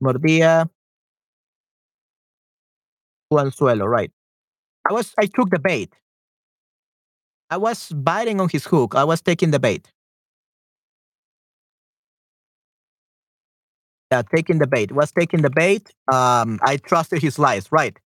[0.00, 0.70] Mordía
[3.28, 4.12] su anzuelo, right.
[4.88, 5.92] I was, I took the bait.
[7.50, 8.94] I was biting on his hook.
[8.94, 9.92] I was taking the bait.
[14.12, 14.92] Yeah, taking the bait.
[14.92, 15.90] Was taking the bait.
[16.12, 17.98] Um, I trusted his lies, right.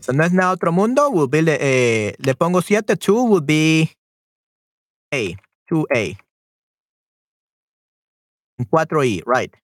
[0.00, 1.10] So no es nada otro mundo.
[1.10, 2.96] Will be le, eh, le pongo 7.
[2.96, 3.90] 2 will be
[5.12, 5.36] A.
[5.70, 6.18] 2A.
[8.70, 9.54] 4E, right.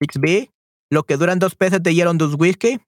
[0.00, 0.50] 6B.
[0.90, 2.78] Lo que duran dos peces de hielo dos whisky.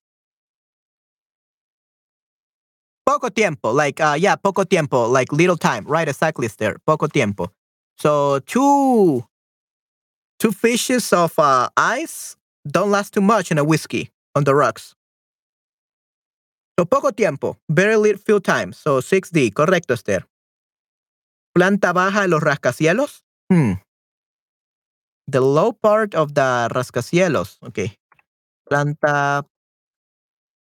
[3.07, 3.73] Poco tiempo.
[3.73, 5.07] Like, uh, yeah, poco tiempo.
[5.07, 5.85] Like little time.
[5.87, 6.77] Right, exactly, there.
[6.87, 7.51] Poco tiempo.
[7.99, 9.25] So two,
[10.39, 14.95] two fishes of uh, ice don't last too much in a whiskey on the rocks.
[16.79, 18.77] So poco tiempo, very little few times.
[18.77, 20.27] So 6D, correcto, Esther.
[21.55, 23.25] Planta baja de los rascacielos.
[23.49, 23.75] Hmm.
[25.29, 27.59] The low part of the rascacielos.
[27.63, 27.97] Okay.
[28.69, 29.47] Planta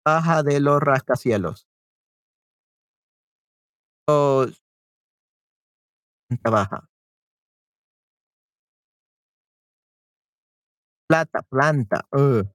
[0.06, 1.66] baja de los rascacielos.
[4.08, 4.48] So,
[6.30, 6.88] planta baja.
[11.08, 12.02] Plata, planta.
[12.12, 12.55] Ugh.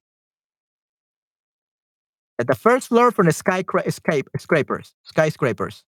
[2.40, 5.84] At the first floor from the sky escape, skyscrapers.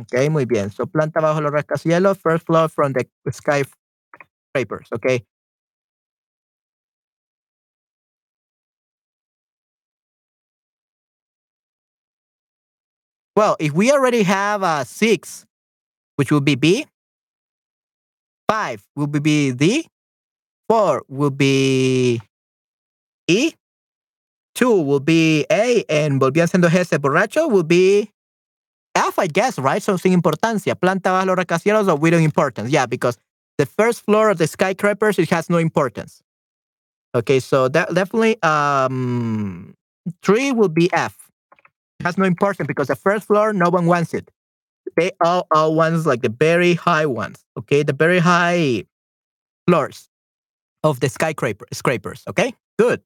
[0.00, 0.70] Okay, muy bien.
[0.70, 4.88] So planta bajo los rascacielos, first floor from the skyscrapers.
[4.94, 5.26] Okay.
[13.36, 15.44] Well, if we already have a six,
[16.16, 16.86] which will be B,
[18.48, 19.86] five will be D,
[20.66, 22.22] four will be
[23.28, 23.52] E,
[24.54, 28.10] two will be A, and volvían siendo ese borracho will be
[28.94, 29.82] F, I guess, right?
[29.82, 30.74] So sin importancia.
[30.74, 32.70] Planta bajo los rascacielos of without importance.
[32.70, 33.18] Yeah, because
[33.58, 36.22] the first floor of the skyscrapers, it has no importance.
[37.14, 39.74] Okay, so that definitely um
[40.22, 41.30] three will be F.
[42.00, 44.30] It has no importance because the first floor, no one wants it.
[44.96, 47.44] They all all ones like the very high ones.
[47.58, 48.84] Okay, the very high
[49.66, 50.08] floors
[50.82, 52.22] of the skyscraper scrapers.
[52.28, 53.00] Okay, good.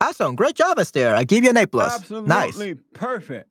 [0.00, 0.36] Awesome.
[0.36, 1.14] Great job, Esther.
[1.14, 2.10] I give you an A plus.
[2.10, 2.48] Nice.
[2.48, 3.48] Absolutely perfect.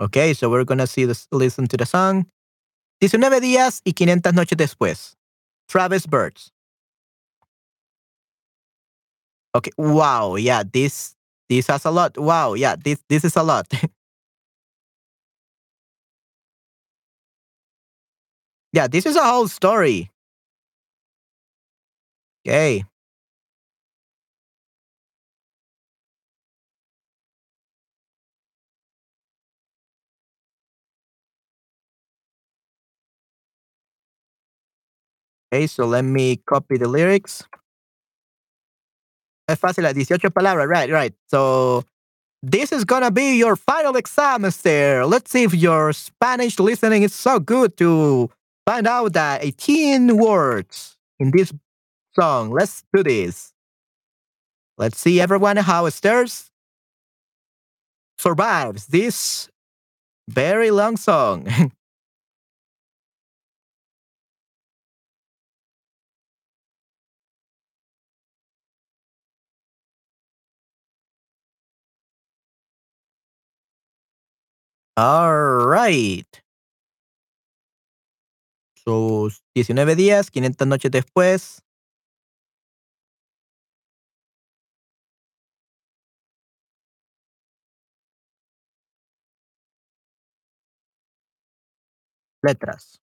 [0.00, 2.26] Okay, so we're gonna see this listen to the song.
[3.00, 5.14] 19 días y 500 noches después.
[5.68, 6.52] Travis Birds.
[9.54, 11.14] Okay, wow, yeah, this
[11.48, 12.16] this has a lot.
[12.16, 13.66] Wow, yeah, this this is a lot.
[18.72, 20.10] yeah, this is a whole story.
[22.46, 22.84] Okay.
[35.52, 37.44] Okay, so let me copy the lyrics.
[39.46, 41.14] Es fácil, las 18 palabras, right, right.
[41.28, 41.84] So
[42.42, 45.04] this is gonna be your final exam, Esther.
[45.04, 48.30] Let's see if your Spanish listening is so good to
[48.64, 51.52] find out that 18 words in this
[52.18, 52.50] song.
[52.50, 53.52] Let's do this.
[54.78, 56.50] Let's see everyone how Esther's
[58.16, 59.50] survives this
[60.30, 61.46] very long song.
[74.96, 75.34] All
[75.66, 76.42] right.
[78.84, 81.62] So, 19 días, 500 noches después.
[92.42, 92.98] Letras.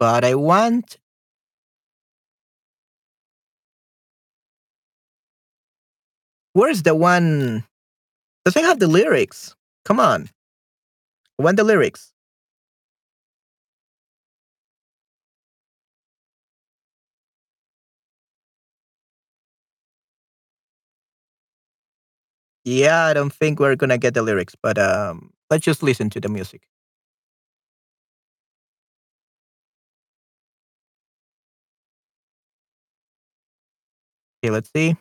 [0.00, 0.96] But I want
[6.52, 7.64] Where's the one?
[8.44, 9.54] Does it have the lyrics.
[9.84, 10.30] Come on.
[11.38, 12.12] When the lyrics.
[22.64, 26.20] Yeah, I don't think we're gonna get the lyrics, but um, let's just listen to
[26.20, 26.62] the music.
[34.42, 34.96] Okay, let's see.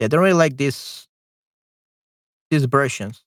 [0.00, 1.06] I don't really like this
[2.50, 3.22] these versions.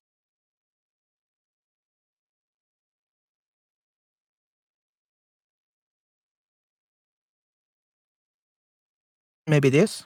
[9.48, 10.06] Maybe this?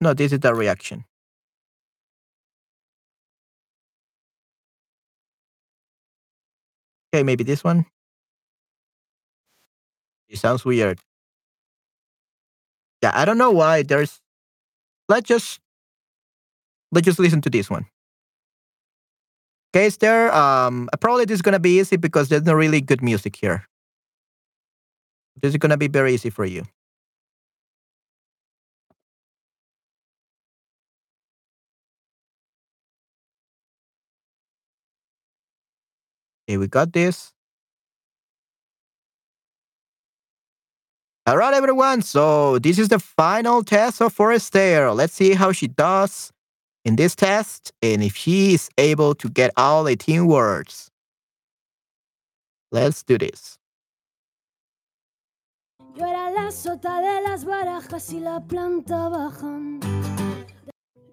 [0.00, 1.04] No, this is the reaction.
[7.14, 7.86] Okay, maybe this one.
[10.28, 11.00] It sounds weird.
[13.02, 14.20] Yeah, I don't know why there's
[15.08, 15.60] let's just
[16.92, 17.86] let's just listen to this one.
[19.74, 23.02] Okay, is there um probably this is gonna be easy because there's no really good
[23.02, 23.66] music here.
[25.40, 26.64] This is gonna be very easy for you.
[36.48, 37.32] Okay, we got this.
[41.28, 42.02] All right, everyone.
[42.02, 44.94] So this is the final test of Forestair.
[44.94, 46.30] Let's see how she does
[46.84, 50.88] in this test and if she is able to get all 18 words.
[52.70, 53.58] Let's do this.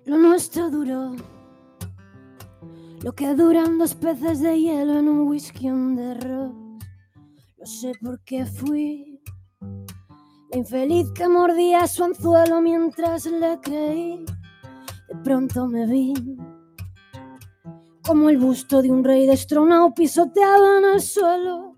[0.06, 1.16] Lo nuestro duró.
[3.02, 6.86] Lo que duran dos peces de hielo en un whisky on the rocks.
[7.58, 9.14] Lo sé porque fui
[9.64, 10.03] la
[10.56, 14.26] infeliz que mordía su anzuelo mientras le creí.
[15.08, 16.14] De pronto me vi
[18.06, 21.78] como el busto de un rey destronado pisoteado en el suelo.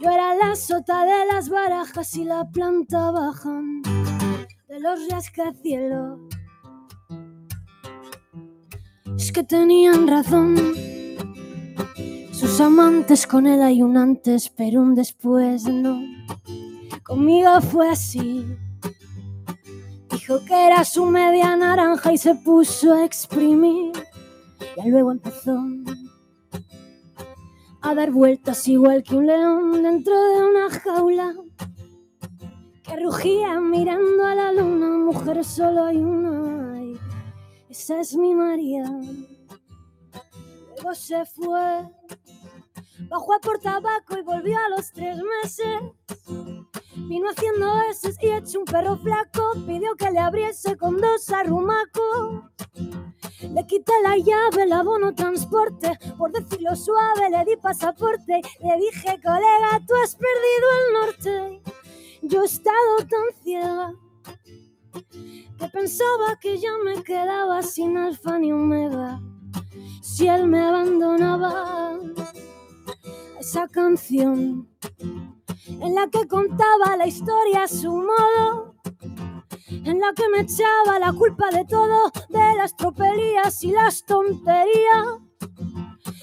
[0.00, 3.60] Yo era la sota de las barajas y la planta baja
[4.68, 6.18] de los rascacielos.
[9.16, 10.56] Es que tenían razón.
[12.32, 16.21] Sus amantes con él hay un antes, pero un después no.
[17.02, 18.46] Conmigo fue así.
[20.10, 23.92] Dijo que era su media naranja y se puso a exprimir.
[24.76, 25.58] Y luego empezó
[27.82, 31.34] a dar vueltas igual que un león dentro de una jaula
[32.84, 34.88] que rugía mirando a la luna.
[34.98, 36.98] Mujer solo hay una, y
[37.68, 38.84] esa es mi María.
[40.76, 41.88] Luego se fue,
[43.08, 45.82] bajó a por tabaco y volvió a los tres meses.
[46.96, 52.44] Vino haciendo eses y hecho un perro flaco, pidió que le abriese con dos arrumacos.
[53.40, 58.40] Le quité la llave, el abono transporte, por decirlo suave le di pasaporte.
[58.60, 61.62] Le dije, colega, tú has perdido el norte.
[62.22, 63.94] Yo he estado tan ciega
[65.58, 69.20] que pensaba que ya me quedaba sin alfa ni omega.
[70.02, 71.98] Si él me abandonaba,
[73.42, 74.68] esa canción
[75.66, 78.76] en la que contaba la historia a su modo,
[79.68, 85.06] en la que me echaba la culpa de todo, de las tropelías y las tonterías,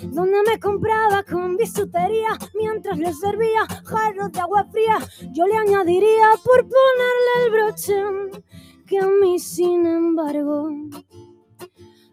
[0.03, 4.97] donde me compraba con bisutería mientras le servía jarros de agua fría,
[5.33, 8.01] yo le añadiría por ponerle el broche
[8.87, 10.69] que a mí sin embargo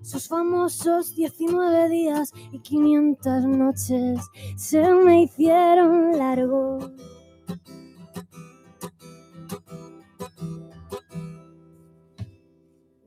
[0.07, 4.21] sus famosos 19 días y 500 noches
[4.57, 6.93] se me hicieron largos.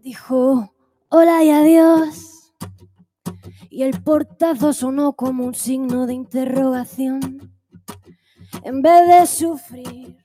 [0.03, 0.73] Dijo
[1.07, 2.53] hola y adiós.
[3.69, 7.53] Y el portazo sonó como un signo de interrogación.
[8.63, 10.17] En vez de sufrir,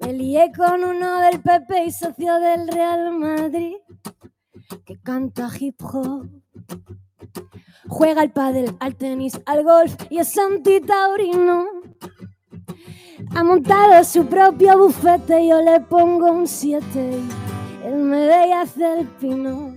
[0.00, 3.76] me lié con uno del PP y socio del Real Madrid
[4.84, 6.28] que canta hip hop.
[7.88, 11.66] Juega al pádel, al tenis, al golf y es antitaurino.
[13.34, 16.84] Ha montado su propio bufete y yo le pongo un 7.
[17.84, 19.74] Él me ve y hace el pino.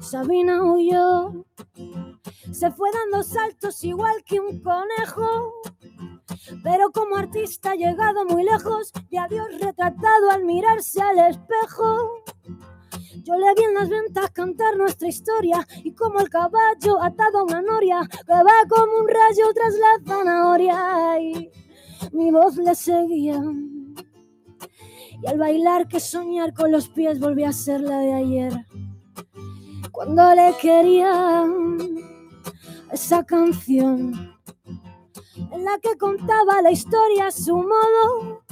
[0.00, 1.44] Sabina huyó,
[2.52, 5.52] se fue dando saltos igual que un conejo.
[6.62, 12.22] Pero como artista ha llegado muy lejos de adiós retratado al mirarse al espejo.
[13.22, 17.44] Yo le vi en las ventas cantar nuestra historia y como el caballo atado a
[17.44, 21.50] una noria que va como un rayo tras la zanahoria y
[22.12, 23.40] mi voz le seguía.
[25.22, 28.66] Y al bailar que soñar con los pies volví a ser la de ayer.
[29.92, 31.46] Cuando le quería
[32.90, 34.36] esa canción
[35.52, 38.42] en la que contaba la historia a su modo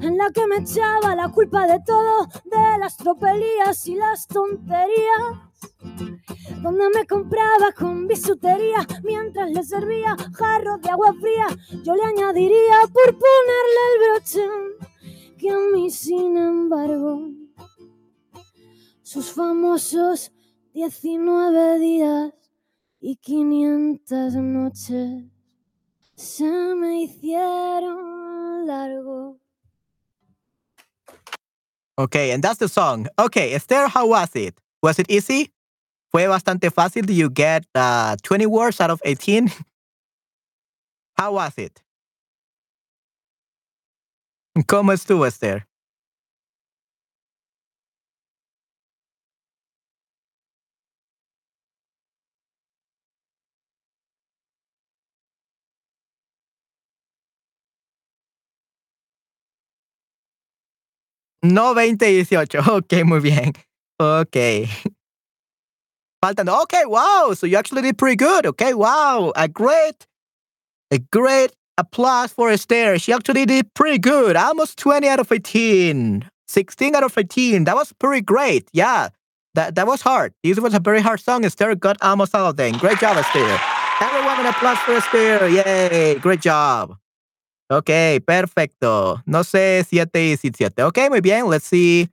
[0.00, 5.34] en la que me echaba la culpa de todo, de las tropelías y las tonterías,
[6.62, 11.46] donde me compraba con bisutería mientras le servía jarro de agua fría,
[11.82, 14.40] yo le añadiría por ponerle el broche
[15.38, 17.28] que a mí sin embargo
[19.02, 20.32] sus famosos
[20.72, 22.32] 19 días
[23.00, 25.24] y 500 noches
[26.16, 29.43] se me hicieron largos.
[31.98, 33.06] Okay, and that's the song.
[33.18, 34.58] Okay, Esther, how was it?
[34.82, 35.52] Was it easy?
[36.10, 37.06] Fue bastante fácil.
[37.06, 39.50] Did you get uh, 20 words out of 18?
[41.16, 41.82] how was it?
[44.66, 45.66] ¿Cómo estuvo, Esther?
[61.44, 62.60] No 20 y 18.
[62.70, 63.52] Ok, muy bien.
[64.00, 64.66] Ok.
[66.24, 66.48] Faltan.
[66.48, 67.34] Okay, wow.
[67.34, 68.46] So you actually did pretty good.
[68.46, 69.30] Okay, wow.
[69.36, 70.06] A great,
[70.90, 72.98] a great applause for Esther.
[72.98, 74.36] She actually did pretty good.
[74.36, 76.26] Almost 20 out of 18.
[76.48, 77.64] 16 out of 18.
[77.64, 78.68] That was pretty great.
[78.72, 79.10] Yeah.
[79.54, 80.32] That, that was hard.
[80.42, 81.44] This was a very hard song.
[81.44, 82.78] Esther got almost all of them.
[82.78, 83.60] Great job, Esther.
[84.00, 85.48] Everyone an applause for Esther.
[85.48, 86.18] Yay.
[86.20, 86.96] Great job.
[87.70, 87.90] Ok,
[88.26, 89.22] perfecto.
[89.26, 90.82] No sé, 7 y 7.
[90.84, 91.48] Ok, muy bien.
[91.48, 92.08] Let's see.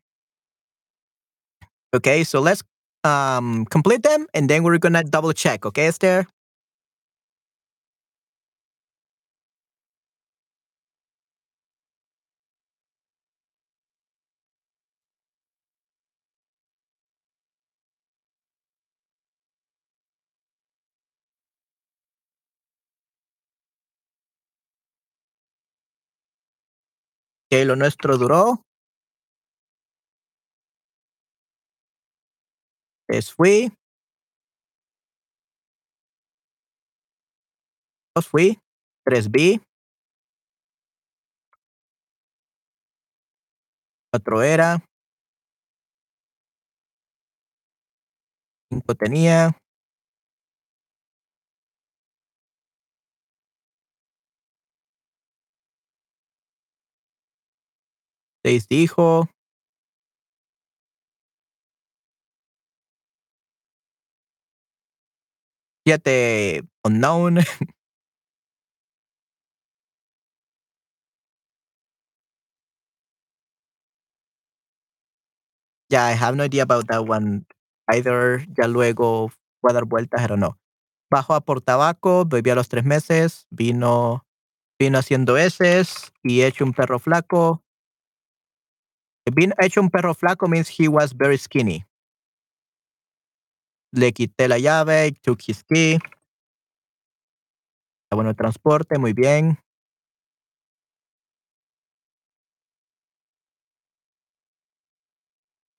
[1.94, 2.64] Okay, so let's
[3.04, 5.66] um, complete them and then we're gonna double check.
[5.66, 6.26] Okay, Esther?
[27.52, 28.64] que lo nuestro duró.
[33.10, 33.70] Es fui.
[38.16, 38.58] Dos fui.
[39.06, 39.62] Tres vi.
[44.14, 44.82] Cuatro era.
[48.70, 49.61] Cinco tenía.
[58.44, 59.28] Seis dijo.
[65.86, 67.40] Siete unknown.
[75.90, 77.46] Yeah, I have no idea about that one
[77.92, 78.46] either.
[78.58, 79.32] Ya luego
[79.62, 80.58] fue a dar vueltas, don't know.
[81.12, 84.26] Bajó a por tabaco, bebió a los tres meses, vino,
[84.80, 87.64] vino haciendo heces y hecho un perro flaco.
[89.30, 91.86] Vino hecho un perro flaco means he was very skinny.
[93.94, 96.00] Le quité la llave, took his key.
[98.12, 99.58] Está bueno el transporte, muy bien.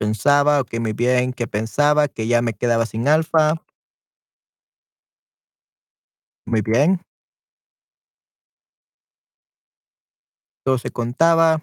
[0.01, 3.55] Pensaba, ok, muy bien, que pensaba que ya me quedaba sin alfa.
[6.47, 7.03] Muy bien.
[10.67, 11.63] Todo se contaba.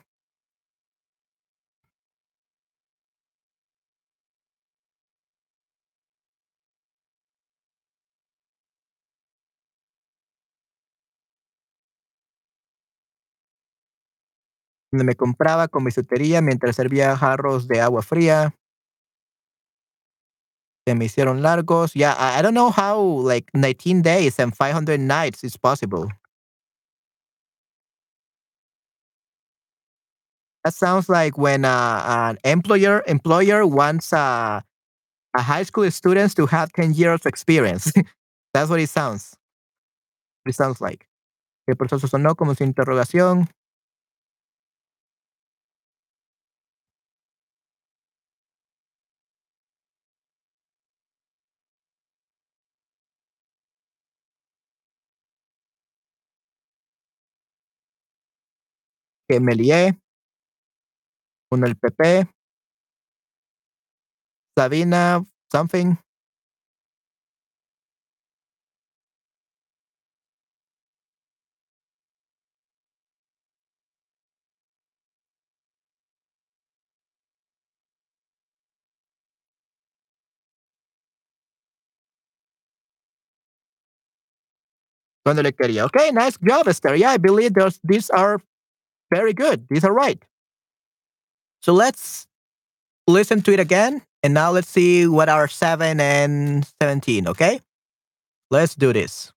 [14.91, 18.53] Donde me compraba con bisutería mientras servía jarros de agua fría.
[20.87, 21.93] Se me hicieron largos.
[21.93, 26.07] Yeah, I, don't know how like 19 days and 500 nights is possible.
[30.63, 34.61] That sounds like when uh, an employer employer wants uh,
[35.35, 37.93] a high school students to have 10 years experience.
[38.53, 39.35] That's what it sounds.
[40.45, 41.07] It sounds like.
[41.67, 43.47] El proceso sonó como su interrogación.
[59.29, 59.99] Que me lié
[61.49, 62.27] con el PP,
[64.57, 65.95] Sabina, something.
[85.23, 86.95] Cuando le quería, okay, nice job, Esther.
[86.95, 88.39] Yeah, I believe those, these are
[89.09, 89.67] very good.
[89.69, 90.23] These are right.
[91.61, 92.27] So let's
[93.07, 94.01] listen to it again.
[94.23, 97.61] And now let's see what are 7 and 17, okay?
[98.51, 99.31] Let's do this.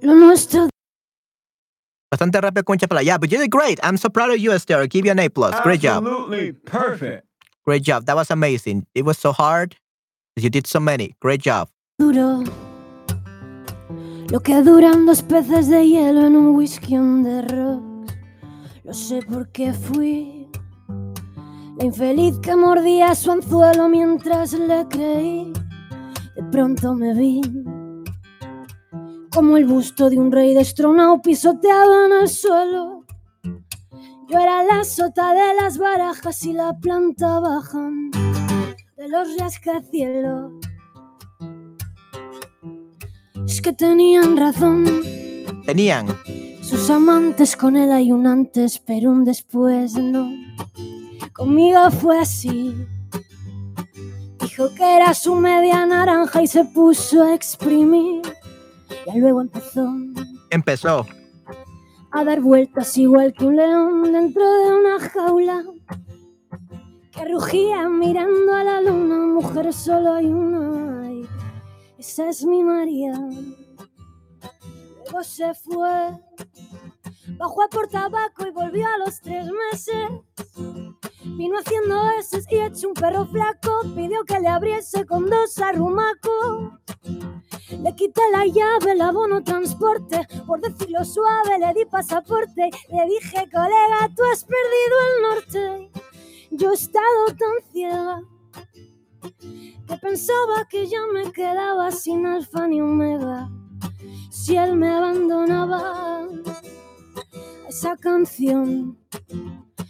[0.00, 0.68] Lo nuestro
[2.10, 3.02] Bastante rápido con chapela.
[3.02, 3.78] Yeah, but you did great.
[3.82, 4.86] I'm so proud of you, Esther.
[4.86, 5.60] Give you an A plus.
[5.60, 6.06] Great job.
[6.06, 7.26] Absolutely perfect.
[7.66, 8.06] Great job.
[8.06, 8.86] That was amazing.
[8.94, 9.76] It was so hard.
[10.36, 11.14] You did so many.
[11.20, 11.68] Great job.
[11.98, 12.44] duro.
[14.30, 18.14] Lo que duran dos peces de hielo en un whisky on the rocks.
[18.84, 20.50] Lo sé porque fui
[21.78, 25.50] la infeliz que mordía su anzuelo mientras le creí.
[26.36, 27.40] De pronto me vi
[29.32, 33.04] como el busto de un rey destronado pisoteado en el suelo.
[34.28, 37.88] Yo era la sota de las barajas y la planta baja
[38.96, 40.52] de los rascacielos.
[43.68, 44.86] Que tenían razón
[45.66, 46.06] Tenían.
[46.62, 50.30] sus amantes con él hay un antes, pero un después no.
[51.34, 52.74] Conmigo fue así.
[54.40, 58.22] Dijo que era su media naranja y se puso a exprimir.
[59.14, 59.86] Y luego empezó
[60.48, 61.06] Empezó.
[62.10, 65.62] a dar vueltas igual que un león dentro de una jaula.
[67.12, 71.12] Que rugía mirando a la luna, mujer solo hay una.
[71.12, 71.28] y
[71.98, 73.12] esa es mi María.
[75.22, 76.10] Se fue,
[77.38, 80.10] bajó a por tabaco y volvió a los tres meses.
[81.24, 86.72] Vino haciendo eses y hecho un perro flaco, pidió que le abriese con dos arrumacos.
[87.70, 92.70] Le quité la llave, el abono transporte, por decirlo suave le di pasaporte.
[92.90, 95.90] Le dije, colega, tú has perdido el norte.
[96.52, 98.22] Yo he estado tan ciega
[99.86, 103.50] que pensaba que ya me quedaba sin alfa ni omega.
[104.30, 106.26] Si él me abandonaba,
[107.68, 108.98] esa canción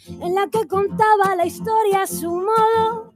[0.09, 3.15] en la que contaba la historia a su modo,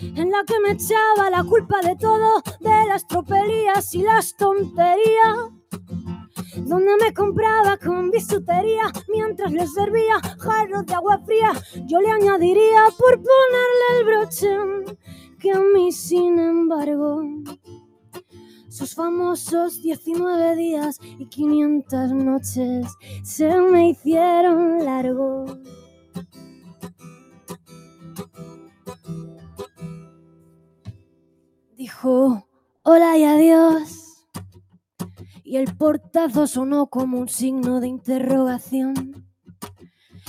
[0.00, 5.36] en la que me echaba la culpa de todo, de las tropelías y las tonterías.
[6.56, 11.52] donde me compraba con bisutería mientras le servía jarros de agua fría.
[11.86, 14.48] Yo le añadiría por ponerle el broche
[15.38, 17.22] que a mí, sin embargo,
[18.70, 22.86] sus famosos 19 días y 500 noches
[23.24, 25.58] se me hicieron largos.
[31.76, 32.46] Dijo
[32.82, 34.26] hola y adiós.
[35.42, 39.26] Y el portazo sonó como un signo de interrogación.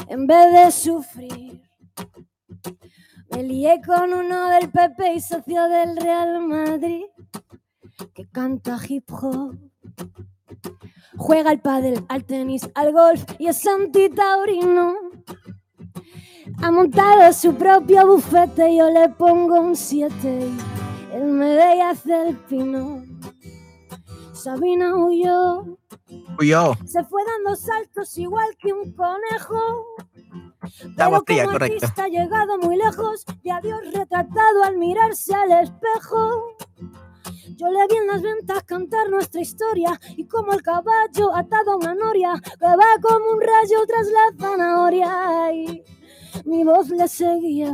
[0.07, 1.61] En vez de sufrir,
[3.29, 7.05] me lié con uno del PP y socio del Real Madrid
[8.13, 9.55] que canta hip hop.
[11.17, 14.95] Juega al pádel, al tenis, al golf y es antitaurino.
[16.61, 21.81] Ha montado su propio bufete, yo le pongo un 7 y él me ve y
[21.81, 23.03] hace el pino.
[24.33, 25.77] Sabina huyó,
[26.39, 26.75] Huyó.
[26.85, 29.85] se fue dando saltos igual que un conejo.
[30.95, 31.85] Pero fría, como correcto.
[31.85, 36.55] artista ha llegado muy lejos de a Dios retratado al mirarse al espejo.
[37.55, 41.77] Yo le vi en las ventas cantar nuestra historia y como el caballo atado a
[41.77, 45.83] una noria que va como un rayo tras la zanahoria y
[46.45, 47.73] mi voz le seguía.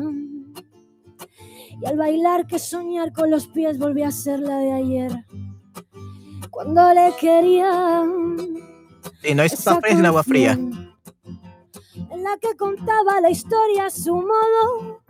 [1.79, 5.25] Y al bailar que soñar con los pies volvía a ser la de ayer.
[6.49, 8.03] Cuando le quería
[9.23, 10.53] Y no es fría, es agua fría.
[10.53, 15.01] En la que contaba la historia a su modo,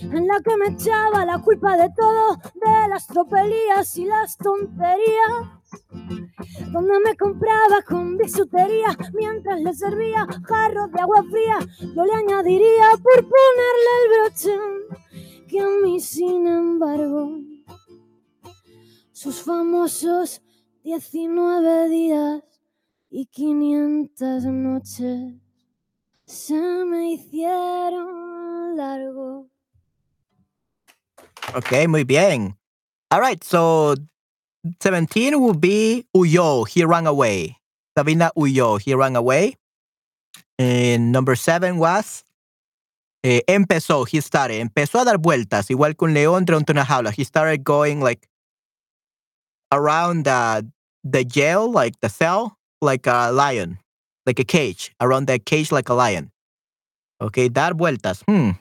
[0.00, 5.32] en la que me echaba la culpa de todo, de las tropelías y las tonterías,
[6.72, 11.58] donde me compraba con bisutería mientras le servía jarros de agua fría.
[11.94, 14.58] Yo le añadiría por ponerle el broche
[15.48, 17.40] que a mí, sin embargo,
[19.12, 20.42] sus famosos
[20.82, 22.42] 19 días
[23.10, 25.34] y 500 noches
[26.24, 26.54] se
[26.84, 29.50] me hicieron largo.
[31.54, 32.56] Okay, muy bien.
[33.10, 33.96] All right, so
[34.80, 37.58] 17 will be huyó, he ran away.
[37.96, 39.56] Sabina huyó, he ran away.
[40.58, 42.24] And number seven was
[43.24, 44.60] eh, empezó, he started.
[44.60, 47.12] Empezó a dar vueltas, igual que un león durante una jaula.
[47.12, 48.28] He started going like
[49.72, 50.70] around the,
[51.04, 53.78] the jail, like the cell, like a lion,
[54.26, 56.30] like a cage, around the cage like a lion.
[57.20, 58.22] Okay, dar vueltas.
[58.26, 58.52] Hmm.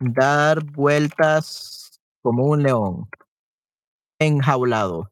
[0.00, 3.08] Dar vueltas como un león.
[4.20, 5.10] Enjaulado.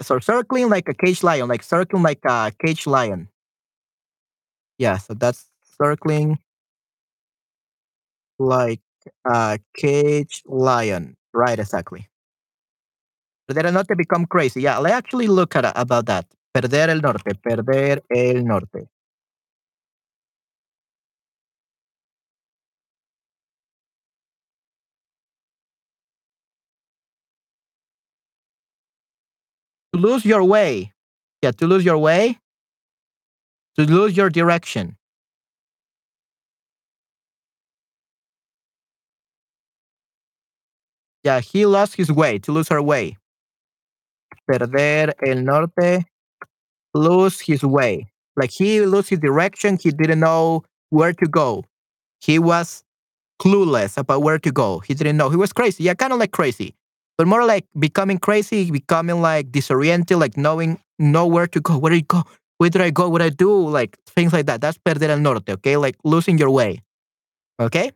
[0.00, 3.28] So circling like a cage lion, like circling like a cage lion.
[4.78, 5.48] Yeah, so that's
[5.78, 6.38] circling
[8.38, 8.80] like
[9.26, 11.16] a cage lion.
[11.34, 12.08] Right, exactly.
[13.46, 14.62] Perder el norte become crazy.
[14.62, 16.26] Yeah, let's actually look at about that.
[16.54, 18.88] Perder el norte, perder el norte.
[29.92, 30.92] To lose your way.
[31.42, 32.38] Yeah, to lose your way.
[33.78, 34.96] To lose your direction.
[41.24, 43.16] Yeah, he lost his way, to lose her way.
[44.48, 46.04] Perder el norte,
[46.94, 48.10] lose his way.
[48.36, 51.64] Like he lost his direction, he didn't know where to go.
[52.20, 52.82] He was
[53.40, 54.80] clueless about where to go.
[54.80, 55.30] He didn't know.
[55.30, 55.84] He was crazy.
[55.84, 56.74] Yeah, kind of like crazy
[57.18, 61.96] but more like becoming crazy, becoming like disoriented, like knowing nowhere to go, where do
[61.96, 62.22] you go,
[62.58, 64.60] where did I go, what I do, like things like that.
[64.60, 65.76] That's perder el norte, okay?
[65.76, 66.82] Like losing your way,
[67.60, 67.92] okay?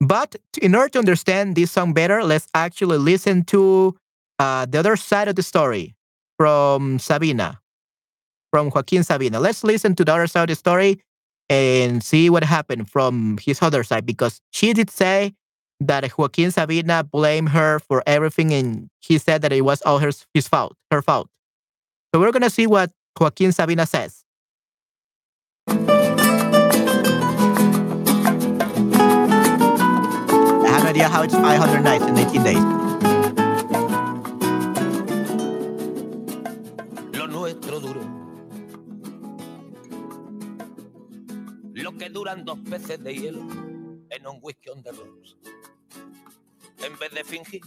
[0.00, 3.96] But in order to understand this song better, let's actually listen to
[4.38, 5.96] uh, the other side of the story
[6.36, 7.60] from Sabina,
[8.52, 9.40] from Joaquin Sabina.
[9.40, 11.00] Let's listen to the other side of the story
[11.50, 15.34] and see what happened from his other side because she did say
[15.80, 20.10] that Joaquin Sabina blamed her for everything and he said that it was all her,
[20.34, 21.28] his fault, her fault.
[22.12, 24.24] So we're gonna see what Joaquin Sabina says.
[25.68, 25.74] I
[30.66, 32.56] have no idea how it's 500 nights in 18 days.
[37.12, 38.00] lo nuestro duro.
[41.74, 43.40] Lo que duran dos peces de hielo
[44.10, 45.36] en un whisky on the rocks.
[46.80, 47.62] En vez de fingir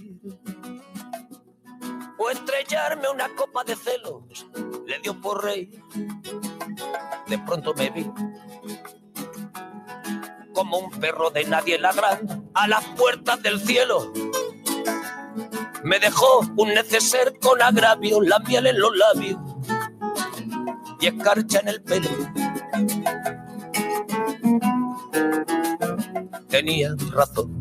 [2.18, 4.24] o estrellarme una copa de celos,
[4.86, 5.70] le dio por rey.
[7.28, 8.10] De pronto me vi
[10.54, 14.14] como un perro de nadie ladrando a las puertas del cielo.
[15.84, 19.40] Me dejó un neceser con agravio, la miel en los labios
[21.00, 22.10] y escarcha en el pelo.
[26.48, 27.61] Tenía razón.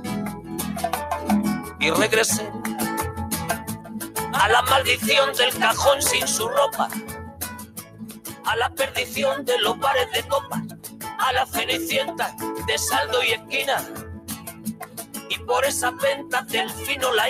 [1.81, 2.47] Y regresé
[4.33, 6.87] a la maldición del cajón sin su ropa,
[8.45, 10.61] a la perdición de los bares de copas,
[11.17, 12.35] a la cenicienta
[12.67, 13.83] de saldo y esquina.
[15.27, 17.25] Y por esas ventas del fino la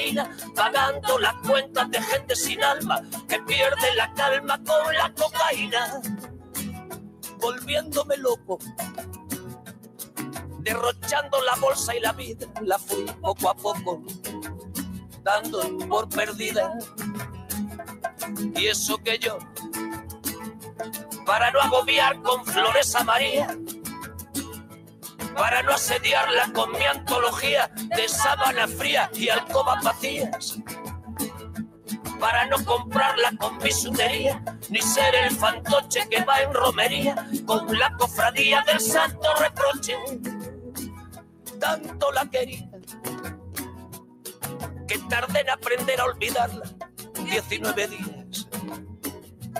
[0.53, 6.01] pagando las cuentas de gente sin alma que pierde la calma con la cocaína,
[7.39, 8.59] volviéndome loco.
[10.59, 14.03] Derrochando la bolsa y la vida, la fui poco a poco
[15.23, 16.77] dando por perdida.
[18.55, 19.37] Y eso que yo,
[21.25, 23.05] para no agobiar con flores a
[25.35, 30.59] para no asediarla con mi antología de sábana fría y alcobas vacías,
[32.19, 37.95] para no comprarla con bisutería, ni ser el fantoche que va en romería con la
[37.97, 39.95] cofradía del santo reproche.
[41.59, 42.69] Tanto la quería
[44.91, 46.63] que tardé en aprender a olvidarla.
[47.23, 48.47] 19 días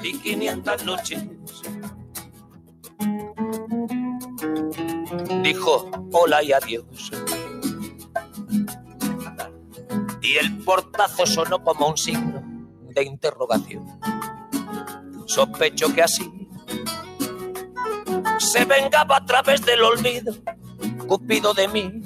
[0.03, 1.23] y 500 noches.
[5.41, 7.11] Dijo hola y adiós.
[10.21, 12.41] Y el portazo sonó como un signo
[12.89, 13.87] de interrogación.
[15.27, 16.29] Sospecho que así
[18.37, 20.33] se vengaba a través del olvido,
[21.07, 22.01] Cupido de mí.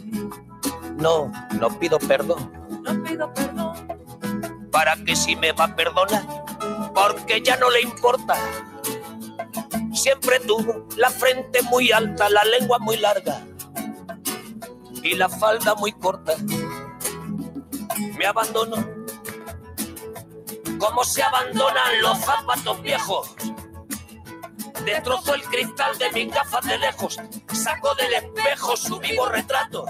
[0.97, 2.54] No, no pido perdón
[2.85, 3.87] no pido perdón.
[4.71, 6.23] Para que si me va a perdonar,
[6.93, 8.35] porque ya no le importa.
[9.93, 13.41] Siempre tuvo la frente muy alta, la lengua muy larga
[15.01, 16.35] y la falda muy corta.
[18.17, 18.77] Me abandonó.
[20.77, 23.35] Como se abandonan los zapatos viejos.
[24.83, 27.17] Destrozó el cristal de mis gafas de lejos.
[27.51, 29.85] Sacó del espejo su vivo retrato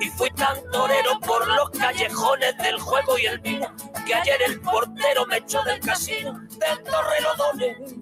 [0.00, 3.66] y fui tan torero por los callejones del juego y el vino
[4.06, 7.94] que ayer el portero me echó del casino del Torrelodones.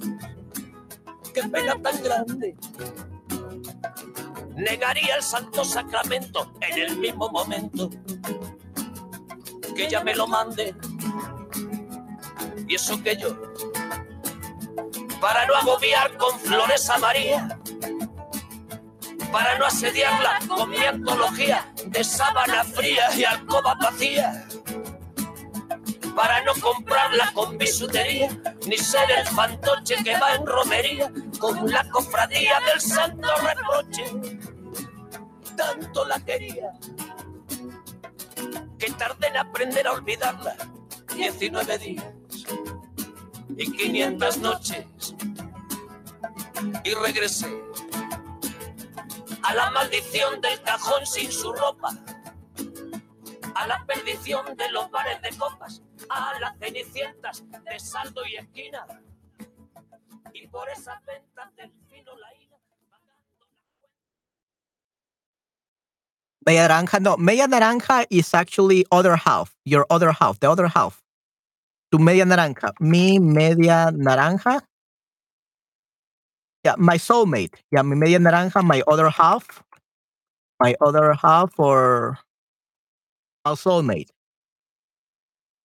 [1.32, 2.56] Qué pena tan grande.
[4.54, 7.88] Negaría el santo sacramento en el mismo momento
[9.74, 10.74] que ella me lo mande.
[12.68, 13.36] Y eso que yo,
[15.20, 17.58] para no agobiar con flores a María,
[19.32, 24.46] para no asediarla con mi antología de sábana fría y alcoba vacía.
[26.14, 28.28] Para no comprarla con bisutería,
[28.66, 31.10] ni ser el fantoche que va en romería
[31.40, 34.04] con la cofradía del santo reproche.
[35.56, 36.70] Tanto la quería
[38.78, 40.54] que tardé en aprender a olvidarla.
[41.14, 42.04] 19 días
[43.56, 44.86] y 500 noches.
[46.84, 47.71] Y regresé
[49.42, 51.90] a la maldición del cajón sin su ropa,
[53.54, 58.86] a la perdición de los bares de copas, a las cenicientas de saldo y esquina,
[60.32, 62.56] y por esas ventas del fino la ira.
[66.44, 71.02] Media naranja, no, media naranja is actually other half, your other half, the other half.
[71.90, 74.64] Tu media naranja, mi media naranja
[76.64, 77.54] yeah, my soulmate.
[77.70, 79.62] Yeah, mi media naranja, my other half.
[80.60, 82.18] My other half or
[83.44, 84.10] my soulmate.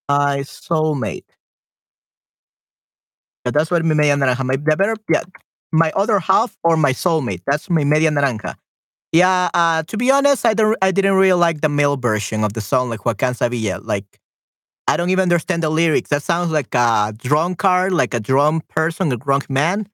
[0.10, 1.26] My soulmate.
[3.46, 4.44] Yeah, that's what mi media naranja.
[4.44, 5.24] My the better yeah,
[5.72, 7.42] my other half or my soulmate.
[7.46, 8.56] That's my media naranja.
[9.12, 12.54] Yeah, uh, to be honest, I don't I didn't really like the male version of
[12.54, 13.80] the song like Joaquin Sabina.
[13.80, 14.06] Like
[14.88, 16.10] I don't even understand the lyrics.
[16.10, 19.88] That sounds like a drunkard, like a drunk person, a drunk man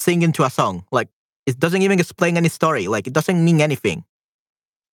[0.00, 0.84] singing to a song.
[0.92, 1.08] Like
[1.46, 2.88] it doesn't even explain any story.
[2.88, 4.04] Like it doesn't mean anything.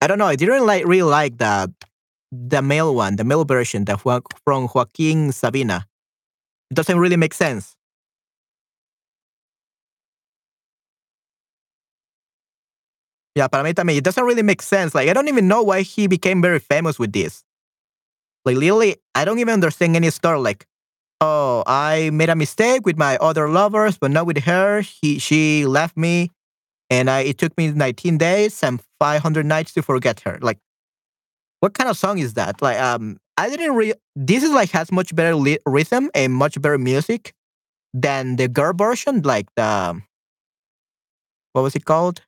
[0.01, 0.27] I don't know.
[0.27, 1.71] I didn't like really like the
[2.31, 3.97] the male one, the male version, the
[4.43, 5.87] from Joaquin Sabina.
[6.71, 7.75] It doesn't really make sense.
[13.35, 13.97] Yeah, para mí también.
[13.97, 14.95] It doesn't really make sense.
[14.95, 17.43] Like I don't even know why he became very famous with this.
[18.45, 20.39] Like literally, I don't even understand any story.
[20.39, 20.67] Like
[21.21, 24.81] oh, I made a mistake with my other lovers, but not with her.
[24.81, 26.31] He she left me,
[26.89, 30.39] and I it took me 19 days and 500 nights to forget her.
[30.41, 30.59] Like,
[31.59, 32.61] what kind of song is that?
[32.61, 33.93] Like, um, I didn't re.
[34.15, 37.33] This is like has much better li- rhythm and much better music
[37.93, 39.21] than the girl version.
[39.21, 40.01] Like the
[41.53, 42.21] what was it called?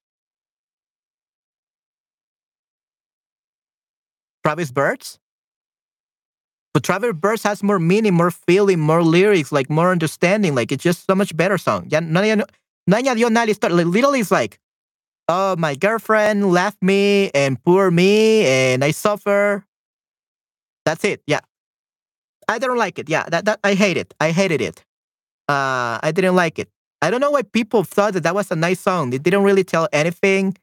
[4.43, 5.19] Travis Birds.
[6.77, 10.53] But Travis Birds has more meaning, more feeling, more lyrics, like more understanding.
[10.53, 11.87] Like it's just so much better song.
[11.89, 12.45] Ya no, añadió-
[12.85, 13.69] no añadió nada a.
[13.69, 14.59] Like, literally, it's like,
[15.27, 19.65] oh, my girlfriend left me, and poor me, and I suffer.
[20.85, 21.23] That's it.
[21.25, 21.39] Yeah,
[22.47, 23.09] I don't like it.
[23.09, 24.13] Yeah, that, that I hate it.
[24.21, 24.85] I hated it.
[25.49, 26.69] Uh, I didn't like it.
[27.01, 29.09] I don't know why people thought that that was a nice song.
[29.09, 30.55] They didn't really tell anything,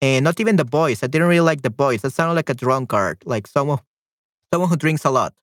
[0.00, 1.02] and not even the voice.
[1.02, 2.00] I didn't really like the voice.
[2.00, 3.80] That sounded like a drunkard, like someone,
[4.50, 5.34] someone who drinks a lot.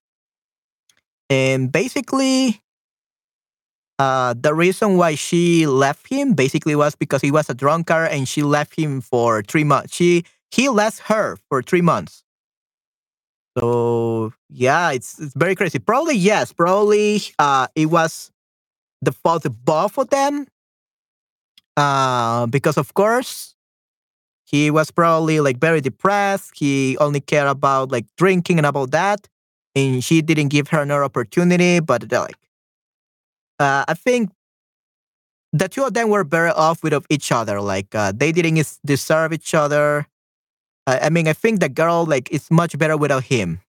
[1.30, 2.62] And basically,
[4.00, 8.28] uh, the reason why she left him basically was because he was a drunkard, and
[8.28, 9.94] she left him for three months.
[9.96, 12.24] She he left her for three months.
[13.58, 15.80] So yeah, it's it's very crazy.
[15.80, 18.32] Probably yes, probably uh, it was
[19.02, 20.48] the fault of both of them.
[21.78, 23.56] Uh, because of course
[24.46, 26.52] he was probably like very depressed.
[26.56, 29.28] He only cared about like drinking and about that,
[29.76, 31.80] and she didn't give her another opportunity.
[31.80, 32.38] But uh, like,
[33.60, 34.32] uh, I think
[35.54, 37.62] the two of them were better off with each other.
[37.62, 40.08] Like uh, they didn't deserve each other.
[40.88, 43.62] I I mean, I think the girl like is much better without him.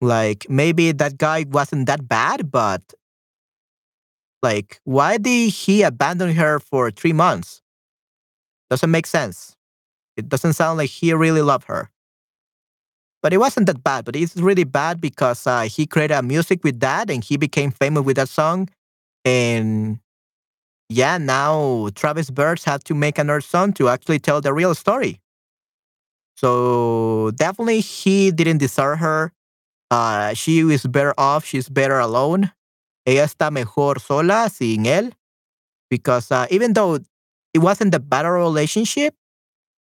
[0.00, 2.82] Like maybe that guy wasn't that bad, but
[4.42, 7.62] like why did he abandon her for three months?
[8.70, 9.56] Doesn't make sense.
[10.16, 11.90] It doesn't sound like he really loved her.
[13.22, 14.04] But it wasn't that bad.
[14.04, 17.70] But it's really bad because uh, he created a music with that, and he became
[17.70, 18.68] famous with that song.
[19.24, 20.00] And
[20.88, 25.20] yeah, now Travis Birds had to make another song to actually tell the real story.
[26.36, 29.32] So definitely he didn't deserve her.
[29.90, 31.44] Uh, she is better off.
[31.44, 32.52] She's better alone.
[33.04, 35.12] Ella está mejor sola, sin él.
[35.90, 36.94] Because uh, even though
[37.54, 39.14] it wasn't the better relationship,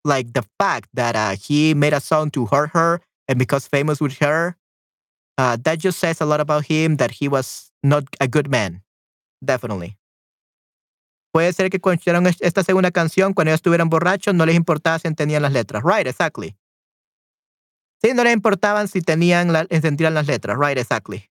[0.03, 2.99] like the fact that uh, he made a song to hurt her
[3.31, 4.57] and because famous with her,
[5.37, 8.83] uh, that just says a lot about him that he was not a good man.
[9.43, 9.97] Definitely.
[11.33, 15.07] Puede ser que escucharon esta segunda canción, cuando ellos estuvieran borrachos, no les importaba si
[15.07, 15.81] entendían las letras.
[15.81, 16.57] Right, exactly.
[18.03, 20.57] Sí, no les importaban si tenían la, entendían las letras.
[20.57, 21.29] Right, exactly.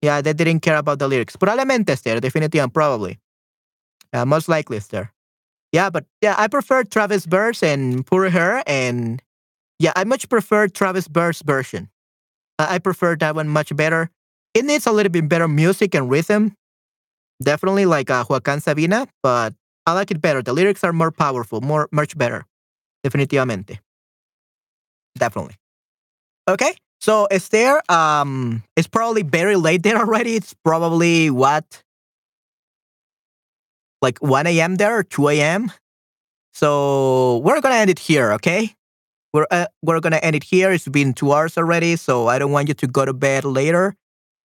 [0.00, 1.36] Yeah, they didn't care about the lyrics.
[1.36, 3.18] Probablemente, Esther, definitivamente, probably.
[4.12, 5.12] Uh, most likely, Esther.
[5.72, 9.22] Yeah, but yeah, I prefer Travis Birds and Poor Her, and
[9.78, 11.90] yeah, I much prefer Travis Birds version.
[12.58, 14.10] I I prefer that one much better.
[14.54, 16.56] It needs a little bit better music and rhythm,
[17.42, 19.54] definitely like uh, Joaquin Sabina, but
[19.86, 20.42] I like it better.
[20.42, 22.44] The lyrics are more powerful, more much better,
[23.04, 23.78] definitivamente,
[25.16, 25.54] definitely.
[26.48, 27.82] Okay, so it's there.
[27.92, 30.34] um, it's probably very late there already.
[30.36, 31.82] It's probably what,
[34.02, 34.76] like 1 a.m.
[34.76, 35.72] there or 2 a.m.
[36.52, 38.74] So we're gonna end it here, okay?
[39.32, 40.72] We're uh, we're gonna end it here.
[40.72, 43.94] It's been two hours already, so I don't want you to go to bed later.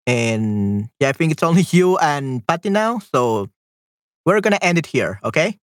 [0.06, 3.48] And yeah, I think it's only you and Patty now, so
[4.24, 5.58] we're gonna end it here, okay?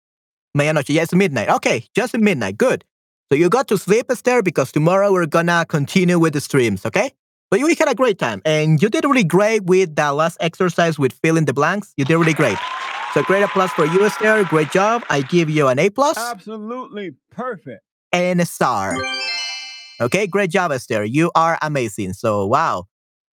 [0.57, 0.99] Medianoche.
[1.01, 1.49] It's midnight.
[1.49, 2.57] Okay, just midnight.
[2.57, 2.83] Good.
[3.31, 7.11] So you got to sleep, Esther, because tomorrow we're gonna continue with the streams, okay?
[7.51, 10.97] But we had a great time, and you did really great with that last exercise
[10.97, 11.93] with fill in the blanks.
[11.97, 12.57] You did really great.
[13.13, 14.43] So great applause for you, Esther.
[14.45, 15.03] Great job.
[15.09, 17.81] I give you an A plus Absolutely perfect.
[18.11, 18.95] and a star.
[19.99, 21.03] Okay, great job, Esther.
[21.03, 22.13] You are amazing.
[22.13, 22.85] So wow,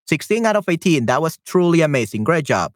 [0.08, 1.06] 16 out of 18.
[1.06, 2.24] That was truly amazing.
[2.24, 2.72] Great job.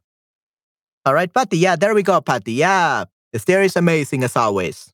[1.06, 1.56] All right, Patty.
[1.56, 2.52] Yeah, there we go, Patty.
[2.52, 4.92] Yeah, Esther is amazing as always.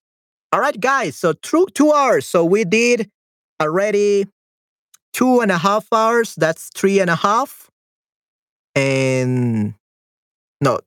[0.53, 1.17] All right, guys.
[1.17, 2.25] So two two hours.
[2.27, 3.11] So we did
[3.61, 4.27] already
[5.13, 6.37] two and a half hours.
[6.37, 7.69] That's three and a half.
[8.77, 9.75] And
[10.61, 10.79] no,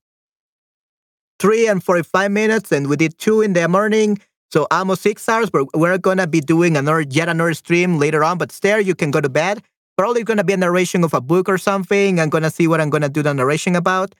[1.39, 2.71] three and 45 minutes.
[2.71, 4.19] And we did two in the morning.
[4.51, 8.37] So almost six hours, but we're gonna be doing another yet another stream later on.
[8.37, 9.61] But there you can go to bed.
[9.97, 12.19] Probably gonna be a narration of a book or something.
[12.19, 14.15] I'm gonna see what I'm gonna do the narration about.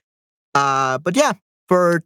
[0.53, 1.33] Uh, but yeah,
[1.67, 2.03] for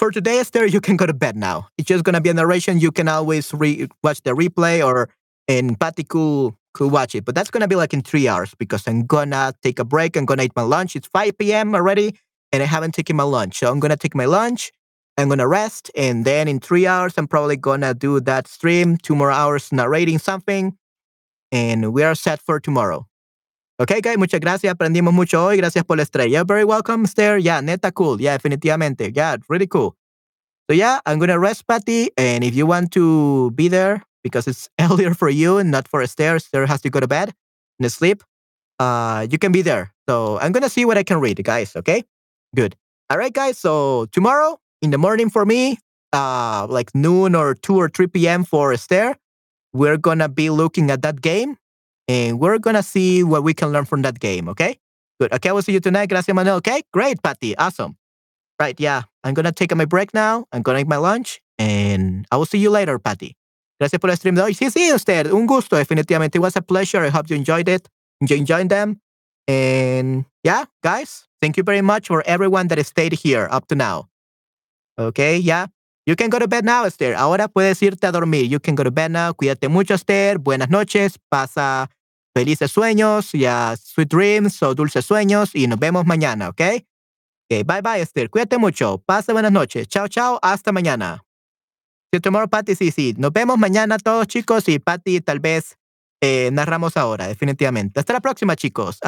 [0.00, 1.68] for today, Esther, you can go to bed now.
[1.78, 2.80] It's just gonna be a narration.
[2.80, 5.10] You can always re- watch the replay or
[5.46, 7.24] in could could watch it.
[7.24, 10.16] But that's gonna be like in three hours because I'm gonna take a break.
[10.16, 10.96] I'm gonna eat my lunch.
[10.96, 11.74] It's 5 p.m.
[11.74, 12.18] already,
[12.52, 13.58] and I haven't taken my lunch.
[13.58, 14.72] So I'm gonna take my lunch.
[15.18, 18.96] I'm gonna rest, and then in three hours, I'm probably gonna do that stream.
[18.96, 20.76] Two more hours narrating something,
[21.52, 23.06] and we are set for tomorrow.
[23.80, 24.74] Okay, guys, muchas gracias.
[24.74, 25.56] Aprendimos mucho hoy.
[25.56, 26.44] Gracias por la estrella.
[26.44, 27.38] Very welcome, Esther.
[27.38, 28.20] Yeah, neta cool.
[28.20, 29.10] Yeah, definitivamente.
[29.14, 29.96] Yeah, really cool.
[30.68, 32.10] So yeah, I'm gonna rest, Patty.
[32.16, 36.02] And if you want to be there because it's earlier for you and not for
[36.02, 37.32] Esther, Esther has to go to bed
[37.80, 38.22] and sleep.
[38.78, 39.92] Uh, you can be there.
[40.08, 41.74] So I'm gonna see what I can read, guys.
[41.74, 42.04] Okay,
[42.54, 42.76] good.
[43.08, 43.58] All right, guys.
[43.58, 45.78] So tomorrow in the morning for me,
[46.12, 48.44] uh, like noon or two or three p.m.
[48.44, 49.16] for Esther,
[49.72, 51.56] we're gonna be looking at that game
[52.08, 54.48] and we're gonna see what we can learn from that game.
[54.48, 54.78] Okay,
[55.20, 55.32] good.
[55.32, 56.08] Okay, we'll see you tonight.
[56.08, 56.56] Gracias, Manuel.
[56.56, 57.56] Okay, great, Patty.
[57.56, 57.96] Awesome.
[58.60, 59.02] Right, yeah.
[59.24, 60.46] I'm gonna take my break now.
[60.52, 63.36] I'm gonna eat my lunch, and I will see you later, Patty.
[63.80, 64.52] Gracias por el stream de hoy.
[64.52, 65.32] Sí, sí, usted.
[65.32, 66.36] Un gusto, definitivamente.
[66.36, 67.02] It was a pleasure.
[67.02, 67.88] I hope you enjoyed it.
[68.20, 69.00] You enjoyed them.
[69.48, 74.08] And yeah, guys, thank you very much for everyone that stayed here up to now.
[74.98, 75.66] Okay, yeah.
[76.06, 77.14] You can go to bed now, Esther.
[77.14, 78.44] Ahora puedes irte a dormir.
[78.44, 79.32] You can go to bed now.
[79.32, 80.38] Cuídate mucho, Esther.
[80.38, 81.18] Buenas noches.
[81.30, 81.88] Pasa
[82.34, 86.60] felices sueños, ya sweet dreams o dulces sueños y nos vemos mañana, ¿ok?
[87.50, 88.30] Ok, bye bye, Esther.
[88.30, 88.98] Cuídate mucho.
[89.04, 89.88] Pasa buenas noches.
[89.88, 90.38] Chao, chao.
[90.42, 91.22] Hasta mañana.
[92.12, 92.74] See you tomorrow, Patty.
[92.74, 93.14] Sí, sí.
[93.18, 94.68] Nos vemos mañana todos, chicos.
[94.68, 95.76] Y Patty, tal vez
[96.20, 98.00] eh, narramos ahora, definitivamente.
[98.00, 98.98] Hasta la próxima, chicos.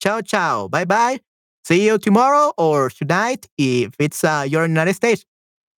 [0.00, 0.68] Chao, chao.
[0.68, 1.20] Bye bye.
[1.66, 5.24] See you tomorrow or tonight if it's uh, the United States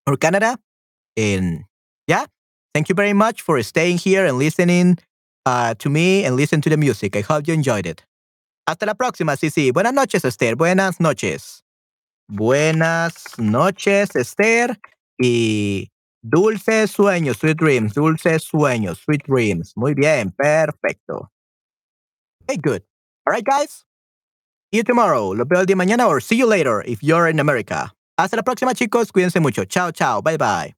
[0.06, 0.58] or Canada.
[1.16, 2.26] Yeah,
[2.74, 4.98] thank you very much for staying here and listening
[5.44, 7.16] uh, to me and listen to the music.
[7.16, 8.04] I hope you enjoyed it.
[8.66, 9.72] Hasta la próxima, sí, sí.
[9.72, 10.56] Buenas noches, Esther.
[10.56, 11.62] Buenas noches.
[12.28, 14.76] Buenas noches, Esther.
[15.18, 15.90] Y
[16.28, 19.72] dulces sueños, sweet dreams, dulces sueños, sweet dreams.
[19.76, 21.30] Muy bien, perfecto.
[22.44, 22.82] Okay, good.
[23.26, 23.84] All right, guys.
[24.72, 25.34] See you tomorrow.
[25.34, 27.92] Lo veo el día mañana or see you later if you're in America.
[28.18, 29.12] Hasta la próxima, chicos.
[29.12, 29.64] Cuídense mucho.
[29.64, 30.22] Chao, chao.
[30.22, 30.74] Bye, bye.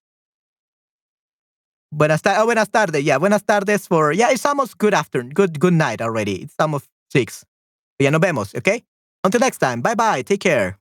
[1.90, 3.02] Buenas, ta oh, buenas tardes.
[3.02, 4.12] Yeah, buenas tardes for.
[4.12, 5.30] Yeah, it's almost good afternoon.
[5.30, 6.42] Good, good night already.
[6.42, 7.44] It's almost six.
[7.98, 8.84] Ya nos vemos, okay?
[9.24, 9.80] Until next time.
[9.80, 10.22] Bye, bye.
[10.22, 10.77] Take care.